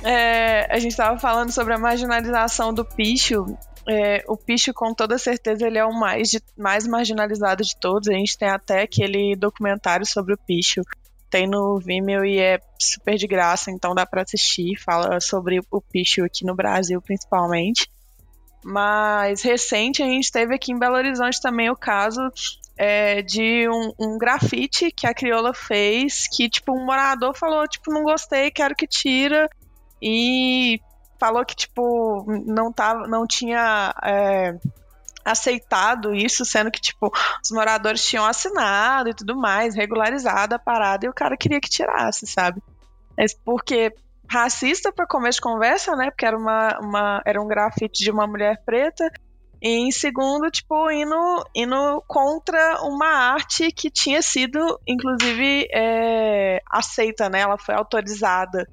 É, 0.05 0.67
a 0.69 0.81
gente 0.81 0.91
estava 0.91 1.17
falando 1.17 1.53
sobre 1.53 1.73
a 1.73 1.79
marginalização 1.79 2.75
do 2.75 2.85
picho 2.85 3.57
é, 3.89 4.25
o 4.29 4.37
Picho, 4.37 4.73
com 4.73 4.95
toda 4.95 5.19
certeza, 5.19 5.67
ele 5.67 5.79
é 5.79 5.85
o 5.85 5.93
mais, 5.93 6.31
de, 6.31 6.41
mais 6.57 6.87
marginalizado 6.87 7.63
de 7.63 7.77
todos. 7.79 8.09
A 8.09 8.13
gente 8.13 8.39
tem 8.39 8.49
até 8.49 8.83
aquele 8.83 9.35
documentário 9.37 10.07
sobre 10.07 10.35
o 10.35 10.39
Picho. 10.39 10.83
Tem 11.29 11.49
no 11.49 11.79
Vimeo 11.79 12.25
e 12.25 12.39
é 12.39 12.61
super 12.79 13.17
de 13.17 13.27
graça, 13.27 13.71
então 13.71 13.95
dá 13.95 14.05
para 14.07 14.23
assistir. 14.23 14.77
Fala 14.77 15.21
sobre 15.21 15.61
o 15.71 15.81
Picho 15.81 16.25
aqui 16.25 16.45
no 16.45 16.55
Brasil, 16.55 17.01
principalmente. 17.01 17.91
Mas 18.65 19.43
recente 19.43 20.03
a 20.03 20.07
gente 20.07 20.31
teve 20.31 20.55
aqui 20.55 20.73
em 20.73 20.79
Belo 20.79 20.97
Horizonte 20.97 21.41
também 21.41 21.69
o 21.69 21.77
caso 21.77 22.21
é, 22.77 23.21
de 23.23 23.69
um, 23.69 23.93
um, 23.99 24.19
grafite 24.19 24.93
que 24.93 25.07
a 25.07 25.13
crioula 25.13 25.53
fez, 25.53 26.29
que 26.29 26.49
tipo 26.49 26.73
um 26.73 26.85
morador 26.85 27.37
falou 27.37 27.67
tipo 27.67 27.93
não 27.93 28.05
gostei, 28.05 28.53
quero 28.53 28.77
que 28.77 28.87
tira 28.87 29.49
e 30.01 30.81
falou 31.23 31.45
que, 31.47 31.55
tipo, 31.55 32.27
não, 32.45 32.73
tava, 32.73 33.07
não 33.07 33.25
tinha. 33.25 33.95
É, 34.03 34.59
aceitado 35.25 36.13
isso, 36.13 36.45
sendo 36.45 36.69
que, 36.69 36.81
tipo, 36.81 37.13
os 37.41 37.53
moradores 37.53 38.05
tinham 38.05 38.25
assinado 38.25 39.09
e 39.09 39.15
tudo 39.15 39.37
mais, 39.37 39.77
regularizado 39.77 40.57
a 40.57 40.59
parada, 40.59 41.07
e 41.07 41.09
o 41.09 41.15
cara 41.15 41.37
queria 41.37 41.61
que 41.61 41.71
tirasse, 41.71 42.27
sabe? 42.27 42.61
Mas 43.17 43.33
porque 43.33 43.95
racista 44.29 44.93
para 44.93 45.07
começo 45.07 45.37
de 45.37 45.43
conversa, 45.43 45.95
né? 45.95 46.11
Porque 46.11 46.27
era, 46.27 46.37
uma, 46.37 46.77
uma, 46.81 47.23
era 47.25 47.41
um 47.41 47.47
grafite 47.47 48.03
de 48.03 48.11
uma 48.11 48.27
mulher 48.27 48.63
preta. 48.65 49.09
E 49.61 49.69
em 49.69 49.93
segundo, 49.93 50.51
tipo, 50.51 50.91
indo, 50.91 51.45
indo 51.55 52.03
contra 52.09 52.83
uma 52.83 53.07
arte 53.07 53.71
que 53.71 53.91
tinha 53.93 54.21
sido, 54.21 54.59
inclusive, 54.89 55.69
é, 55.73 56.61
aceita, 56.69 57.29
né? 57.29 57.43
Ela 57.43 57.57
foi 57.57 57.77
autorizada. 57.77 58.67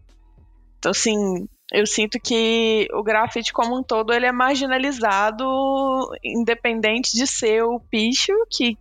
Então, 0.80 0.90
assim, 0.90 1.48
eu 1.72 1.86
sinto 1.86 2.20
que 2.20 2.88
o 2.94 3.04
grafite 3.04 3.54
como 3.54 3.78
um 3.78 3.84
todo 3.84 4.12
ele 4.12 4.26
é 4.26 4.32
marginalizado, 4.32 5.46
independente 6.24 7.12
de 7.14 7.28
ser 7.28 7.64
o 7.64 7.80
picho, 7.80 8.34
que 8.50 8.78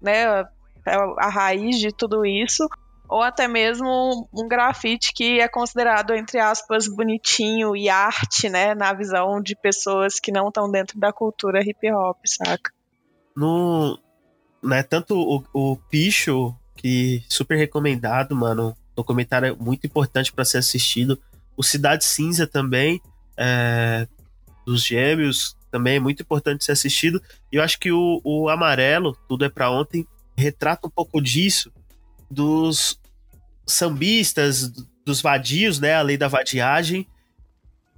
né, 0.00 0.42
é 0.86 0.96
a 1.18 1.28
raiz 1.28 1.78
de 1.78 1.92
tudo 1.92 2.26
isso, 2.26 2.68
ou 3.08 3.22
até 3.22 3.48
mesmo 3.48 4.28
um 4.34 4.46
grafite 4.46 5.12
que 5.14 5.40
é 5.40 5.48
considerado, 5.48 6.12
entre 6.14 6.38
aspas, 6.38 6.86
bonitinho 6.88 7.74
e 7.74 7.88
arte, 7.88 8.48
né, 8.48 8.74
na 8.74 8.92
visão 8.92 9.40
de 9.40 9.56
pessoas 9.56 10.20
que 10.20 10.30
não 10.30 10.48
estão 10.48 10.70
dentro 10.70 10.98
da 10.98 11.12
cultura 11.12 11.62
hip 11.62 11.90
hop, 11.90 12.18
saca? 12.26 12.70
No, 13.34 13.98
né, 14.62 14.82
tanto 14.82 15.16
o, 15.16 15.42
o 15.54 15.76
Picho, 15.90 16.54
que 16.76 17.22
super 17.28 17.56
recomendado, 17.56 18.36
mano, 18.36 18.76
documentário 18.94 19.56
muito 19.60 19.86
importante 19.86 20.32
para 20.32 20.44
ser 20.44 20.58
assistido, 20.58 21.20
o 21.56 21.62
Cidade 21.62 22.04
Cinza 22.04 22.46
também, 22.46 23.00
é, 23.36 24.06
dos 24.66 24.84
Gêmeos, 24.84 25.56
também 25.70 25.96
é 25.96 26.00
muito 26.00 26.22
importante 26.22 26.64
ser 26.64 26.72
assistido. 26.72 27.20
E 27.52 27.56
eu 27.56 27.62
acho 27.62 27.78
que 27.78 27.90
o, 27.92 28.20
o 28.24 28.48
Amarelo, 28.48 29.16
Tudo 29.28 29.44
é 29.44 29.48
para 29.48 29.70
Ontem, 29.70 30.06
retrata 30.36 30.86
um 30.86 30.90
pouco 30.90 31.20
disso, 31.20 31.72
dos 32.30 33.00
sambistas, 33.66 34.70
dos 35.04 35.20
vadios, 35.20 35.78
né? 35.78 35.94
A 35.94 36.02
lei 36.02 36.16
da 36.16 36.28
vadiagem. 36.28 37.06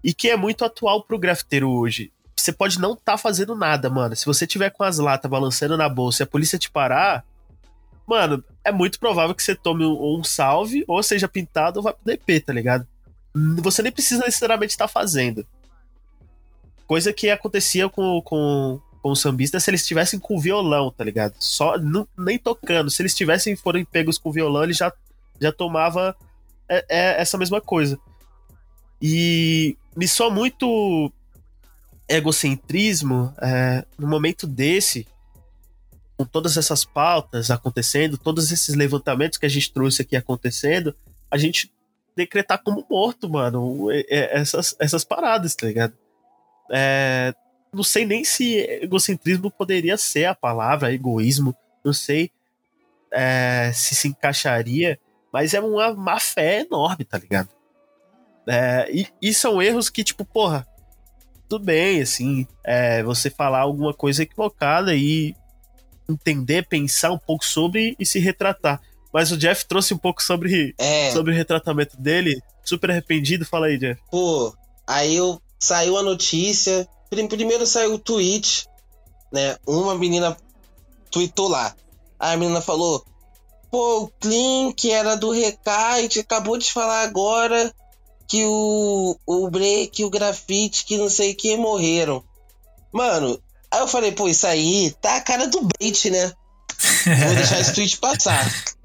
E 0.03 0.15
que 0.15 0.29
é 0.29 0.37
muito 0.37 0.65
atual 0.65 1.03
pro 1.03 1.19
grafiteiro 1.19 1.71
hoje. 1.71 2.13
Você 2.37 2.53
pode 2.53 2.79
não 2.81 2.93
estar 2.93 3.13
tá 3.13 3.19
fazendo 3.19 3.55
nada, 3.57 3.91
mano. 3.91 4.15
Se 4.15 4.25
você 4.25 4.47
tiver 4.47 4.71
com 4.71 4.85
as 4.85 4.99
latas 4.99 5.31
balançando 5.31 5.77
na 5.77 5.89
bolsa 5.89 6.23
e 6.23 6.25
a 6.25 6.27
polícia 6.27 6.59
te 6.59 6.71
parar, 6.71 7.25
mano, 8.07 8.43
é 8.65 8.71
muito 8.71 8.99
provável 9.01 9.35
que 9.35 9.43
você 9.43 9.55
tome 9.55 9.85
um, 9.85 10.19
um 10.19 10.23
salve, 10.23 10.85
ou 10.87 11.03
seja 11.03 11.29
pintado 11.29 11.81
ou 11.81 11.83
vá 11.83 11.93
pro 11.93 12.05
DP, 12.05 12.41
tá 12.41 12.53
ligado? 12.53 12.87
Você 13.63 13.83
nem 13.83 13.93
precisa 13.93 14.25
necessariamente 14.25 14.73
estar 14.73 14.89
fazendo. 14.89 15.47
Coisa 16.87 17.13
que 17.13 17.29
acontecia 17.29 17.89
com, 17.89 18.23
com, 18.23 18.81
com 19.03 19.11
os 19.11 19.21
sambistas 19.21 19.63
se 19.63 19.71
eles 19.71 19.83
estivessem 19.83 20.19
com 20.19 20.41
violão, 20.41 20.91
tá 20.91 21.05
ligado? 21.05 21.35
Só 21.39 21.79
não, 21.79 22.09
nem 22.17 22.39
tocando. 22.39 22.91
Se 22.91 23.03
eles 23.03 23.15
tivessem 23.15 23.55
forem 23.57 23.85
pegos 23.85 24.19
com 24.19 24.33
violão, 24.33 24.65
ele 24.65 24.73
já, 24.73 24.93
já 25.41 25.53
tomava 25.53 26.17
é, 26.69 26.85
é 26.89 27.21
essa 27.21 27.37
mesma 27.37 27.61
coisa. 27.61 27.99
E 29.01 29.77
me 29.97 30.09
soa 30.09 30.31
muito 30.31 31.13
egocentrismo 32.09 33.35
é, 33.41 33.85
no 33.99 34.09
momento 34.09 34.47
desse, 34.47 35.07
com 36.17 36.25
todas 36.25 36.57
essas 36.57 36.85
pautas 36.85 37.51
acontecendo, 37.51 38.17
todos 38.17 38.51
esses 38.51 38.75
levantamentos 38.75 39.39
que 39.39 39.47
a 39.47 39.49
gente 39.49 39.73
trouxe 39.73 40.03
aqui 40.03 40.17
acontecendo, 40.17 40.97
a 41.31 41.37
gente 41.37 41.71
decretar 42.19 42.61
como 42.63 42.85
morto, 42.91 43.31
mano, 43.31 43.87
essas, 44.09 44.75
essas 44.81 45.05
paradas, 45.05 45.55
tá 45.55 45.67
ligado? 45.67 45.95
É, 46.71 47.33
não 47.73 47.85
sei 47.85 48.05
nem 48.05 48.25
se 48.25 48.57
egocentrismo 48.83 49.51
poderia 49.53 49.97
ser 49.97 50.25
a 50.25 50.35
palavra, 50.35 50.93
egoísmo, 50.93 51.55
não 51.85 51.93
sei 51.93 52.33
é, 53.13 53.71
se 53.73 53.95
se 53.95 54.09
encaixaria, 54.09 54.99
mas 55.33 55.55
é 55.55 55.61
uma 55.61 55.95
má 55.95 56.19
fé 56.19 56.61
enorme, 56.61 57.05
tá 57.05 57.19
ligado? 57.19 57.51
É, 58.49 58.89
e, 58.91 59.07
e, 59.23 59.33
são 59.33 59.63
erros 59.63 59.89
que, 59.89 60.03
tipo, 60.03 60.25
porra, 60.25 60.67
tudo 61.49 61.65
bem, 61.65 62.01
assim, 62.01 62.47
é, 62.65 63.03
você 63.03 63.31
falar 63.31 63.61
alguma 63.61 63.95
coisa 63.95 64.25
equivocada 64.25 64.95
e 64.95 65.37
entender, 66.09 66.67
pensar 66.67 67.13
um 67.13 67.19
pouco 67.19 67.45
sobre 67.45 67.95
e 67.99 68.05
se 68.05 68.19
retratar. 68.19 68.81
Mas 69.13 69.33
o 69.33 69.37
Jeff 69.37 69.65
trouxe 69.67 69.95
um 69.95 69.99
pouco 69.99 70.23
sobre, 70.23 70.75
é. 70.79 71.11
sobre 71.13 71.33
o 71.33 71.35
retratamento 71.35 71.97
dele. 72.01 72.41
Super 72.65 72.91
arrependido. 72.91 73.47
Fala 73.47 73.67
aí, 73.67 73.79
Jeff. 73.79 74.01
Pô, 74.11 74.55
aí 74.87 75.17
eu, 75.17 75.41
saiu 75.59 75.97
a 75.97 76.03
notícia. 76.03 76.89
Primeiro 77.09 77.67
saiu 77.67 77.95
o 77.95 77.99
tweet, 77.99 78.67
né? 79.33 79.57
Uma 79.67 79.95
menina 79.95 80.37
tweetou 81.11 81.49
lá. 81.49 81.75
Aí 82.19 82.35
a 82.35 82.37
menina 82.37 82.61
falou: 82.61 83.05
pô, 83.71 84.03
o 84.03 84.09
Clean, 84.21 84.73
que 84.73 84.91
era 84.91 85.17
do 85.17 85.31
Recite, 85.31 86.21
acabou 86.21 86.59
de 86.59 86.71
falar 86.71 87.03
agora 87.03 87.73
que 88.27 88.45
o, 88.45 89.19
o 89.27 89.51
Break, 89.51 90.05
o 90.05 90.11
Grafite, 90.11 90.85
que 90.85 90.99
não 90.99 91.09
sei 91.09 91.33
o 91.33 91.35
que, 91.35 91.57
morreram. 91.57 92.23
Mano, 92.93 93.41
aí 93.71 93.81
eu 93.81 93.89
falei, 93.89 94.13
pô, 94.13 94.29
isso 94.29 94.47
aí 94.47 94.95
tá 95.01 95.17
a 95.17 95.21
cara 95.21 95.47
do 95.47 95.67
bait, 95.79 96.11
né? 96.11 96.31
Vou 97.25 97.35
deixar 97.35 97.61
esse 97.61 97.75
tweet 97.75 97.97
passar. 97.97 98.47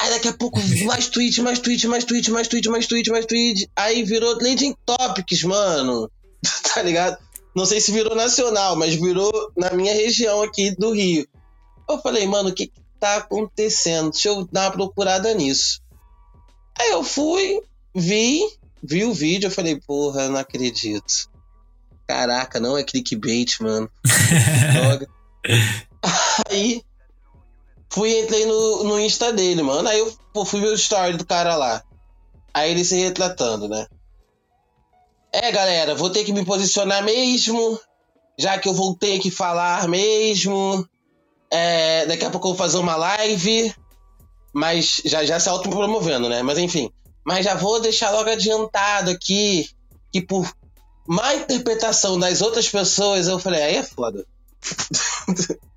Aí 0.00 0.08
daqui 0.08 0.28
a 0.28 0.32
pouco, 0.32 0.58
mais 0.86 1.08
tweet, 1.08 1.42
mais 1.42 1.58
tweet, 1.58 1.86
mais 1.86 2.04
tweet, 2.04 2.30
mais 2.30 2.48
tweet, 2.48 2.68
mais 2.70 2.86
tweet, 2.86 3.10
mais 3.10 3.26
tweet. 3.26 3.70
Aí 3.76 4.02
virou 4.02 4.34
Legend 4.36 4.74
Topics, 4.86 5.42
mano. 5.44 6.10
tá 6.74 6.80
ligado? 6.82 7.18
Não 7.54 7.66
sei 7.66 7.80
se 7.80 7.92
virou 7.92 8.14
nacional, 8.14 8.76
mas 8.76 8.94
virou 8.94 9.52
na 9.54 9.70
minha 9.72 9.92
região 9.92 10.40
aqui 10.40 10.74
do 10.74 10.92
Rio. 10.92 11.28
Eu 11.86 11.98
falei, 11.98 12.26
mano, 12.26 12.48
o 12.48 12.54
que, 12.54 12.68
que 12.68 12.80
tá 12.98 13.16
acontecendo? 13.16 14.10
Deixa 14.10 14.28
eu 14.28 14.48
dar 14.50 14.66
uma 14.66 14.72
procurada 14.72 15.34
nisso. 15.34 15.82
Aí 16.78 16.92
eu 16.92 17.02
fui, 17.02 17.60
vi, 17.94 18.40
vi 18.82 19.04
o 19.04 19.12
vídeo, 19.12 19.48
eu 19.48 19.50
falei, 19.50 19.78
porra, 19.86 20.28
não 20.28 20.38
acredito. 20.38 21.28
Caraca, 22.08 22.58
não 22.58 22.78
é 22.78 22.82
clickbait, 22.82 23.60
mano. 23.60 23.90
Droga. 24.72 25.08
Aí 26.48 26.82
fui 27.90 28.20
entrei 28.20 28.46
no, 28.46 28.84
no 28.84 29.00
Insta 29.00 29.32
dele, 29.32 29.62
mano. 29.62 29.88
Aí 29.88 29.98
eu 29.98 30.12
pô, 30.32 30.44
fui 30.44 30.60
ver 30.60 30.68
o 30.68 30.74
story 30.74 31.16
do 31.16 31.26
cara 31.26 31.56
lá. 31.56 31.82
Aí 32.54 32.70
ele 32.70 32.84
se 32.84 32.96
retratando, 32.96 33.68
né? 33.68 33.86
É, 35.32 35.52
galera, 35.52 35.94
vou 35.94 36.10
ter 36.10 36.24
que 36.24 36.32
me 36.32 36.44
posicionar 36.44 37.04
mesmo, 37.04 37.78
já 38.38 38.58
que 38.58 38.68
eu 38.68 38.74
vou 38.74 38.96
ter 38.96 39.18
que 39.18 39.30
falar 39.30 39.86
mesmo. 39.88 40.86
É, 41.50 42.06
daqui 42.06 42.24
a 42.24 42.30
pouco 42.30 42.48
eu 42.48 42.52
vou 42.52 42.58
fazer 42.58 42.78
uma 42.78 42.96
live, 42.96 43.74
mas 44.52 45.02
já 45.04 45.24
já 45.24 45.38
se 45.38 45.48
autopromovendo, 45.48 46.28
né? 46.28 46.42
Mas 46.42 46.58
enfim, 46.58 46.90
mas 47.24 47.44
já 47.44 47.54
vou 47.54 47.80
deixar 47.80 48.10
logo 48.10 48.30
adiantado 48.30 49.10
aqui 49.10 49.68
que 50.12 50.20
por 50.20 50.52
má 51.06 51.34
interpretação 51.34 52.18
das 52.18 52.40
outras 52.40 52.68
pessoas, 52.68 53.28
eu 53.28 53.38
falei, 53.38 53.62
aí 53.62 53.76
é 53.76 53.82
foda. 53.82 54.24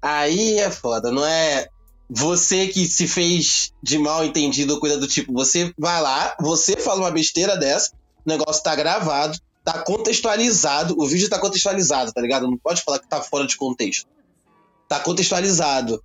aí 0.00 0.58
é 0.58 0.70
foda, 0.70 1.10
não 1.10 1.24
é 1.24 1.68
você 2.08 2.68
que 2.68 2.86
se 2.86 3.06
fez 3.06 3.72
de 3.82 3.98
mal 3.98 4.24
entendido 4.24 4.80
coisa 4.80 4.96
do 4.96 5.06
tipo. 5.06 5.32
Você 5.34 5.72
vai 5.78 6.00
lá, 6.00 6.36
você 6.40 6.76
fala 6.76 7.00
uma 7.00 7.10
besteira 7.10 7.56
dessa, 7.56 7.92
o 8.24 8.28
negócio 8.28 8.62
tá 8.62 8.74
gravado, 8.74 9.38
tá 9.64 9.82
contextualizado, 9.82 10.94
o 10.98 11.06
vídeo 11.06 11.28
tá 11.28 11.38
contextualizado, 11.38 12.12
tá 12.12 12.20
ligado? 12.20 12.46
Não 12.48 12.56
pode 12.56 12.82
falar 12.82 12.98
que 12.98 13.08
tá 13.08 13.20
fora 13.20 13.46
de 13.46 13.56
contexto. 13.56 14.08
Tá 14.88 14.98
contextualizado. 15.00 16.02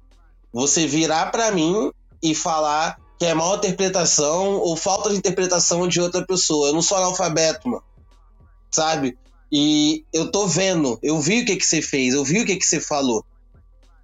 Você 0.51 0.85
virar 0.85 1.31
para 1.31 1.51
mim 1.51 1.91
e 2.21 2.35
falar 2.35 2.97
que 3.17 3.25
é 3.25 3.33
mal 3.33 3.55
interpretação 3.55 4.57
ou 4.57 4.75
falta 4.75 5.09
de 5.09 5.15
interpretação 5.15 5.87
de 5.87 6.01
outra 6.01 6.25
pessoa. 6.25 6.67
Eu 6.67 6.73
não 6.73 6.81
sou 6.81 6.97
analfabeto, 6.97 7.69
mano. 7.69 7.83
Sabe? 8.69 9.17
E 9.49 10.03
eu 10.11 10.29
tô 10.31 10.47
vendo, 10.47 10.99
eu 11.01 11.21
vi 11.21 11.43
o 11.43 11.45
que 11.45 11.55
que 11.55 11.65
você 11.65 11.81
fez, 11.81 12.13
eu 12.13 12.23
vi 12.23 12.41
o 12.41 12.45
que 12.45 12.57
que 12.57 12.65
você 12.65 12.81
falou. 12.81 13.23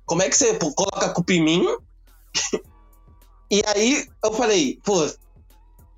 Como 0.09 0.23
é 0.23 0.27
que 0.27 0.35
você 0.35 0.57
coloca 0.57 1.05
a 1.05 1.13
culpa 1.13 1.33
em 1.33 1.43
mim? 1.43 1.63
e 3.51 3.61
aí 3.67 4.07
eu 4.25 4.33
falei, 4.33 4.79
pô, 4.83 5.07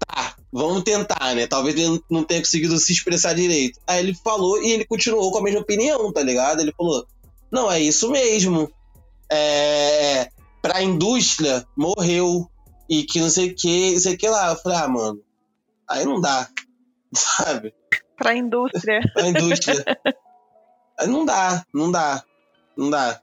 tá, 0.05 0.35
vamos 0.51 0.83
tentar, 0.83 1.33
né? 1.33 1.47
Talvez 1.47 1.77
ele 1.77 2.03
não 2.09 2.21
tenha 2.21 2.41
conseguido 2.41 2.77
se 2.77 2.91
expressar 2.91 3.33
direito. 3.33 3.79
Aí 3.87 3.99
ele 3.99 4.13
falou 4.13 4.61
e 4.61 4.71
ele 4.71 4.83
continuou 4.83 5.31
com 5.31 5.37
a 5.37 5.41
mesma 5.41 5.61
opinião, 5.61 6.11
tá 6.11 6.21
ligado? 6.21 6.59
Ele 6.59 6.73
falou, 6.77 7.07
não, 7.49 7.71
é 7.71 7.79
isso 7.79 8.11
mesmo. 8.11 8.69
É, 9.31 10.29
pra 10.61 10.83
indústria, 10.83 11.65
morreu. 11.77 12.49
E 12.89 13.03
que 13.03 13.21
não 13.21 13.29
sei 13.29 13.51
o 13.51 13.55
que, 13.55 13.93
não 13.93 13.99
sei 14.01 14.15
o 14.15 14.17
que 14.17 14.27
lá. 14.27 14.49
Eu 14.49 14.57
falei, 14.57 14.77
ah, 14.77 14.87
mano, 14.89 15.23
aí 15.87 16.03
não 16.03 16.19
dá, 16.19 16.49
sabe? 17.15 17.73
Pra 18.17 18.35
indústria. 18.35 18.99
pra 19.13 19.29
indústria. 19.29 19.85
aí 20.99 21.07
não 21.07 21.23
dá, 21.23 21.65
não 21.73 21.89
dá, 21.89 22.21
não 22.75 22.89
dá. 22.89 23.21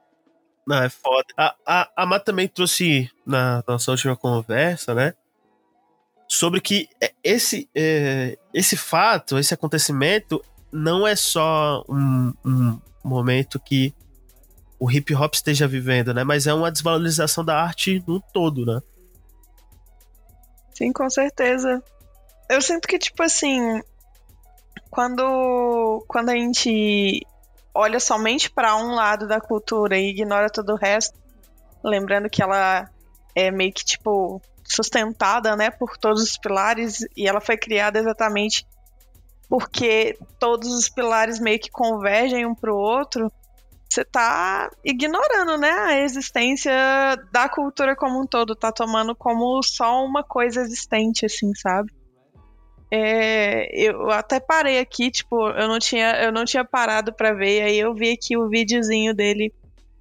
Não, 0.69 0.83
é 0.83 0.91
foda. 0.91 1.27
A, 1.35 1.57
a, 1.65 1.91
a 1.97 2.05
Má 2.05 2.21
também 2.21 2.47
trouxe 2.47 3.11
na 3.25 3.65
nossa 3.67 3.91
última 3.91 4.15
conversa, 4.15 4.95
né? 4.95 5.15
Sobre 6.29 6.61
que 6.61 6.91
esse, 7.25 7.71
é, 7.75 8.37
esse 8.53 8.77
fato, 8.77 9.39
esse 9.39 9.55
acontecimento, 9.55 10.45
não 10.71 11.07
é 11.07 11.17
só 11.17 11.83
um, 11.89 12.35
um 12.45 12.79
momento 13.03 13.59
que 13.59 13.95
o 14.79 14.91
hip 14.91 15.15
hop 15.15 15.33
esteja 15.33 15.67
vivendo, 15.67 16.13
né? 16.13 16.23
Mas 16.23 16.47
é 16.47 16.53
uma 16.53 16.71
desvalorização 16.71 17.43
da 17.43 17.59
arte 17.59 18.05
no 18.07 18.21
todo, 18.21 18.67
né? 18.67 18.83
Sim, 20.75 20.93
com 20.93 21.09
certeza. 21.09 21.83
Eu 22.47 22.61
sinto 22.61 22.87
que, 22.87 22.99
tipo 22.99 23.23
assim, 23.23 23.81
quando, 24.91 26.05
quando 26.07 26.29
a 26.29 26.35
gente 26.35 27.27
olha 27.79 28.01
somente 28.01 28.51
para 28.51 28.77
um 28.77 28.93
lado 28.93 29.29
da 29.29 29.41
cultura 29.41 29.97
e 29.97 30.11
ignora 30.11 30.51
todo 30.51 30.73
o 30.73 30.77
resto, 30.77 31.17
lembrando 31.85 32.29
que 32.29 32.43
ela 32.43 32.91
é 33.37 33.53
meio 33.53 33.73
que, 33.73 33.85
tipo, 33.85 34.43
sustentada, 34.65 35.55
né, 35.55 35.71
por 35.71 35.97
todos 35.97 36.21
os 36.21 36.37
pilares 36.37 37.07
e 37.17 37.29
ela 37.29 37.41
foi 37.41 37.57
criada 37.57 38.01
exatamente 38.01 38.67
porque 39.49 40.19
todos 40.41 40.69
os 40.71 40.89
pilares 40.89 41.39
meio 41.39 41.59
que 41.61 41.71
convergem 41.71 42.45
um 42.45 42.55
pro 42.55 42.77
outro, 42.77 43.33
você 43.89 44.05
tá 44.05 44.69
ignorando, 44.85 45.57
né, 45.57 45.71
a 45.71 46.01
existência 46.01 46.73
da 47.33 47.49
cultura 47.49 47.95
como 47.97 48.21
um 48.21 48.27
todo, 48.27 48.57
tá 48.57 48.73
tomando 48.73 49.15
como 49.15 49.63
só 49.63 50.05
uma 50.05 50.23
coisa 50.25 50.61
existente, 50.61 51.25
assim, 51.25 51.55
sabe? 51.55 51.91
É, 52.91 53.69
eu 53.75 54.11
até 54.11 54.41
parei 54.41 54.79
aqui, 54.79 55.11
tipo, 55.11 55.49
eu 55.51 55.69
não 55.69 55.79
tinha, 55.79 56.23
eu 56.23 56.33
não 56.33 56.45
tinha 56.45 56.65
parado 56.65 57.13
para 57.13 57.35
ver, 57.35 57.63
aí 57.63 57.79
eu 57.79 57.95
vi 57.95 58.13
aqui 58.13 58.37
o 58.37 58.49
videozinho 58.49 59.15
dele 59.15 59.53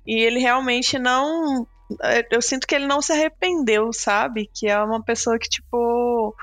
e 0.05 0.21
ele 0.21 0.39
realmente 0.39 0.97
não, 0.97 1.67
eu 2.31 2.41
sinto 2.41 2.65
que 2.65 2.73
ele 2.73 2.87
não 2.87 3.01
se 3.01 3.11
arrependeu, 3.11 3.91
sabe? 3.91 4.49
Que 4.53 4.67
é 4.67 4.81
uma 4.81 5.03
pessoa 5.03 5.37
que 5.37 5.49
tipo 5.49 6.33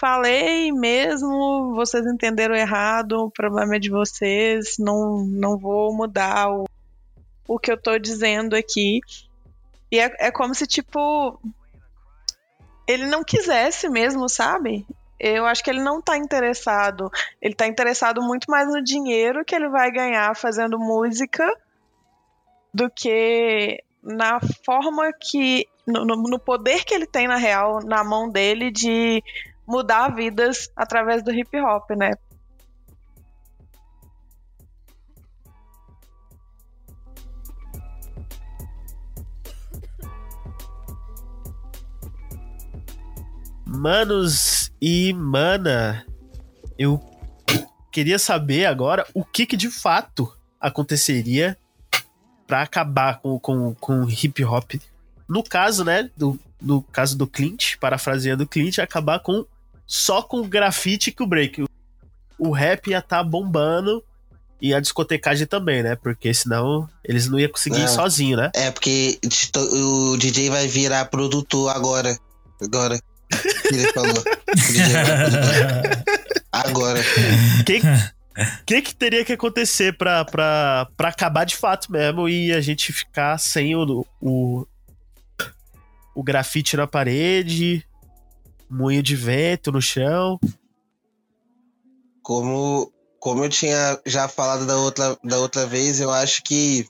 falei 0.00 0.72
mesmo, 0.72 1.74
vocês 1.74 2.06
entenderam 2.06 2.54
errado, 2.54 3.26
o 3.26 3.30
problema 3.30 3.76
é 3.76 3.78
de 3.78 3.90
vocês, 3.90 4.76
não, 4.78 5.18
não 5.26 5.58
vou 5.58 5.94
mudar 5.94 6.50
o, 6.50 6.64
o 7.46 7.58
que 7.58 7.70
eu 7.70 7.76
tô 7.76 7.98
dizendo 7.98 8.56
aqui. 8.56 9.00
E 9.92 10.00
é, 10.00 10.10
é 10.18 10.30
como 10.30 10.54
se, 10.54 10.66
tipo, 10.66 11.38
ele 12.88 13.06
não 13.06 13.22
quisesse 13.22 13.90
mesmo, 13.90 14.26
sabe? 14.26 14.86
Eu 15.22 15.44
acho 15.44 15.62
que 15.62 15.68
ele 15.68 15.82
não 15.82 16.00
tá 16.00 16.16
interessado. 16.16 17.10
Ele 17.42 17.54
tá 17.54 17.66
interessado 17.66 18.22
muito 18.22 18.50
mais 18.50 18.66
no 18.66 18.82
dinheiro 18.82 19.44
que 19.44 19.54
ele 19.54 19.68
vai 19.68 19.92
ganhar 19.92 20.34
fazendo 20.34 20.78
música 20.78 21.46
do 22.72 22.88
que 22.88 23.84
na 24.02 24.40
forma 24.64 25.12
que. 25.12 25.68
No, 25.86 26.04
no 26.04 26.38
poder 26.38 26.84
que 26.84 26.94
ele 26.94 27.06
tem, 27.06 27.26
na 27.26 27.36
real, 27.36 27.80
na 27.84 28.02
mão 28.04 28.30
dele 28.30 28.70
de 28.70 29.22
mudar 29.66 30.14
vidas 30.14 30.70
através 30.74 31.22
do 31.22 31.32
hip 31.32 31.54
hop, 31.60 31.90
né? 31.90 32.12
Manos 43.66 44.59
e 44.80 45.12
mana, 45.12 46.04
eu 46.78 47.00
queria 47.92 48.18
saber 48.18 48.66
agora 48.66 49.06
o 49.14 49.24
que, 49.24 49.46
que 49.46 49.56
de 49.56 49.70
fato 49.70 50.32
aconteceria 50.60 51.56
para 52.46 52.62
acabar 52.62 53.20
com, 53.20 53.38
com, 53.38 53.74
com 53.74 54.08
hip 54.08 54.44
hop. 54.44 54.74
No 55.28 55.42
caso, 55.42 55.84
né, 55.84 56.10
do, 56.16 56.38
no 56.60 56.82
caso 56.82 57.16
do 57.16 57.26
Clint, 57.26 57.76
parafraseando 57.78 58.44
o 58.44 58.48
Clint, 58.48 58.78
acabar 58.78 59.20
com 59.20 59.44
só 59.86 60.22
com 60.22 60.40
o 60.40 60.48
grafite 60.48 61.12
que 61.12 61.22
o 61.22 61.26
break. 61.26 61.64
O 62.38 62.52
rap 62.52 62.88
ia 62.88 62.98
estar 62.98 63.18
tá 63.18 63.24
bombando 63.24 64.02
e 64.60 64.74
a 64.74 64.80
discotecagem 64.80 65.46
também, 65.46 65.82
né? 65.82 65.96
Porque 65.96 66.32
senão 66.34 66.88
eles 67.04 67.28
não 67.28 67.38
iam 67.38 67.50
conseguir 67.50 67.78
Não. 67.78 67.84
ir 67.84 67.88
sozinho, 67.88 68.36
né? 68.36 68.50
É, 68.54 68.70
porque 68.70 69.18
o 69.56 70.16
DJ 70.16 70.50
vai 70.50 70.66
virar 70.68 71.06
produtor 71.06 71.74
agora. 71.74 72.16
Agora. 72.60 73.00
Ele 73.72 73.92
falou. 73.92 74.24
Agora. 76.52 77.00
Que, 77.64 77.80
que 78.66 78.82
que 78.82 78.94
teria 78.94 79.24
que 79.24 79.32
acontecer 79.32 79.96
pra, 79.96 80.24
pra, 80.24 80.88
pra 80.96 81.08
acabar 81.08 81.44
de 81.44 81.56
fato 81.56 81.90
mesmo 81.90 82.28
e 82.28 82.52
a 82.52 82.60
gente 82.60 82.92
ficar 82.92 83.38
sem 83.38 83.74
o, 83.76 84.06
o, 84.20 84.66
o 86.14 86.22
grafite 86.22 86.76
na 86.76 86.86
parede, 86.86 87.86
moinho 88.68 89.02
de 89.02 89.16
vento 89.16 89.72
no 89.72 89.80
chão? 89.80 90.38
Como, 92.22 92.92
como 93.18 93.44
eu 93.44 93.48
tinha 93.48 93.98
já 94.06 94.28
falado 94.28 94.66
da 94.66 94.76
outra, 94.76 95.16
da 95.24 95.38
outra 95.38 95.66
vez, 95.66 96.00
eu 96.00 96.10
acho 96.10 96.42
que 96.42 96.86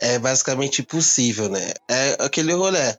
é 0.00 0.18
basicamente 0.18 0.80
impossível, 0.82 1.48
né? 1.48 1.72
É 1.88 2.16
aquele 2.20 2.52
rolê. 2.52 2.96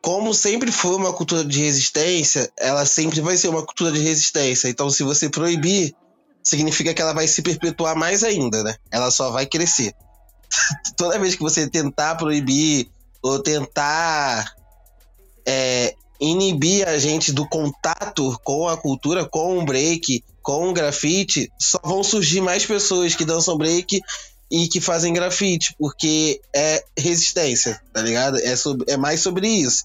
Como 0.00 0.32
sempre 0.32 0.70
foi 0.70 0.94
uma 0.94 1.12
cultura 1.12 1.44
de 1.44 1.60
resistência, 1.60 2.50
ela 2.56 2.86
sempre 2.86 3.20
vai 3.20 3.36
ser 3.36 3.48
uma 3.48 3.64
cultura 3.64 3.92
de 3.92 3.98
resistência. 3.98 4.68
Então, 4.68 4.88
se 4.90 5.02
você 5.02 5.28
proibir, 5.28 5.94
significa 6.42 6.94
que 6.94 7.02
ela 7.02 7.12
vai 7.12 7.26
se 7.26 7.42
perpetuar 7.42 7.96
mais 7.96 8.22
ainda, 8.22 8.62
né? 8.62 8.76
Ela 8.90 9.10
só 9.10 9.30
vai 9.30 9.44
crescer. 9.46 9.92
Toda 10.96 11.18
vez 11.18 11.34
que 11.34 11.42
você 11.42 11.68
tentar 11.68 12.14
proibir 12.14 12.88
ou 13.22 13.42
tentar 13.42 14.54
é, 15.46 15.94
inibir 16.20 16.86
a 16.86 16.98
gente 16.98 17.32
do 17.32 17.48
contato 17.48 18.38
com 18.44 18.68
a 18.68 18.76
cultura, 18.76 19.24
com 19.24 19.58
o 19.58 19.64
break, 19.64 20.24
com 20.42 20.70
o 20.70 20.72
grafite, 20.72 21.50
só 21.58 21.78
vão 21.84 22.02
surgir 22.02 22.40
mais 22.40 22.64
pessoas 22.64 23.14
que 23.14 23.24
dançam 23.24 23.56
break 23.56 24.00
e 24.50 24.68
que 24.68 24.80
fazem 24.80 25.12
grafite, 25.12 25.74
porque 25.78 26.40
é 26.54 26.82
resistência, 26.96 27.80
tá 27.92 28.00
ligado? 28.00 28.38
É, 28.38 28.56
sobre, 28.56 28.90
é 28.90 28.96
mais 28.96 29.20
sobre 29.20 29.46
isso. 29.46 29.84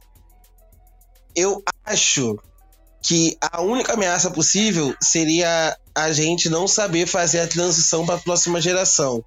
Eu 1.35 1.61
acho 1.85 2.39
que 3.01 3.37
a 3.41 3.61
única 3.61 3.93
ameaça 3.93 4.31
possível 4.31 4.95
seria 5.01 5.77
a 5.93 6.11
gente 6.11 6.49
não 6.49 6.67
saber 6.67 7.05
fazer 7.05 7.41
a 7.41 7.47
transição 7.47 8.05
para 8.05 8.15
a 8.15 8.19
próxima 8.19 8.61
geração. 8.61 9.23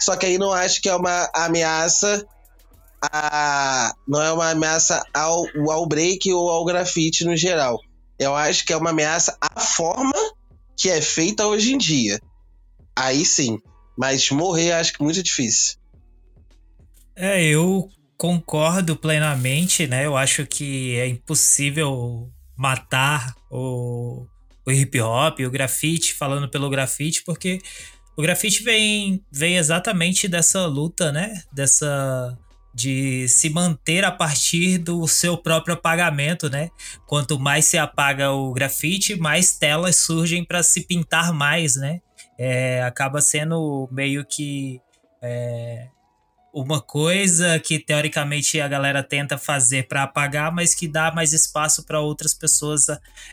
Só 0.00 0.16
que 0.16 0.26
aí 0.26 0.38
não 0.38 0.52
acho 0.52 0.80
que 0.80 0.88
é 0.88 0.96
uma 0.96 1.30
ameaça 1.34 2.26
a, 3.12 3.94
não 4.08 4.22
é 4.22 4.32
uma 4.32 4.50
ameaça 4.50 5.04
ao, 5.12 5.44
ao 5.70 5.86
break 5.86 6.32
ou 6.32 6.50
ao 6.50 6.64
grafite 6.64 7.24
no 7.24 7.36
geral. 7.36 7.78
Eu 8.18 8.34
acho 8.34 8.64
que 8.64 8.72
é 8.72 8.76
uma 8.76 8.90
ameaça 8.90 9.36
à 9.40 9.60
forma 9.60 10.14
que 10.76 10.88
é 10.88 11.00
feita 11.02 11.46
hoje 11.46 11.74
em 11.74 11.78
dia. 11.78 12.20
Aí 12.96 13.24
sim. 13.24 13.60
Mas 13.96 14.30
morrer 14.30 14.72
acho 14.72 14.92
que 14.92 15.02
é 15.02 15.04
muito 15.04 15.22
difícil. 15.22 15.76
É, 17.16 17.42
eu 17.44 17.88
concordo 18.16 18.96
plenamente, 18.96 19.86
né? 19.86 20.06
Eu 20.06 20.16
acho 20.16 20.46
que 20.46 20.96
é 20.96 21.06
impossível 21.06 22.30
matar 22.56 23.34
o, 23.50 24.26
o 24.66 24.70
hip 24.70 25.00
hop, 25.00 25.40
o 25.40 25.50
grafite, 25.50 26.14
falando 26.14 26.48
pelo 26.48 26.70
grafite, 26.70 27.22
porque 27.24 27.60
o 28.16 28.22
grafite 28.22 28.62
vem, 28.62 29.24
vem 29.30 29.56
exatamente 29.56 30.28
dessa 30.28 30.66
luta, 30.66 31.12
né? 31.12 31.42
Dessa 31.52 32.36
de 32.74 33.28
se 33.28 33.48
manter 33.50 34.04
a 34.04 34.10
partir 34.10 34.78
do 34.78 35.06
seu 35.06 35.36
próprio 35.36 35.74
apagamento, 35.74 36.50
né? 36.50 36.70
Quanto 37.06 37.38
mais 37.38 37.66
se 37.66 37.78
apaga 37.78 38.32
o 38.32 38.52
grafite, 38.52 39.14
mais 39.14 39.56
telas 39.56 39.96
surgem 39.96 40.44
para 40.44 40.62
se 40.62 40.80
pintar 40.80 41.32
mais, 41.32 41.76
né? 41.76 42.00
É, 42.38 42.82
acaba 42.82 43.20
sendo 43.20 43.88
meio 43.92 44.24
que 44.24 44.80
é, 45.22 45.88
uma 46.54 46.80
coisa 46.80 47.58
que 47.58 47.78
teoricamente 47.80 48.60
a 48.60 48.68
galera 48.68 49.02
tenta 49.02 49.36
fazer 49.36 49.88
para 49.88 50.04
apagar, 50.04 50.52
mas 50.52 50.74
que 50.74 50.86
dá 50.86 51.12
mais 51.12 51.32
espaço 51.32 51.84
para 51.84 52.00
outras 52.00 52.32
pessoas 52.32 52.86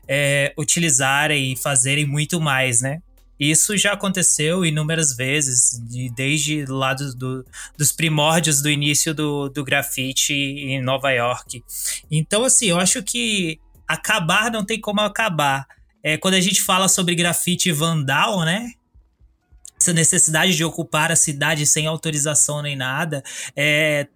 é, 0.07 0.53
utilizarem 0.57 1.53
e 1.53 1.57
fazerem 1.57 2.05
muito 2.05 2.41
mais, 2.41 2.81
né? 2.81 3.01
Isso 3.39 3.75
já 3.75 3.93
aconteceu 3.93 4.63
inúmeras 4.63 5.15
vezes, 5.15 5.79
de, 5.89 6.11
desde 6.13 6.63
lá 6.65 6.93
do, 6.93 7.15
do, 7.15 7.45
dos 7.75 7.91
primórdios 7.91 8.61
do 8.61 8.69
início 8.69 9.15
do, 9.15 9.49
do 9.49 9.63
grafite 9.63 10.33
em 10.33 10.79
Nova 10.79 11.11
York. 11.11 11.63
Então, 12.09 12.43
assim, 12.43 12.67
eu 12.67 12.79
acho 12.79 13.01
que 13.01 13.59
acabar 13.87 14.51
não 14.51 14.63
tem 14.63 14.79
como 14.79 15.01
acabar. 15.01 15.65
É, 16.03 16.17
quando 16.17 16.35
a 16.35 16.39
gente 16.39 16.61
fala 16.61 16.87
sobre 16.87 17.15
grafite 17.15 17.71
vandal, 17.71 18.45
né? 18.45 18.73
Essa 19.81 19.93
necessidade 19.93 20.55
de 20.55 20.63
ocupar 20.63 21.11
a 21.11 21.15
cidade 21.15 21.65
sem 21.65 21.87
autorização 21.87 22.61
nem 22.61 22.75
nada, 22.75 23.23
é, 23.55 24.07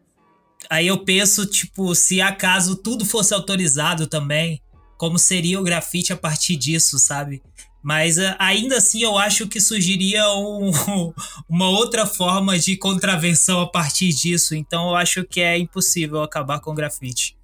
aí 0.70 0.86
eu 0.86 1.04
penso, 1.04 1.44
tipo, 1.48 1.96
se 1.96 2.22
acaso 2.22 2.76
tudo 2.76 3.04
fosse 3.04 3.34
autorizado 3.34 4.06
também, 4.06 4.62
como 4.96 5.18
seria 5.18 5.60
o 5.60 5.64
grafite 5.64 6.14
a 6.14 6.16
partir 6.16 6.56
disso, 6.56 7.00
sabe? 7.00 7.42
Mas 7.82 8.20
eh, 8.20 8.36
ainda 8.38 8.78
assim 8.78 9.02
eu 9.02 9.18
acho 9.18 9.48
que 9.48 9.60
surgiria 9.60 10.30
um, 10.34 10.70
uma 11.50 11.68
outra 11.68 12.06
forma 12.06 12.60
de 12.60 12.78
contravenção 12.78 13.60
a 13.60 13.68
partir 13.68 14.10
disso. 14.10 14.54
Então 14.54 14.90
eu 14.90 14.96
acho 14.96 15.24
que 15.24 15.42
é 15.42 15.58
impossível 15.58 16.22
acabar 16.22 16.60
com 16.60 16.70
o 16.70 16.76
grafite. 16.76 17.36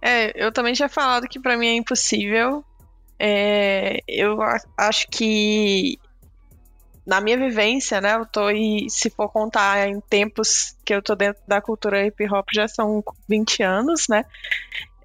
É, 0.00 0.32
eu 0.40 0.52
também 0.52 0.72
tinha 0.72 0.88
falado 0.88 1.26
que 1.26 1.40
para 1.40 1.56
mim 1.56 1.66
é 1.66 1.74
impossível. 1.74 2.64
É, 3.18 4.00
eu 4.06 4.38
acho 4.76 5.08
que 5.08 5.98
na 7.06 7.20
minha 7.20 7.36
vivência, 7.36 8.00
né, 8.00 8.16
eu 8.16 8.26
tô 8.26 8.44
aí, 8.44 8.90
se 8.90 9.08
for 9.10 9.28
contar 9.28 9.88
em 9.88 10.00
tempos 10.00 10.76
que 10.84 10.92
eu 10.92 11.00
tô 11.00 11.14
dentro 11.14 11.40
da 11.46 11.60
cultura 11.60 12.04
hip 12.04 12.26
hop, 12.28 12.46
já 12.52 12.66
são 12.66 13.02
20 13.28 13.62
anos, 13.62 14.06
né? 14.08 14.24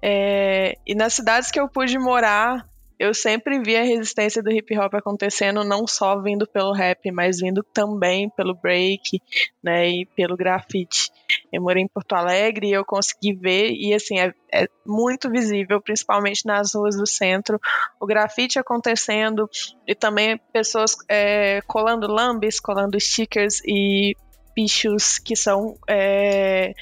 É, 0.02 0.76
e 0.84 0.94
nas 0.96 1.14
cidades 1.14 1.50
que 1.50 1.60
eu 1.60 1.68
pude 1.68 1.96
morar, 1.98 2.66
eu 2.98 3.14
sempre 3.14 3.60
vi 3.60 3.76
a 3.76 3.82
resistência 3.82 4.42
do 4.42 4.50
hip 4.50 4.76
hop 4.76 4.94
acontecendo 4.94 5.64
não 5.64 5.86
só 5.86 6.20
vindo 6.20 6.46
pelo 6.46 6.72
rap, 6.72 7.10
mas 7.12 7.38
vindo 7.40 7.62
também 7.72 8.28
pelo 8.30 8.54
break, 8.54 9.20
né, 9.62 9.88
e 9.88 10.06
pelo 10.06 10.36
grafite. 10.36 11.10
Eu 11.52 11.62
morei 11.62 11.82
em 11.82 11.88
Porto 11.88 12.14
Alegre 12.14 12.68
e 12.68 12.72
eu 12.72 12.84
consegui 12.84 13.34
ver, 13.34 13.70
e 13.72 13.94
assim, 13.94 14.18
é, 14.18 14.32
é 14.52 14.66
muito 14.86 15.30
visível, 15.30 15.80
principalmente 15.80 16.46
nas 16.46 16.74
ruas 16.74 16.96
do 16.96 17.06
centro, 17.06 17.60
o 18.00 18.06
grafite 18.06 18.58
acontecendo 18.58 19.48
e 19.86 19.94
também 19.94 20.38
pessoas 20.52 20.94
é, 21.08 21.60
colando 21.66 22.06
lambes, 22.06 22.60
colando 22.60 22.98
stickers 23.00 23.60
e 23.64 24.14
bichos 24.54 25.18
que 25.18 25.34
são 25.34 25.76
é, 25.88 26.72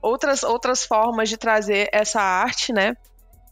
outras, 0.00 0.42
outras 0.42 0.84
formas 0.84 1.28
de 1.28 1.36
trazer 1.36 1.88
essa 1.92 2.20
arte, 2.20 2.72
né? 2.72 2.94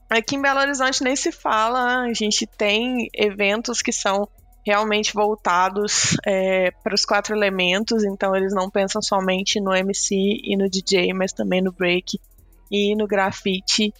Aqui 0.08 0.36
em 0.36 0.42
Belo 0.42 0.60
Horizonte 0.60 1.02
nem 1.02 1.16
se 1.16 1.32
fala, 1.32 2.02
a 2.02 2.12
gente 2.12 2.46
tem 2.46 3.08
eventos 3.12 3.82
que 3.82 3.92
são 3.92 4.28
realmente 4.66 5.14
voltados 5.14 6.16
é, 6.26 6.72
para 6.82 6.92
os 6.92 7.04
quatro 7.04 7.36
elementos, 7.36 8.02
então 8.02 8.34
eles 8.34 8.52
não 8.52 8.68
pensam 8.68 9.00
somente 9.00 9.60
no 9.60 9.72
MC 9.72 10.14
e 10.42 10.56
no 10.56 10.68
DJ, 10.68 11.12
mas 11.14 11.32
também 11.32 11.62
no 11.62 11.70
break 11.70 12.18
e 12.68 12.96
no 12.96 13.06
grafite. 13.06 13.94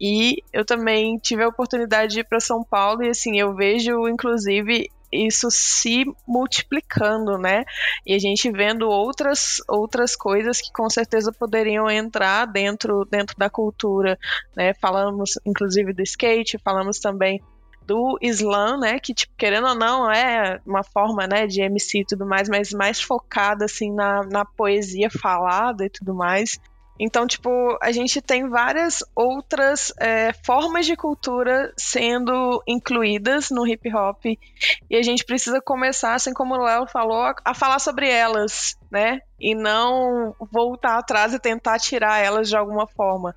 E 0.00 0.42
eu 0.52 0.64
também 0.64 1.18
tive 1.18 1.44
a 1.44 1.48
oportunidade 1.48 2.14
de 2.14 2.20
ir 2.20 2.24
para 2.24 2.40
São 2.40 2.64
Paulo 2.64 3.04
e 3.04 3.10
assim, 3.10 3.38
eu 3.38 3.54
vejo 3.54 4.08
inclusive 4.08 4.90
isso 5.10 5.48
se 5.50 6.04
multiplicando, 6.26 7.38
né? 7.38 7.64
E 8.04 8.12
a 8.12 8.18
gente 8.18 8.50
vendo 8.50 8.88
outras 8.88 9.62
outras 9.68 10.14
coisas 10.14 10.60
que 10.60 10.72
com 10.72 10.90
certeza 10.90 11.32
poderiam 11.32 11.88
entrar 11.88 12.44
dentro 12.44 13.04
dentro 13.04 13.36
da 13.38 13.48
cultura, 13.48 14.18
né? 14.56 14.74
Falamos 14.74 15.38
inclusive 15.46 15.92
do 15.92 16.02
skate, 16.02 16.58
falamos 16.58 16.98
também 16.98 17.40
do 17.88 18.18
slam, 18.20 18.78
né, 18.78 19.00
que 19.00 19.14
tipo, 19.14 19.32
querendo 19.34 19.66
ou 19.66 19.74
não 19.74 20.12
é 20.12 20.60
uma 20.66 20.84
forma, 20.84 21.26
né, 21.26 21.46
de 21.46 21.62
MC 21.62 22.00
e 22.00 22.04
tudo 22.04 22.26
mais, 22.26 22.46
mas 22.46 22.70
mais 22.70 23.00
focada 23.00 23.64
assim 23.64 23.90
na, 23.90 24.22
na 24.24 24.44
poesia 24.44 25.08
falada 25.10 25.86
e 25.86 25.88
tudo 25.88 26.14
mais. 26.14 26.60
Então, 27.00 27.26
tipo, 27.26 27.48
a 27.80 27.92
gente 27.92 28.20
tem 28.20 28.48
várias 28.48 29.04
outras 29.14 29.92
é, 30.00 30.32
formas 30.44 30.84
de 30.84 30.96
cultura 30.96 31.72
sendo 31.78 32.60
incluídas 32.66 33.50
no 33.50 33.64
hip 33.66 33.88
hop 33.94 34.20
e 34.26 34.96
a 34.96 35.02
gente 35.02 35.24
precisa 35.24 35.60
começar, 35.60 36.14
assim 36.14 36.34
como 36.34 36.54
o 36.54 36.64
Léo 36.64 36.88
falou, 36.88 37.22
a, 37.22 37.34
a 37.44 37.54
falar 37.54 37.78
sobre 37.78 38.10
elas, 38.10 38.76
né? 38.90 39.20
E 39.38 39.54
não 39.54 40.34
voltar 40.52 40.98
atrás 40.98 41.32
e 41.32 41.38
tentar 41.38 41.78
tirar 41.78 42.18
elas 42.18 42.48
de 42.48 42.56
alguma 42.56 42.86
forma. 42.88 43.34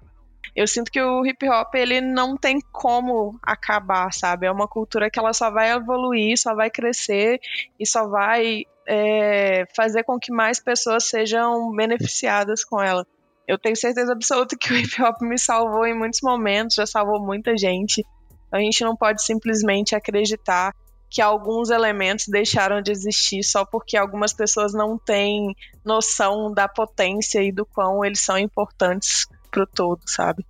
Eu 0.55 0.67
sinto 0.67 0.91
que 0.91 1.01
o 1.01 1.25
hip 1.25 1.47
hop 1.49 1.75
ele 1.75 2.01
não 2.01 2.35
tem 2.35 2.59
como 2.71 3.39
acabar, 3.41 4.11
sabe? 4.13 4.47
É 4.47 4.51
uma 4.51 4.67
cultura 4.67 5.09
que 5.09 5.19
ela 5.19 5.33
só 5.33 5.49
vai 5.49 5.71
evoluir, 5.71 6.37
só 6.37 6.53
vai 6.53 6.69
crescer 6.69 7.39
e 7.79 7.85
só 7.85 8.07
vai 8.07 8.65
é, 8.87 9.65
fazer 9.75 10.03
com 10.03 10.19
que 10.19 10.31
mais 10.31 10.59
pessoas 10.59 11.05
sejam 11.05 11.71
beneficiadas 11.71 12.63
com 12.63 12.81
ela 12.81 13.05
eu 13.51 13.57
tenho 13.57 13.75
certeza 13.75 14.13
absoluta 14.13 14.55
que 14.57 14.71
o 14.71 14.77
hip 14.77 15.01
hop 15.01 15.21
me 15.21 15.37
salvou 15.37 15.85
em 15.85 15.93
muitos 15.93 16.21
momentos, 16.21 16.75
já 16.75 16.85
salvou 16.85 17.19
muita 17.19 17.57
gente. 17.57 18.05
A 18.49 18.59
gente 18.59 18.81
não 18.81 18.95
pode 18.95 19.21
simplesmente 19.23 19.93
acreditar 19.93 20.73
que 21.09 21.21
alguns 21.21 21.69
elementos 21.69 22.29
deixaram 22.29 22.81
de 22.81 22.91
existir 22.91 23.43
só 23.43 23.65
porque 23.65 23.97
algumas 23.97 24.31
pessoas 24.31 24.73
não 24.73 24.97
têm 24.97 25.53
noção 25.83 26.53
da 26.53 26.69
potência 26.69 27.43
e 27.43 27.51
do 27.51 27.65
quão 27.65 28.05
eles 28.05 28.21
são 28.21 28.37
importantes 28.37 29.27
pro 29.51 29.67
todo, 29.67 30.01
sabe? 30.07 30.45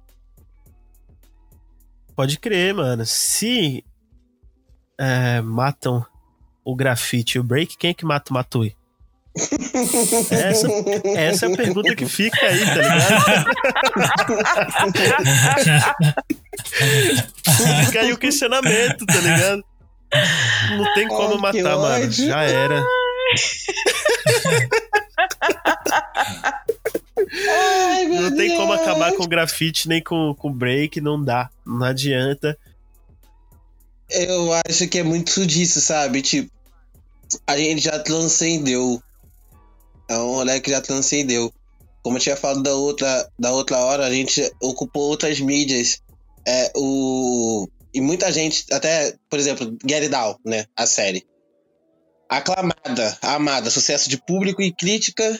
Pode 2.15 2.39
crer, 2.39 2.73
mano. 2.73 3.05
Se 3.05 3.83
é, 4.97 5.41
matam 5.41 6.05
o 6.63 6.75
grafite 6.75 7.37
e 7.37 7.41
o 7.41 7.43
break, 7.43 7.77
quem 7.77 7.89
é 7.89 7.93
que 7.93 8.05
mata 8.05 8.31
o 8.31 8.33
Matui? 8.33 8.77
Essa, 10.29 10.67
essa 11.15 11.45
é 11.45 11.53
a 11.53 11.55
pergunta 11.55 11.95
que 11.95 12.05
fica 12.05 12.45
aí, 12.45 12.65
tá 12.65 12.75
ligado? 12.75 13.45
fica 17.85 18.01
aí 18.01 18.11
o 18.13 18.17
questionamento, 18.17 19.05
tá 19.05 19.19
ligado? 19.19 19.63
Não 20.77 20.93
tem 20.93 21.07
como 21.07 21.37
matar, 21.39 21.77
mano. 21.77 22.11
Já 22.11 22.43
era. 22.43 22.83
Ai, 27.47 28.05
não 28.05 28.29
Deus. 28.29 28.36
tem 28.36 28.55
como 28.57 28.73
acabar 28.73 29.13
com 29.13 29.27
grafite 29.27 29.88
nem 29.88 30.03
com, 30.03 30.36
com 30.36 30.51
break, 30.51 30.99
não 30.99 31.23
dá, 31.23 31.49
não 31.65 31.84
adianta. 31.86 32.57
Eu 34.09 34.51
acho 34.67 34.88
que 34.88 34.99
é 34.99 35.03
muito 35.03 35.45
disso, 35.45 35.79
sabe? 35.79 36.21
Tipo, 36.21 36.51
a 37.47 37.57
gente 37.57 37.82
já 37.82 37.97
transcendeu. 37.99 39.01
É 40.09 40.17
um 40.17 40.34
rolê 40.34 40.59
que 40.59 40.69
já 40.69 40.82
transcendeu. 40.82 41.53
Como 42.03 42.17
eu 42.17 42.21
tinha 42.21 42.36
falado 42.36 42.61
da 42.61 42.73
outra, 42.73 43.29
da 43.39 43.53
outra 43.53 43.77
hora, 43.77 44.05
a 44.05 44.11
gente 44.11 44.51
ocupou 44.61 45.03
outras 45.03 45.39
mídias. 45.39 46.01
É, 46.45 46.71
o... 46.75 47.67
E 47.93 48.01
muita 48.01 48.32
gente, 48.32 48.65
até, 48.71 49.15
por 49.29 49.38
exemplo, 49.38 49.77
Get 49.88 50.03
It 50.03 50.09
Down, 50.09 50.36
né? 50.45 50.65
A 50.75 50.86
série. 50.86 51.25
Aclamada, 52.32 53.17
amada, 53.21 53.69
sucesso 53.69 54.09
de 54.09 54.15
público 54.15 54.61
e 54.61 54.71
crítica. 54.71 55.38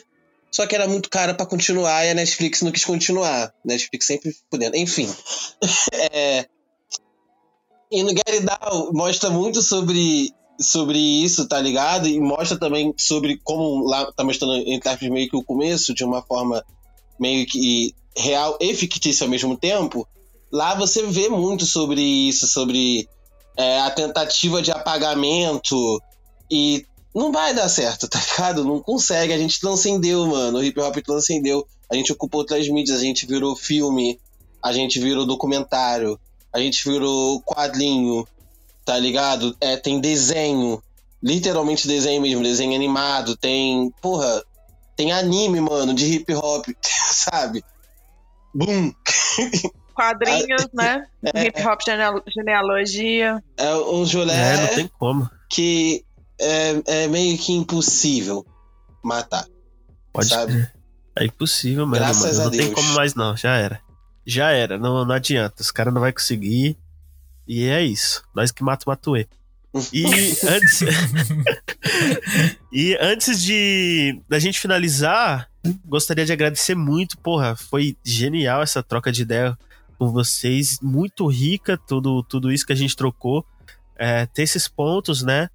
Só 0.52 0.68
que 0.68 0.76
era 0.76 0.90
muito 0.90 1.10
cara 1.10 1.34
para 1.34 1.46
continuar 1.46 2.06
e 2.06 2.10
a 2.10 2.14
Netflix 2.14 2.62
não 2.62 2.70
quis 2.70 2.84
continuar. 2.84 3.54
Netflix 3.64 4.06
sempre 4.06 4.36
fudendo. 4.52 4.76
Enfim. 4.76 5.10
é... 6.12 6.46
E 7.90 8.04
no 8.04 8.10
Get 8.10 8.44
Down 8.44 8.92
mostra 8.92 9.30
muito 9.30 9.62
sobre 9.62 10.34
sobre 10.60 11.00
isso, 11.00 11.48
tá 11.48 11.62
ligado? 11.62 12.10
E 12.10 12.20
mostra 12.20 12.60
também 12.60 12.94
sobre 12.98 13.40
como 13.42 13.88
lá 13.88 14.12
tá 14.12 14.26
mostrando 14.26 14.56
entre 14.68 15.10
meio 15.10 15.30
que 15.30 15.38
o 15.38 15.44
começo, 15.44 15.94
de 15.94 16.04
uma 16.04 16.22
forma 16.22 16.62
meio 17.18 17.46
que 17.48 17.96
real 18.18 18.58
e 18.60 18.76
fictícia 18.76 19.24
ao 19.24 19.30
mesmo 19.30 19.56
tempo. 19.56 20.06
Lá 20.52 20.76
você 20.76 21.04
vê 21.04 21.30
muito 21.30 21.66
sobre 21.66 22.02
isso, 22.02 22.50
sobre 22.50 23.08
é, 23.56 23.80
a 23.80 23.90
tentativa 23.90 24.62
de 24.62 24.72
apagamento 24.72 26.02
e 26.52 26.86
não 27.16 27.32
vai 27.32 27.54
dar 27.54 27.70
certo, 27.70 28.08
tá 28.10 28.20
ligado? 28.20 28.66
Não 28.66 28.82
consegue, 28.82 29.32
a 29.34 29.38
gente 29.38 29.60
transcendeu, 29.60 30.28
mano. 30.28 30.60
O 30.60 30.64
hip 30.64 30.80
hop 30.80 30.98
transcendeu. 30.98 31.66
A 31.90 31.96
gente 31.96 32.12
ocupou 32.12 32.42
outras 32.42 32.68
mídias, 32.70 33.00
a 33.00 33.04
gente 33.04 33.26
virou 33.26 33.56
filme, 33.56 34.20
a 34.64 34.72
gente 34.72 35.00
virou 35.00 35.26
documentário, 35.26 36.20
a 36.54 36.60
gente 36.60 36.84
virou 36.88 37.42
quadrinho, 37.42 38.26
tá 38.86 38.98
ligado? 38.98 39.56
É, 39.60 39.76
tem 39.76 40.00
desenho, 40.00 40.82
literalmente 41.22 41.88
desenho 41.88 42.22
mesmo, 42.22 42.44
desenho 42.44 42.74
animado, 42.76 43.36
tem, 43.36 43.92
porra, 44.02 44.42
tem 44.96 45.12
anime, 45.12 45.60
mano, 45.60 45.94
de 45.94 46.06
hip 46.14 46.34
hop, 46.34 46.66
sabe? 47.12 47.64
Boom! 48.56 48.94
Quadrinhos, 49.94 50.68
né? 50.74 51.06
É. 51.34 51.48
Hip 51.48 51.62
hop 51.68 51.82
geneal- 51.86 52.24
genealogia. 52.34 53.44
É 53.58 53.76
um 53.76 54.06
jolé 54.06 54.54
É, 54.54 54.58
não 54.62 54.68
tem 54.76 54.90
como. 54.98 55.30
que 55.50 56.06
é, 56.42 57.04
é 57.04 57.08
meio 57.08 57.38
que 57.38 57.54
impossível 57.54 58.46
matar. 59.04 59.46
Pode 60.12 60.28
sabe? 60.30 60.68
É 61.18 61.26
impossível 61.26 61.86
mesmo, 61.86 62.04
Graças 62.06 62.38
mano. 62.38 62.42
a 62.42 62.44
Não 62.46 62.52
tem 62.52 62.62
Deus. 62.62 62.74
como 62.74 62.94
mais, 62.94 63.16
não. 63.16 63.36
Já 63.38 63.56
era. 63.56 63.82
Já 64.26 64.50
era. 64.52 64.78
Não, 64.78 65.06
não 65.06 65.16
adianta. 65.16 65.62
Os 65.62 65.72
caras 65.72 65.94
não 65.94 66.02
vão 66.02 66.12
conseguir. 66.12 66.78
E 67.48 67.66
é 67.66 67.84
isso. 67.84 68.24
Nós 68.34 68.52
que 68.52 68.64
mata 68.64 68.86
o 68.86 68.90
Matuê. 68.90 69.28
E 69.92 70.06
antes. 70.48 70.82
e 72.72 72.98
antes 73.00 73.42
de 73.42 74.22
da 74.28 74.40
gente 74.40 74.60
finalizar, 74.60 75.50
gostaria 75.86 76.26
de 76.26 76.34
agradecer 76.34 76.76
muito. 76.76 77.18
Porra, 77.18 77.56
foi 77.56 77.98
genial 78.04 78.62
essa 78.62 78.82
troca 78.84 79.12
de 79.12 79.22
ideia 79.22 79.58
com 79.98 80.12
vocês. 80.12 80.80
Muito 80.82 81.28
rica 81.28 81.78
tudo, 81.78 82.24
tudo 82.24 82.52
isso 82.52 82.66
que 82.66 82.74
a 82.74 82.76
gente 82.76 82.96
trocou. 82.96 83.46
É, 83.98 84.26
ter 84.26 84.44
esses 84.44 84.68
pontos, 84.68 85.22
né? 85.22 85.50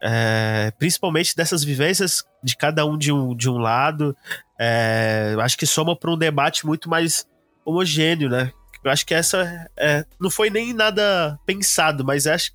É, 0.00 0.72
principalmente 0.78 1.34
dessas 1.34 1.64
vivências 1.64 2.24
de 2.42 2.56
cada 2.56 2.86
um 2.86 2.96
de 2.96 3.12
um, 3.12 3.34
de 3.34 3.50
um 3.50 3.58
lado. 3.58 4.16
É, 4.58 5.36
acho 5.40 5.56
que 5.56 5.66
soma 5.66 5.96
para 5.96 6.10
um 6.10 6.18
debate 6.18 6.66
muito 6.66 6.88
mais 6.88 7.26
homogêneo, 7.64 8.28
né? 8.28 8.52
Eu 8.84 8.90
acho 8.90 9.04
que 9.04 9.14
essa 9.14 9.68
é, 9.76 10.04
não 10.20 10.30
foi 10.30 10.50
nem 10.50 10.72
nada 10.72 11.38
pensado, 11.44 12.04
mas 12.04 12.26
acho 12.26 12.52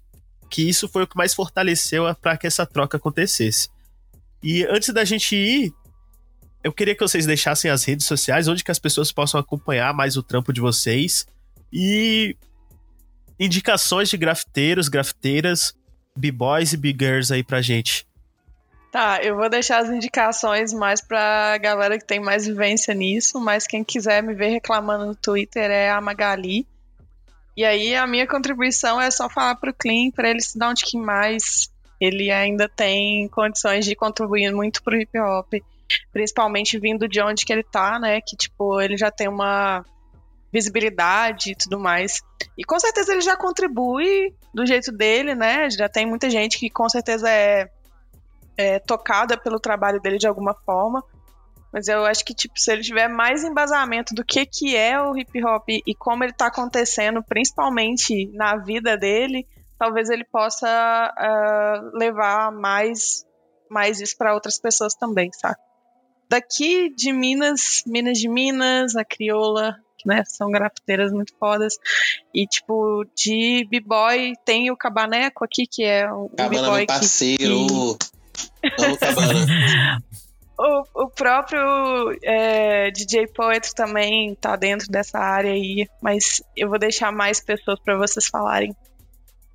que 0.50 0.68
isso 0.68 0.88
foi 0.88 1.04
o 1.04 1.08
que 1.08 1.18
mais 1.18 1.34
fortaleceu 1.34 2.14
para 2.16 2.38
que 2.38 2.48
essa 2.48 2.66
troca 2.66 2.98
acontecesse. 2.98 3.70
E 4.42 4.66
antes 4.66 4.94
da 4.94 5.04
gente 5.04 5.36
ir, 5.36 5.74
eu 6.64 6.72
queria 6.72 6.96
que 6.96 7.02
vocês 7.02 7.26
deixassem 7.26 7.70
as 7.70 7.84
redes 7.84 8.06
sociais, 8.06 8.48
onde 8.48 8.64
que 8.64 8.72
as 8.72 8.80
pessoas 8.80 9.12
possam 9.12 9.40
acompanhar 9.40 9.94
mais 9.94 10.16
o 10.16 10.24
trampo 10.24 10.54
de 10.54 10.62
vocês 10.62 11.26
e 11.72 12.38
indicações 13.40 14.10
de 14.10 14.18
grafiteiros, 14.18 14.88
grafiteiras, 14.88 15.76
b-boys 16.16 16.74
e 16.74 16.78
b-girls 16.78 17.34
aí 17.34 17.44
pra 17.44 17.62
gente. 17.62 18.06
Tá, 18.92 19.20
eu 19.24 19.36
vou 19.36 19.50
deixar 19.50 19.80
as 19.80 19.90
indicações 19.90 20.72
mais 20.72 21.02
pra 21.02 21.58
galera 21.58 21.98
que 21.98 22.06
tem 22.06 22.20
mais 22.20 22.46
vivência 22.46 22.94
nisso, 22.94 23.40
mas 23.40 23.66
quem 23.66 23.84
quiser 23.84 24.22
me 24.22 24.36
ver 24.36 24.50
reclamando 24.50 25.08
no 25.08 25.16
Twitter 25.16 25.72
é 25.72 25.90
a 25.90 26.00
Magali. 26.00 26.68
E 27.58 27.66
aí 27.66 27.96
a 27.96 28.06
minha 28.06 28.28
contribuição 28.28 29.02
é 29.02 29.10
só 29.10 29.28
falar 29.28 29.56
pro 29.56 29.74
Clean 29.74 30.12
pra 30.12 30.30
ele 30.30 30.42
se 30.42 30.60
dar 30.60 30.70
um 30.70 30.74
tiquinho 30.76 31.04
mais. 31.04 31.72
Ele 32.00 32.30
ainda 32.30 32.70
tem 32.70 33.28
condições 33.30 33.86
de 33.86 33.96
contribuir 33.96 34.52
muito 34.52 34.84
pro 34.84 34.96
hip 34.96 35.18
hop, 35.20 35.54
principalmente 36.12 36.78
vindo 36.78 37.08
de 37.08 37.20
onde 37.20 37.46
que 37.46 37.54
ele 37.54 37.64
tá, 37.64 37.98
né? 37.98 38.22
Que 38.22 38.36
tipo, 38.36 38.80
ele 38.80 38.96
já 38.96 39.10
tem 39.10 39.28
uma 39.28 39.84
visibilidade 40.52 41.52
e 41.52 41.56
tudo 41.56 41.80
mais. 41.80 42.22
E 42.56 42.64
com 42.64 42.80
certeza 42.80 43.14
ele 43.14 43.22
já 43.22 43.36
contribui 43.36 44.36
do 44.54 44.66
jeito 44.66 44.92
dele, 44.92 45.36
né? 45.36 45.70
Já 45.70 45.90
tem 45.90 46.06
muita 46.06 46.30
gente 46.30 46.58
que 46.58 46.70
com 46.70 46.88
certeza 46.88 47.30
é 47.30 47.70
é, 48.58 48.80
tocada 48.80 49.38
pelo 49.38 49.60
trabalho 49.60 50.02
dele 50.02 50.18
de 50.18 50.28
alguma 50.28 50.54
forma. 50.54 51.04
Mas 51.72 51.88
eu 51.88 52.06
acho 52.06 52.24
que, 52.24 52.36
tipo, 52.36 52.60
se 52.60 52.72
ele 52.72 52.84
tiver 52.84 53.08
mais 53.08 53.44
embasamento 53.44 54.14
do 54.14 54.24
que, 54.24 54.46
que 54.46 54.76
é 54.76 55.02
o 55.02 55.18
hip 55.18 55.44
hop 55.44 55.68
e 55.70 55.96
como 55.96 56.24
ele 56.24 56.34
tá 56.34 56.48
acontecendo, 56.48 57.24
principalmente 57.24 58.28
na 58.34 58.58
vida 58.58 58.96
dele, 58.96 59.48
talvez 59.80 60.10
ele 60.10 60.24
possa 60.24 60.68
ah, 60.68 61.82
levar 61.96 62.52
mais, 62.52 63.26
mais 63.72 64.00
isso 64.00 64.16
para 64.16 64.36
outras 64.36 64.60
pessoas 64.60 64.94
também, 64.94 65.32
sabe? 65.34 65.58
Daqui 66.30 66.94
de 66.94 67.12
Minas, 67.12 67.82
Minas 67.88 68.20
de 68.20 68.30
Minas, 68.30 68.96
a 68.96 69.04
Crioula, 69.04 69.76
né? 70.06 70.24
São 70.26 70.50
grafiteiras 70.52 71.12
muito 71.12 71.34
fodas. 71.40 71.76
E, 72.34 72.46
tipo, 72.48 73.06
de 73.16 73.68
b-boy 73.70 74.34
tem 74.46 74.72
o 74.72 74.78
Cabaneco 74.78 75.44
aqui, 75.44 75.66
que 75.70 75.84
é 75.84 76.12
um 76.12 76.30
Cabana, 76.30 76.62
b-boy 76.64 76.82
que- 76.82 76.88
parceiro. 76.88 77.98
Amo 78.80 78.98
Cabana. 79.00 80.02
O, 80.56 81.06
o 81.06 81.10
próprio 81.10 81.60
é, 82.24 82.92
DJ 82.92 83.26
Poetry 83.28 83.74
também 83.74 84.36
tá 84.36 84.56
dentro 84.56 84.88
dessa 84.88 85.18
área 85.18 85.52
aí, 85.52 85.88
mas 86.00 86.44
eu 86.56 86.70
vou 86.70 86.78
deixar 86.78 87.12
mais 87.12 87.44
pessoas 87.44 87.80
para 87.84 87.98
vocês 87.98 88.28
falarem. 88.28 88.72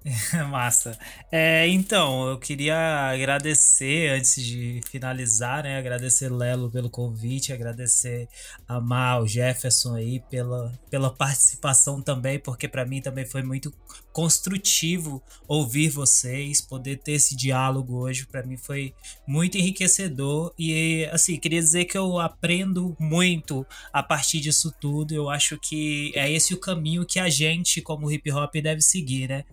Massa. 0.51 0.99
É, 1.31 1.67
então, 1.69 2.29
eu 2.29 2.39
queria 2.39 3.11
agradecer, 3.11 4.11
antes 4.11 4.43
de 4.43 4.81
finalizar, 4.91 5.63
né? 5.63 5.79
Agradecer 5.79 6.31
Lelo 6.31 6.71
pelo 6.71 6.91
convite, 6.91 7.53
agradecer 7.53 8.29
a 8.67 8.81
Mal, 8.81 9.27
Jefferson 9.27 9.95
aí 9.95 10.21
pela, 10.31 10.73
pela 10.91 11.15
participação 11.15 12.01
também, 12.01 12.39
porque 12.39 12.69
para 12.69 12.85
mim 12.85 13.01
também 13.01 13.27
foi 13.27 13.43
muito 13.43 13.73
construtivo 14.19 15.23
ouvir 15.47 15.91
vocês, 15.91 16.61
poder 16.61 16.99
ter 16.99 17.13
esse 17.13 17.37
diálogo 17.37 17.99
hoje, 17.99 18.27
para 18.27 18.43
mim 18.43 18.57
foi 18.57 18.93
muito 19.25 19.57
enriquecedor 19.57 20.53
e 20.59 21.05
assim, 21.13 21.37
queria 21.37 21.61
dizer 21.61 21.85
que 21.85 21.97
eu 21.97 22.19
aprendo 22.19 22.97
muito 22.99 23.65
a 23.93 24.03
partir 24.03 24.41
disso 24.41 24.75
tudo. 24.81 25.15
Eu 25.15 25.31
acho 25.31 25.57
que 25.57 26.11
é 26.17 26.29
esse 26.33 26.53
o 26.53 26.59
caminho 26.59 27.07
que 27.07 27.21
a 27.21 27.29
gente, 27.29 27.81
como 27.81 28.11
hip 28.11 28.29
hop, 28.33 28.53
deve 28.57 28.83
seguir, 28.83 29.29
né? 29.29 29.45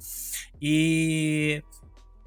E 0.59 1.61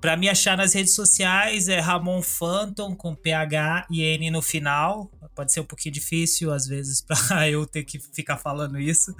para 0.01 0.17
me 0.17 0.29
achar 0.29 0.57
nas 0.57 0.73
redes 0.73 0.95
sociais 0.95 1.69
é 1.69 1.81
Ramon 1.81 2.23
Phantom 2.23 2.95
com 2.95 3.15
PH 3.15 3.87
e 3.91 4.03
N 4.03 4.31
no 4.31 4.41
final. 4.41 5.11
Pode 5.35 5.53
ser 5.53 5.61
um 5.61 5.65
pouquinho 5.65 5.93
difícil 5.93 6.53
às 6.53 6.67
vezes 6.67 7.01
para 7.03 7.49
eu 7.49 7.67
ter 7.67 7.85
que 7.85 7.99
ficar 7.99 8.37
falando 8.37 8.79
isso, 8.79 9.15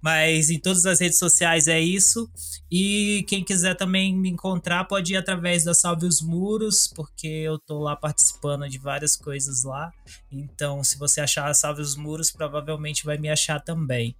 mas 0.00 0.50
em 0.50 0.58
todas 0.58 0.86
as 0.86 1.00
redes 1.00 1.18
sociais 1.18 1.68
é 1.68 1.80
isso. 1.80 2.28
E 2.70 3.24
quem 3.28 3.44
quiser 3.44 3.76
também 3.76 4.14
me 4.14 4.28
encontrar 4.28 4.84
pode 4.84 5.14
ir 5.14 5.16
através 5.16 5.64
da 5.64 5.74
Salve 5.74 6.06
os 6.06 6.20
Muros, 6.20 6.88
porque 6.88 7.26
eu 7.26 7.58
tô 7.58 7.78
lá 7.78 7.94
participando 7.94 8.68
de 8.68 8.78
várias 8.78 9.16
coisas 9.16 9.62
lá. 9.62 9.92
Então, 10.30 10.82
se 10.82 10.98
você 10.98 11.20
achar 11.20 11.54
Salve 11.54 11.82
os 11.82 11.96
Muros, 11.96 12.30
provavelmente 12.30 13.04
vai 13.04 13.18
me 13.18 13.28
achar 13.28 13.60
também. 13.60 14.16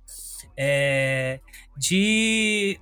É, 0.57 1.41
de 1.77 2.79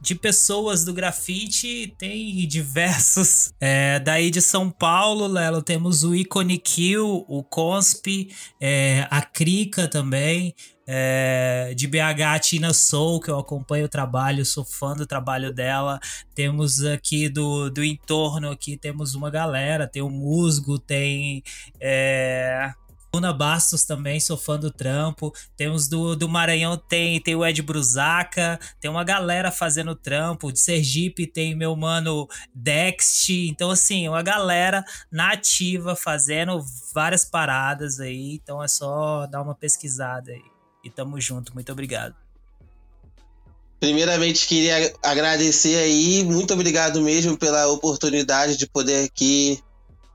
de 0.00 0.14
pessoas 0.14 0.84
do 0.84 0.92
grafite, 0.92 1.94
tem 1.98 2.46
diversos. 2.46 3.52
É, 3.62 4.00
daí 4.00 4.30
de 4.30 4.40
São 4.40 4.70
Paulo, 4.70 5.26
Lelo, 5.26 5.60
temos 5.60 6.02
o 6.02 6.14
Icone 6.14 6.56
Kill, 6.56 7.26
o 7.28 7.42
Consp, 7.42 8.06
é, 8.58 9.06
a 9.10 9.20
Krika 9.20 9.86
também. 9.86 10.54
É, 10.86 11.74
de 11.76 11.86
BH, 11.86 12.22
a 12.26 12.38
Tina 12.38 12.72
Soul, 12.72 13.20
que 13.20 13.30
eu 13.30 13.38
acompanho 13.38 13.84
o 13.84 13.88
trabalho, 13.88 14.44
sou 14.44 14.64
fã 14.64 14.94
do 14.94 15.06
trabalho 15.06 15.52
dela. 15.52 16.00
Temos 16.34 16.82
aqui 16.82 17.28
do, 17.28 17.70
do 17.70 17.84
entorno, 17.84 18.50
aqui 18.50 18.76
temos 18.76 19.14
uma 19.14 19.30
galera, 19.30 19.86
tem 19.86 20.02
o 20.02 20.10
Musgo, 20.10 20.78
tem... 20.78 21.42
É, 21.78 22.72
Luna 23.12 23.32
Bastos 23.32 23.84
também, 23.84 24.20
sou 24.20 24.36
fã 24.36 24.58
do 24.58 24.70
trampo. 24.70 25.34
Temos 25.56 25.88
do, 25.88 26.14
do 26.14 26.28
Maranhão, 26.28 26.76
tem, 26.76 27.20
tem 27.20 27.34
o 27.34 27.44
Ed 27.44 27.60
Brusaca, 27.62 28.58
tem 28.80 28.90
uma 28.90 29.02
galera 29.02 29.50
fazendo 29.50 29.94
trampo. 29.94 30.52
De 30.52 30.60
Sergipe 30.60 31.26
tem 31.26 31.54
meu 31.54 31.74
mano 31.74 32.28
Dext. 32.54 33.30
Então, 33.30 33.70
assim, 33.70 34.08
uma 34.08 34.22
galera 34.22 34.84
nativa 35.10 35.96
fazendo 35.96 36.64
várias 36.94 37.24
paradas 37.24 37.98
aí. 37.98 38.34
Então 38.34 38.62
é 38.62 38.68
só 38.68 39.26
dar 39.26 39.42
uma 39.42 39.54
pesquisada 39.54 40.30
aí. 40.30 40.42
E 40.84 40.88
tamo 40.88 41.20
junto, 41.20 41.52
muito 41.52 41.70
obrigado. 41.72 42.14
Primeiramente, 43.80 44.46
queria 44.46 44.94
agradecer 45.02 45.74
aí, 45.76 46.22
muito 46.22 46.52
obrigado 46.52 47.00
mesmo 47.00 47.36
pela 47.38 47.66
oportunidade 47.68 48.58
de 48.58 48.66
poder 48.66 49.06
aqui, 49.06 49.58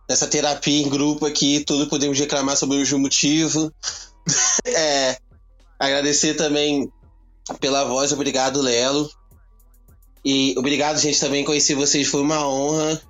nessa 0.08 0.28
terapia 0.28 0.82
em 0.82 0.90
grupo 0.90 1.26
aqui, 1.26 1.64
todos 1.66 1.88
podemos 1.88 2.18
reclamar 2.18 2.58
sobre 2.58 2.76
o 2.76 2.80
mesmo 2.80 3.00
motivo. 3.00 3.72
é, 4.66 5.18
agradecer 5.80 6.36
também 6.36 6.92
pela 7.60 7.84
voz, 7.84 8.12
obrigado, 8.12 8.62
Lelo. 8.62 9.10
E 10.24 10.56
obrigado, 10.58 10.98
gente, 10.98 11.20
também 11.20 11.44
conhecer 11.44 11.76
vocês, 11.76 12.08
foi 12.08 12.22
uma 12.22 12.48
honra. 12.48 13.02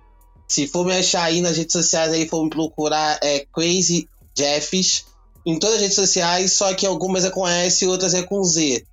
Se 0.47 0.67
for 0.67 0.85
me 0.85 0.95
achar 0.95 1.23
aí 1.23 1.41
nas 1.41 1.57
redes 1.57 1.73
sociais, 1.73 2.11
aí 2.11 2.27
for 2.27 2.43
me 2.43 2.49
procurar, 2.49 3.17
é 3.23 3.45
Crazy 3.53 4.07
Jeffs, 4.37 5.05
em 5.45 5.57
todas 5.57 5.75
as 5.77 5.81
redes 5.81 5.95
sociais, 5.95 6.53
só 6.53 6.73
que 6.73 6.85
algumas 6.85 7.23
é 7.23 7.29
com 7.29 7.47
S 7.47 7.83
e 7.83 7.87
outras 7.87 8.13
é 8.13 8.23
com 8.23 8.43
Z 8.43 8.85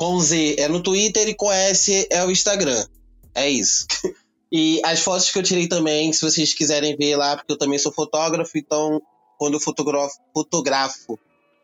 com 0.00 0.18
Z 0.18 0.56
é 0.58 0.66
no 0.66 0.82
Twitter 0.82 1.28
e 1.28 1.34
com 1.34 1.52
S 1.52 2.06
é 2.08 2.24
o 2.24 2.30
Instagram. 2.30 2.86
É 3.34 3.50
isso. 3.50 3.86
E 4.52 4.80
as 4.84 5.00
fotos 5.00 5.30
que 5.30 5.38
eu 5.38 5.42
tirei 5.42 5.68
também, 5.68 6.12
se 6.12 6.22
vocês 6.22 6.52
quiserem 6.52 6.96
ver 6.96 7.16
lá, 7.16 7.36
porque 7.36 7.52
eu 7.52 7.58
também 7.58 7.78
sou 7.78 7.92
fotógrafo, 7.92 8.58
então 8.58 9.00
quando 9.38 9.54
eu 9.54 9.60
fotografo, 9.60 10.16
fotografo 10.34 11.18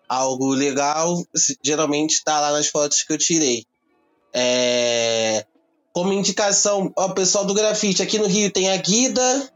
algo 0.08 0.50
legal, 0.50 1.22
geralmente 1.62 2.22
tá 2.22 2.40
lá 2.40 2.52
nas 2.52 2.68
fotos 2.68 3.02
que 3.02 3.12
eu 3.12 3.18
tirei. 3.18 3.64
É... 4.32 5.44
Como 5.92 6.12
indicação, 6.12 6.92
ó, 6.96 7.08
pessoal 7.08 7.44
do 7.44 7.54
grafite, 7.54 8.02
aqui 8.02 8.18
no 8.18 8.26
Rio 8.26 8.52
tem 8.52 8.70
a 8.70 8.76
Guida, 8.76 9.50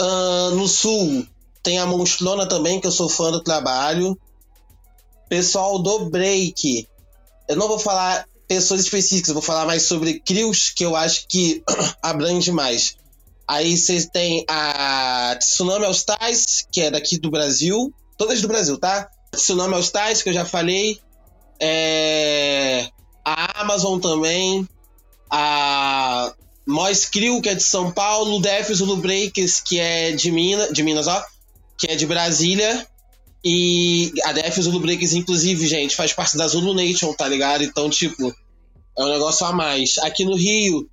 uh, 0.00 0.54
no 0.54 0.68
Sul 0.68 1.26
tem 1.62 1.78
a 1.78 1.86
Monstrona 1.86 2.48
também, 2.48 2.80
que 2.80 2.86
eu 2.86 2.92
sou 2.92 3.08
fã 3.08 3.30
do 3.30 3.42
trabalho. 3.42 4.18
Pessoal 5.28 5.78
do 5.78 6.08
Break, 6.08 6.88
eu 7.48 7.56
não 7.56 7.68
vou 7.68 7.78
falar 7.78 8.26
pessoas 8.48 8.80
específicas, 8.80 9.32
vou 9.32 9.42
falar 9.42 9.66
mais 9.66 9.82
sobre 9.82 10.18
crios 10.20 10.70
que 10.70 10.84
eu 10.84 10.96
acho 10.96 11.26
que 11.28 11.62
abrange 12.02 12.50
mais. 12.50 12.96
Aí 13.46 13.76
vocês 13.76 14.06
têm 14.06 14.44
a 14.48 15.36
Tsunami 15.38 15.84
All 15.84 15.92
Stars, 15.92 16.66
que 16.70 16.80
é 16.80 16.90
daqui 16.90 17.18
do 17.18 17.30
Brasil. 17.30 17.92
Todas 18.16 18.42
do 18.42 18.48
Brasil, 18.48 18.78
tá? 18.78 19.08
Tsunami 19.32 19.74
All 19.74 19.80
Stars, 19.80 20.22
que 20.22 20.30
eu 20.30 20.34
já 20.34 20.44
falei. 20.44 20.98
É... 21.60 22.88
A 23.24 23.62
Amazon 23.62 24.00
também. 24.00 24.68
A 25.30 26.34
Mois 26.66 27.06
Crew, 27.06 27.40
que 27.40 27.48
é 27.48 27.54
de 27.54 27.62
São 27.62 27.90
Paulo. 27.90 28.40
Def 28.40 28.70
Zulu 28.70 28.98
Breakers, 28.98 29.60
que 29.60 29.80
é 29.80 30.12
de 30.12 30.30
Minas, 30.30 30.70
de 30.70 30.82
Minas, 30.82 31.06
ó. 31.06 31.24
Que 31.78 31.92
é 31.92 31.96
de 31.96 32.06
Brasília. 32.06 32.86
E 33.44 34.12
a 34.24 34.32
DF 34.32 34.62
Zulu 34.62 34.80
Breakers, 34.80 35.12
inclusive, 35.12 35.66
gente, 35.66 35.94
faz 35.94 36.12
parte 36.12 36.36
da 36.36 36.48
Zulu 36.48 36.74
Nation, 36.74 37.12
tá 37.12 37.28
ligado? 37.28 37.62
Então, 37.62 37.88
tipo, 37.88 38.34
é 38.98 39.04
um 39.04 39.08
negócio 39.08 39.46
a 39.46 39.52
mais. 39.52 39.96
Aqui 39.98 40.24
no 40.24 40.34
Rio, 40.34 40.88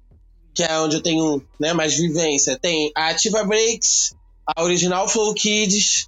que 0.53 0.63
é 0.63 0.79
onde 0.79 0.95
eu 0.97 1.01
tenho 1.01 1.43
né, 1.59 1.73
mais 1.73 1.95
vivência, 1.95 2.57
tem 2.57 2.91
a 2.95 3.09
Ativa 3.09 3.43
Breaks, 3.43 4.15
a 4.45 4.63
Original 4.63 5.09
Flow 5.09 5.33
Kids 5.33 6.07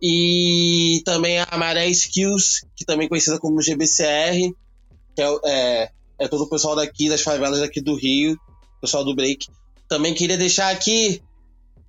e 0.00 1.02
também 1.04 1.38
a 1.38 1.58
Maré 1.58 1.88
Skills, 1.88 2.64
que 2.76 2.84
também 2.84 3.06
é 3.06 3.08
conhecida 3.08 3.38
como 3.38 3.60
GBCR, 3.60 4.52
que 5.14 5.22
é, 5.22 5.38
é, 5.44 5.90
é 6.20 6.28
todo 6.28 6.44
o 6.44 6.48
pessoal 6.48 6.76
daqui, 6.76 7.08
das 7.08 7.22
favelas 7.22 7.60
daqui 7.60 7.80
do 7.80 7.94
Rio, 7.94 8.38
pessoal 8.80 9.04
do 9.04 9.14
Break. 9.14 9.46
Também 9.88 10.14
queria 10.14 10.38
deixar 10.38 10.70
aqui 10.70 11.22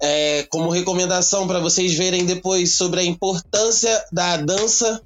é, 0.04 0.44
como 0.50 0.70
recomendação 0.70 1.48
para 1.48 1.62
vocês 1.62 1.94
verem 1.94 2.26
depois 2.26 2.76
sobre 2.76 3.00
a 3.00 3.04
importância 3.06 4.04
da 4.12 4.36
dança 4.36 5.02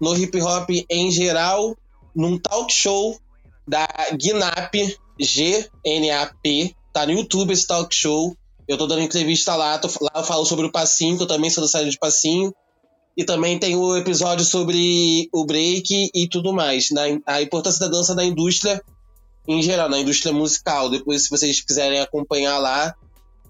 no 0.00 0.16
hip 0.16 0.40
hop 0.40 0.70
em 0.88 1.10
geral, 1.10 1.76
num 2.14 2.38
talk 2.38 2.72
show 2.72 3.18
da 3.66 3.88
GNAP, 4.12 4.96
G-N-A-P, 5.18 6.76
tá 6.92 7.04
no 7.04 7.12
YouTube 7.12 7.52
esse 7.52 7.66
talk 7.66 7.92
show. 7.92 8.36
Eu 8.68 8.78
tô 8.78 8.86
dando 8.86 9.02
entrevista 9.02 9.56
lá, 9.56 9.78
tô, 9.78 9.88
lá 10.00 10.12
eu 10.14 10.24
falo 10.24 10.44
sobre 10.44 10.66
o 10.66 10.70
passinho, 10.70 11.16
que 11.16 11.24
eu 11.24 11.26
também 11.26 11.50
sou 11.50 11.64
da 11.64 11.68
série 11.68 11.90
de 11.90 11.98
passinho. 11.98 12.54
E 13.16 13.24
também 13.24 13.58
tem 13.58 13.74
o 13.74 13.96
episódio 13.96 14.44
sobre 14.44 15.28
o 15.32 15.44
break 15.44 16.10
e 16.14 16.28
tudo 16.28 16.52
mais. 16.52 16.90
Na, 16.92 17.02
a 17.26 17.42
importância 17.42 17.80
da 17.80 17.88
dança 17.88 18.14
na 18.14 18.24
indústria 18.24 18.80
em 19.48 19.60
geral, 19.60 19.88
na 19.88 19.98
indústria 19.98 20.32
musical. 20.32 20.88
Depois, 20.88 21.24
se 21.24 21.30
vocês 21.30 21.60
quiserem 21.60 21.98
acompanhar 21.98 22.58
lá, 22.58 22.94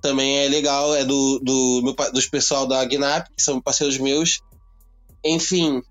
também 0.07 0.39
é 0.39 0.49
legal, 0.49 0.95
é 0.95 1.05
do, 1.05 1.41
do 1.41 1.81
meu, 1.83 2.13
dos 2.13 2.27
pessoal 2.27 2.65
da 2.65 2.85
Gnap, 2.85 3.27
que 3.37 3.43
são 3.43 3.61
parceiros 3.61 3.99
meus. 3.99 4.39
Enfim, 5.25 5.83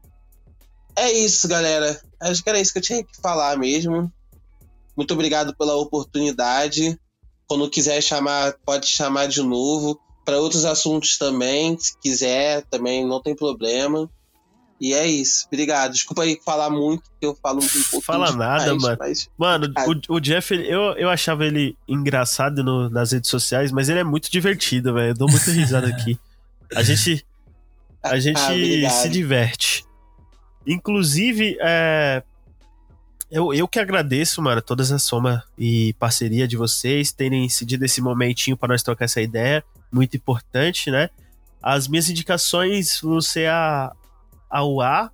é 0.95 1.11
isso, 1.11 1.49
galera. 1.49 2.01
Acho 2.21 2.41
que 2.41 2.49
era 2.49 2.59
isso 2.61 2.71
que 2.71 2.79
eu 2.79 2.83
tinha 2.83 3.03
que 3.03 3.19
falar 3.21 3.57
mesmo. 3.57 4.09
Muito 4.95 5.13
obrigado 5.13 5.53
pela 5.57 5.75
oportunidade. 5.75 6.97
Quando 7.45 7.69
quiser 7.69 8.01
chamar, 8.01 8.55
pode 8.65 8.87
chamar 8.87 9.27
de 9.27 9.41
novo. 9.41 9.99
Para 10.23 10.39
outros 10.39 10.63
assuntos 10.63 11.17
também, 11.17 11.77
se 11.77 11.99
quiser, 11.99 12.63
também 12.67 13.05
não 13.05 13.21
tem 13.21 13.35
problema. 13.35 14.09
E 14.85 14.93
é 14.93 15.07
isso. 15.07 15.47
Obrigado. 15.47 15.93
Desculpa 15.93 16.21
aí 16.21 16.39
falar 16.45 16.69
muito, 16.69 17.01
que 17.19 17.25
eu 17.25 17.35
falo 17.41 17.57
um 17.57 17.67
pouco. 17.89 18.05
Fala 18.05 18.31
nada, 18.31 18.65
demais, 18.65 18.83
mano. 18.83 18.97
Mas... 18.99 19.29
Mano, 19.35 19.73
o, 20.09 20.13
o 20.13 20.19
Jeff, 20.19 20.53
eu, 20.53 20.93
eu 20.93 21.09
achava 21.09 21.43
ele 21.43 21.75
engraçado 21.87 22.63
no, 22.63 22.87
nas 22.87 23.11
redes 23.11 23.27
sociais, 23.27 23.71
mas 23.71 23.89
ele 23.89 23.97
é 23.97 24.03
muito 24.03 24.29
divertido, 24.29 24.93
velho. 24.93 25.09
Eu 25.09 25.15
dou 25.15 25.27
muita 25.27 25.49
risada 25.49 25.87
aqui. 25.87 26.19
A 26.75 26.83
gente. 26.83 27.25
A 28.03 28.19
gente 28.19 28.37
Ah, 28.85 28.89
se 28.91 29.09
diverte. 29.09 29.83
Inclusive, 30.67 31.57
é, 31.59 32.21
eu, 33.31 33.51
eu 33.51 33.67
que 33.67 33.79
agradeço, 33.79 34.39
mano, 34.43 34.61
toda 34.61 34.83
essa 34.83 34.99
soma 34.99 35.43
e 35.57 35.93
parceria 35.93 36.47
de 36.47 36.55
vocês 36.55 37.11
terem 37.11 37.49
cedido 37.49 37.83
esse 37.83 37.99
momentinho 38.01 38.55
para 38.55 38.69
nós 38.69 38.83
trocar 38.83 39.05
essa 39.05 39.19
ideia. 39.19 39.63
Muito 39.91 40.15
importante, 40.15 40.91
né? 40.91 41.09
As 41.63 41.87
minhas 41.87 42.07
indicações 42.07 43.01
vão 43.01 43.19
ser 43.19 43.49
a, 43.49 43.91
a 44.55 44.63
UA, 44.63 45.11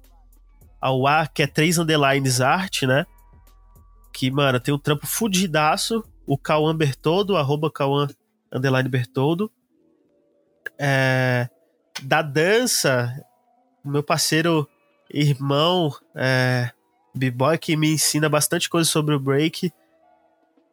a 0.80 1.28
que 1.28 1.42
é 1.42 1.48
3 1.48 1.80
underlines 1.80 2.42
art, 2.42 2.84
né? 2.84 3.06
Que, 4.14 4.30
mano, 4.30 4.60
tem 4.60 4.72
um 4.72 4.78
trampo 4.78 5.08
fudidaço. 5.08 6.04
O 6.28 6.38
Cauã 6.38 6.76
Bertoldo, 6.76 7.36
arroba 7.36 7.72
Cauã 7.72 8.08
underline 8.54 8.88
Bertoldo. 8.88 9.52
É, 10.78 11.50
da 12.04 12.22
dança, 12.22 13.12
meu 13.84 14.04
parceiro 14.04 14.70
irmão, 15.12 15.92
é, 16.16 16.70
B-Boy, 17.16 17.58
que 17.58 17.76
me 17.76 17.94
ensina 17.94 18.30
bastante 18.30 18.70
coisa 18.70 18.88
sobre 18.88 19.16
o 19.16 19.20
break. 19.20 19.74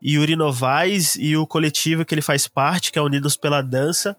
Yuri 0.05 0.37
Novaes 0.37 1.17
e 1.17 1.37
o 1.37 1.47
coletivo 1.47 2.05
que 2.05 2.15
ele 2.15 2.23
faz 2.23 2.47
parte, 2.47 2.93
que 2.93 2.99
é 2.99 3.03
Unidos 3.03 3.35
pela 3.35 3.63
Dança. 3.63 4.15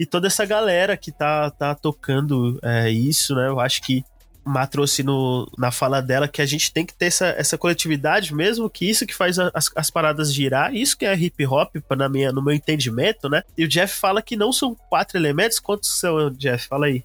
E 0.00 0.06
toda 0.06 0.28
essa 0.28 0.46
galera 0.46 0.96
que 0.96 1.12
tá, 1.12 1.50
tá 1.50 1.74
tocando 1.74 2.58
é, 2.62 2.88
isso, 2.88 3.34
né? 3.34 3.48
Eu 3.48 3.60
acho 3.60 3.82
que 3.82 4.02
Má 4.42 4.66
trouxe 4.66 5.02
no, 5.02 5.46
na 5.58 5.70
fala 5.70 6.00
dela 6.00 6.26
que 6.26 6.40
a 6.40 6.46
gente 6.46 6.72
tem 6.72 6.86
que 6.86 6.94
ter 6.94 7.04
essa, 7.04 7.26
essa 7.36 7.58
coletividade 7.58 8.34
mesmo, 8.34 8.70
que 8.70 8.88
isso 8.88 9.04
que 9.04 9.14
faz 9.14 9.38
as, 9.38 9.70
as 9.76 9.90
paradas 9.90 10.32
girar, 10.32 10.74
isso 10.74 10.96
que 10.96 11.04
é 11.04 11.14
hip 11.14 11.44
hop, 11.44 11.76
na 11.94 12.08
minha, 12.08 12.32
no 12.32 12.42
meu 12.42 12.54
entendimento, 12.54 13.28
né? 13.28 13.42
E 13.58 13.62
o 13.62 13.68
Jeff 13.68 13.94
fala 13.94 14.22
que 14.22 14.36
não 14.36 14.54
são 14.54 14.74
quatro 14.88 15.18
elementos. 15.18 15.58
Quantos 15.58 16.00
são, 16.00 16.30
Jeff? 16.30 16.66
Fala 16.66 16.86
aí. 16.86 17.04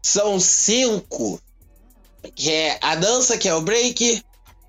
São 0.00 0.38
cinco. 0.38 1.42
Que 2.36 2.48
é 2.48 2.78
a 2.80 2.94
dança, 2.94 3.36
que 3.36 3.48
é 3.48 3.54
o 3.54 3.60
break, 3.60 4.22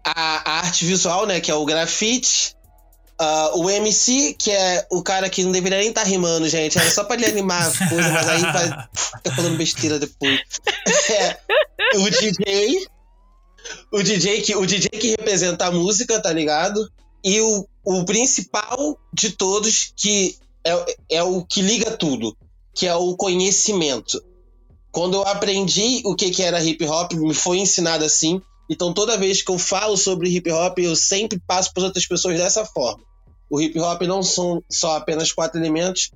a, 0.04 0.52
a 0.52 0.58
arte 0.62 0.84
visual, 0.84 1.28
né, 1.28 1.40
que 1.40 1.52
é 1.52 1.54
o 1.54 1.64
grafite, 1.64 2.56
ah, 3.24 3.52
o 3.54 3.70
MC, 3.70 4.34
que 4.34 4.50
é 4.50 4.88
o 4.90 5.04
cara 5.04 5.30
que 5.30 5.44
não 5.44 5.52
deveria 5.52 5.78
nem 5.78 5.90
estar 5.90 6.02
rimando, 6.02 6.50
gente. 6.50 6.80
Era 6.80 6.90
só 6.90 7.04
pra 7.04 7.16
ele 7.16 7.28
animar 7.28 7.68
as 7.68 7.78
coisas, 7.78 8.12
mas 8.12 8.28
aí 8.28 8.42
vai 8.42 8.64
ficar 8.64 9.36
falando 9.36 9.58
besteira 9.58 10.00
depois. 10.00 10.42
É, 11.12 11.38
o 11.98 12.10
DJ. 12.10 12.88
O 13.92 14.02
DJ, 14.02 14.42
que, 14.42 14.56
o 14.56 14.66
DJ 14.66 14.90
que 14.90 15.10
representa 15.10 15.66
a 15.66 15.72
música, 15.72 16.22
tá 16.22 16.32
ligado? 16.32 16.90
E 17.24 17.42
o, 17.42 17.68
o 17.84 18.06
principal 18.06 18.98
de 19.14 19.32
todos, 19.32 19.94
que 19.96 20.38
é, 20.66 20.96
é 21.18 21.24
o 21.24 21.44
que 21.44 21.62
liga 21.62 21.92
tudo, 21.92 22.36
que 22.74 22.88
é 22.88 22.96
o 22.96 23.16
conhecimento. 23.16 24.24
Quando 24.92 25.16
eu 25.16 25.28
aprendi 25.28 26.02
o 26.06 26.16
que, 26.16 26.32
que 26.32 26.42
era 26.42 26.64
hip 26.64 26.84
hop, 26.86 27.14
me 27.14 27.34
foi 27.34 27.60
ensinado 27.60 28.06
assim. 28.06 28.42
Então, 28.70 28.94
toda 28.94 29.18
vez 29.18 29.42
que 29.42 29.52
eu 29.52 29.60
falo 29.60 29.98
sobre 29.98 30.30
hip 30.30 30.50
hop, 30.50 30.80
eu 30.80 30.96
sempre 30.96 31.40
passo 31.46 31.74
para 31.74 31.84
outras 31.84 32.08
pessoas 32.08 32.38
dessa 32.38 32.66
forma. 32.66 33.11
O 33.52 33.60
hip 33.60 33.78
hop 33.82 34.02
não 34.04 34.24
são 34.24 34.64
só 34.72 34.96
apenas 34.96 35.34
quatro 35.34 35.60
elementos, 35.60 36.10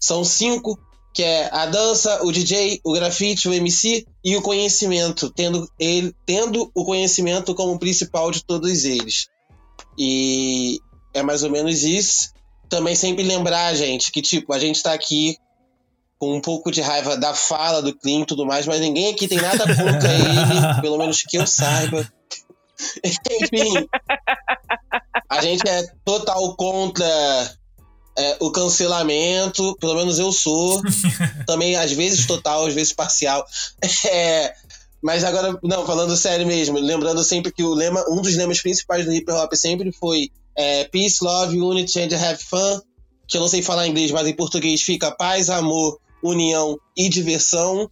são 0.00 0.24
cinco, 0.24 0.78
que 1.12 1.22
é 1.22 1.50
a 1.52 1.66
dança, 1.66 2.24
o 2.24 2.32
DJ, 2.32 2.80
o 2.82 2.94
grafite, 2.94 3.46
o 3.46 3.52
MC 3.52 4.06
e 4.24 4.36
o 4.36 4.40
conhecimento, 4.40 5.30
tendo, 5.30 5.68
ele, 5.78 6.14
tendo 6.24 6.70
o 6.74 6.84
conhecimento 6.86 7.54
como 7.54 7.78
principal 7.78 8.30
de 8.30 8.42
todos 8.42 8.84
eles. 8.84 9.28
E 9.98 10.78
é 11.12 11.22
mais 11.22 11.42
ou 11.42 11.50
menos 11.50 11.82
isso. 11.82 12.30
Também 12.70 12.94
sempre 12.94 13.22
lembrar, 13.22 13.74
gente, 13.74 14.10
que 14.10 14.22
tipo, 14.22 14.54
a 14.54 14.58
gente 14.58 14.82
tá 14.82 14.94
aqui 14.94 15.36
com 16.18 16.36
um 16.36 16.40
pouco 16.40 16.70
de 16.70 16.80
raiva 16.80 17.16
da 17.16 17.34
fala 17.34 17.82
do 17.82 17.94
Clean 17.94 18.20
e 18.20 18.26
tudo 18.26 18.46
mais, 18.46 18.66
mas 18.66 18.80
ninguém 18.80 19.12
aqui 19.12 19.28
tem 19.28 19.40
nada 19.40 19.64
contra 19.66 20.08
ele, 20.14 20.80
pelo 20.80 20.96
menos 20.96 21.22
que 21.22 21.36
eu 21.36 21.46
saiba. 21.46 22.10
Enfim, 23.04 23.88
a 25.28 25.42
gente 25.42 25.68
é 25.68 25.82
total 26.04 26.56
contra 26.56 27.06
é, 28.16 28.36
o 28.40 28.50
cancelamento, 28.50 29.76
pelo 29.80 29.94
menos 29.94 30.18
eu 30.18 30.32
sou. 30.32 30.82
Também, 31.46 31.76
às 31.76 31.92
vezes 31.92 32.26
total, 32.26 32.66
às 32.66 32.74
vezes 32.74 32.92
parcial. 32.92 33.44
É, 34.10 34.54
mas 35.00 35.22
agora, 35.22 35.58
não, 35.62 35.86
falando 35.86 36.16
sério 36.16 36.46
mesmo, 36.46 36.78
lembrando 36.78 37.22
sempre 37.22 37.52
que 37.52 37.62
o 37.62 37.74
lema, 37.74 38.04
um 38.10 38.20
dos 38.20 38.36
lemas 38.36 38.60
principais 38.60 39.04
do 39.04 39.12
hip 39.12 39.30
hop 39.30 39.52
sempre 39.54 39.92
foi 39.92 40.30
é, 40.56 40.84
Peace, 40.84 41.22
Love, 41.22 41.60
Unity 41.60 42.00
and 42.00 42.16
Have 42.16 42.42
Fun, 42.42 42.80
que 43.28 43.36
eu 43.36 43.40
não 43.40 43.48
sei 43.48 43.62
falar 43.62 43.86
em 43.86 43.90
inglês, 43.90 44.10
mas 44.10 44.26
em 44.26 44.34
português 44.34 44.82
fica 44.82 45.12
paz, 45.12 45.50
amor, 45.50 46.00
união 46.22 46.76
e 46.96 47.08
diversão. 47.08 47.88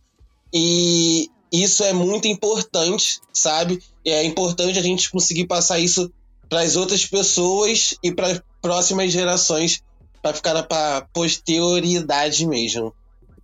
E 0.53 1.31
isso 1.53 1.85
é 1.85 1.93
muito 1.93 2.27
importante, 2.27 3.21
sabe? 3.33 3.79
É 4.07 4.25
importante 4.25 4.79
a 4.79 4.83
gente 4.83 5.11
conseguir 5.11 5.47
passar 5.47 5.79
isso 5.79 6.11
para 6.49 6.61
as 6.61 6.77
outras 6.77 7.05
pessoas 7.05 7.95
e 8.03 8.13
para 8.13 8.41
próximas 8.63 9.13
gerações, 9.13 9.83
para 10.23 10.35
ficar 10.35 10.63
para 10.63 11.03
posterioridade 11.13 12.47
mesmo. 12.47 12.95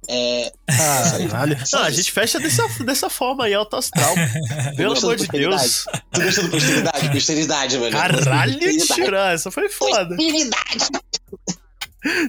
É. 0.08 0.52
Caralho. 0.66 1.56
Não, 1.72 1.82
a 1.82 1.90
gente 1.90 2.10
fecha 2.10 2.40
dessa, 2.40 2.66
dessa 2.84 3.08
forma 3.08 3.44
aí, 3.44 3.54
alto 3.54 3.76
astral. 3.76 4.14
Pelo 4.76 4.98
amor 4.98 5.16
de 5.16 5.28
Deus. 5.28 5.84
Tu 6.12 6.22
gostou 6.22 6.44
do 6.44 6.50
posteridade? 6.50 7.10
Posteridade, 7.10 7.78
velho. 7.78 7.92
Caralho, 7.92 8.58
tirar, 8.86 9.34
essa 9.34 9.50
foi 9.50 9.68
foda. 9.68 10.16
Posteridade. 10.16 10.90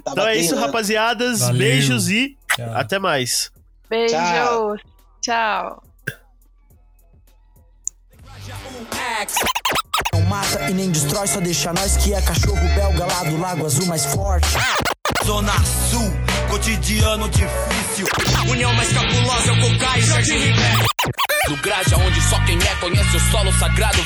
Tá 0.03 0.11
Então 0.11 0.27
é 0.27 0.37
isso, 0.37 0.55
né? 0.55 0.61
rapaziadas. 0.61 1.39
Valeu. 1.39 1.57
Beijos 1.57 2.09
e 2.09 2.37
Tchau. 2.55 2.71
até 2.75 2.99
mais. 2.99 3.51
Beijos. 3.89 4.11
Tchau. 4.11 4.75
Tchau. 5.21 5.83
Não 10.11 10.21
mata 10.23 10.69
e 10.69 10.73
nem 10.73 10.91
destrói, 10.91 11.25
só 11.27 11.39
deixa 11.39 11.71
nós 11.71 11.95
que 11.95 12.13
é 12.13 12.21
cachorro 12.21 12.59
belga 12.75 13.05
lá 13.05 13.23
do 13.23 13.39
Lago 13.39 13.65
Azul 13.65 13.85
mais 13.85 14.05
forte. 14.05 14.47
Zona 15.23 15.53
Sul, 15.89 16.11
cotidiano 16.49 17.29
difícil. 17.29 18.05
União 18.49 18.73
mais 18.73 18.91
cabulosa 18.91 19.49
é 19.49 19.51
o 19.53 19.61
Cocai, 19.61 20.01
Jardim 20.01 20.37
Ribeiro. 20.37 20.87
Do 21.47 21.57
Graja, 21.61 21.95
onde 21.95 22.21
só 22.21 22.37
quem 22.45 22.57
é 22.57 22.75
conhece 22.81 23.15
o 23.15 23.19
solo 23.31 23.51
sagrado. 23.53 23.99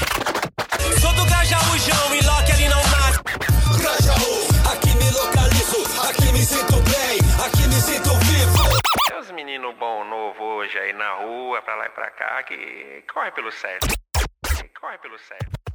Sou 1.01 1.13
do 1.13 1.25
Grajaújão 1.25 2.15
e 2.15 2.21
Loki 2.21 2.51
ali 2.51 2.69
não 2.69 2.83
nasce. 2.83 3.19
Grajaú, 3.79 4.47
aqui 4.71 4.95
me 4.97 5.11
localizo, 5.11 5.83
aqui 6.07 6.31
me 6.31 6.45
sinto 6.45 6.75
bem, 6.81 7.17
aqui 7.43 7.67
me 7.67 7.81
sinto 7.81 8.15
vivo. 8.19 8.81
Tem 9.07 9.19
uns 9.19 9.31
meninos 9.31 9.75
bom 9.79 10.03
novo 10.05 10.43
hoje 10.43 10.77
aí 10.77 10.93
na 10.93 11.15
rua, 11.23 11.59
pra 11.63 11.75
lá 11.75 11.87
e 11.87 11.89
pra 11.89 12.11
cá, 12.11 12.43
que 12.43 13.03
corre 13.11 13.31
pelo 13.31 13.51
certo 13.51 13.97
corre 14.79 14.97
pelo 14.99 15.17
céu. 15.17 15.66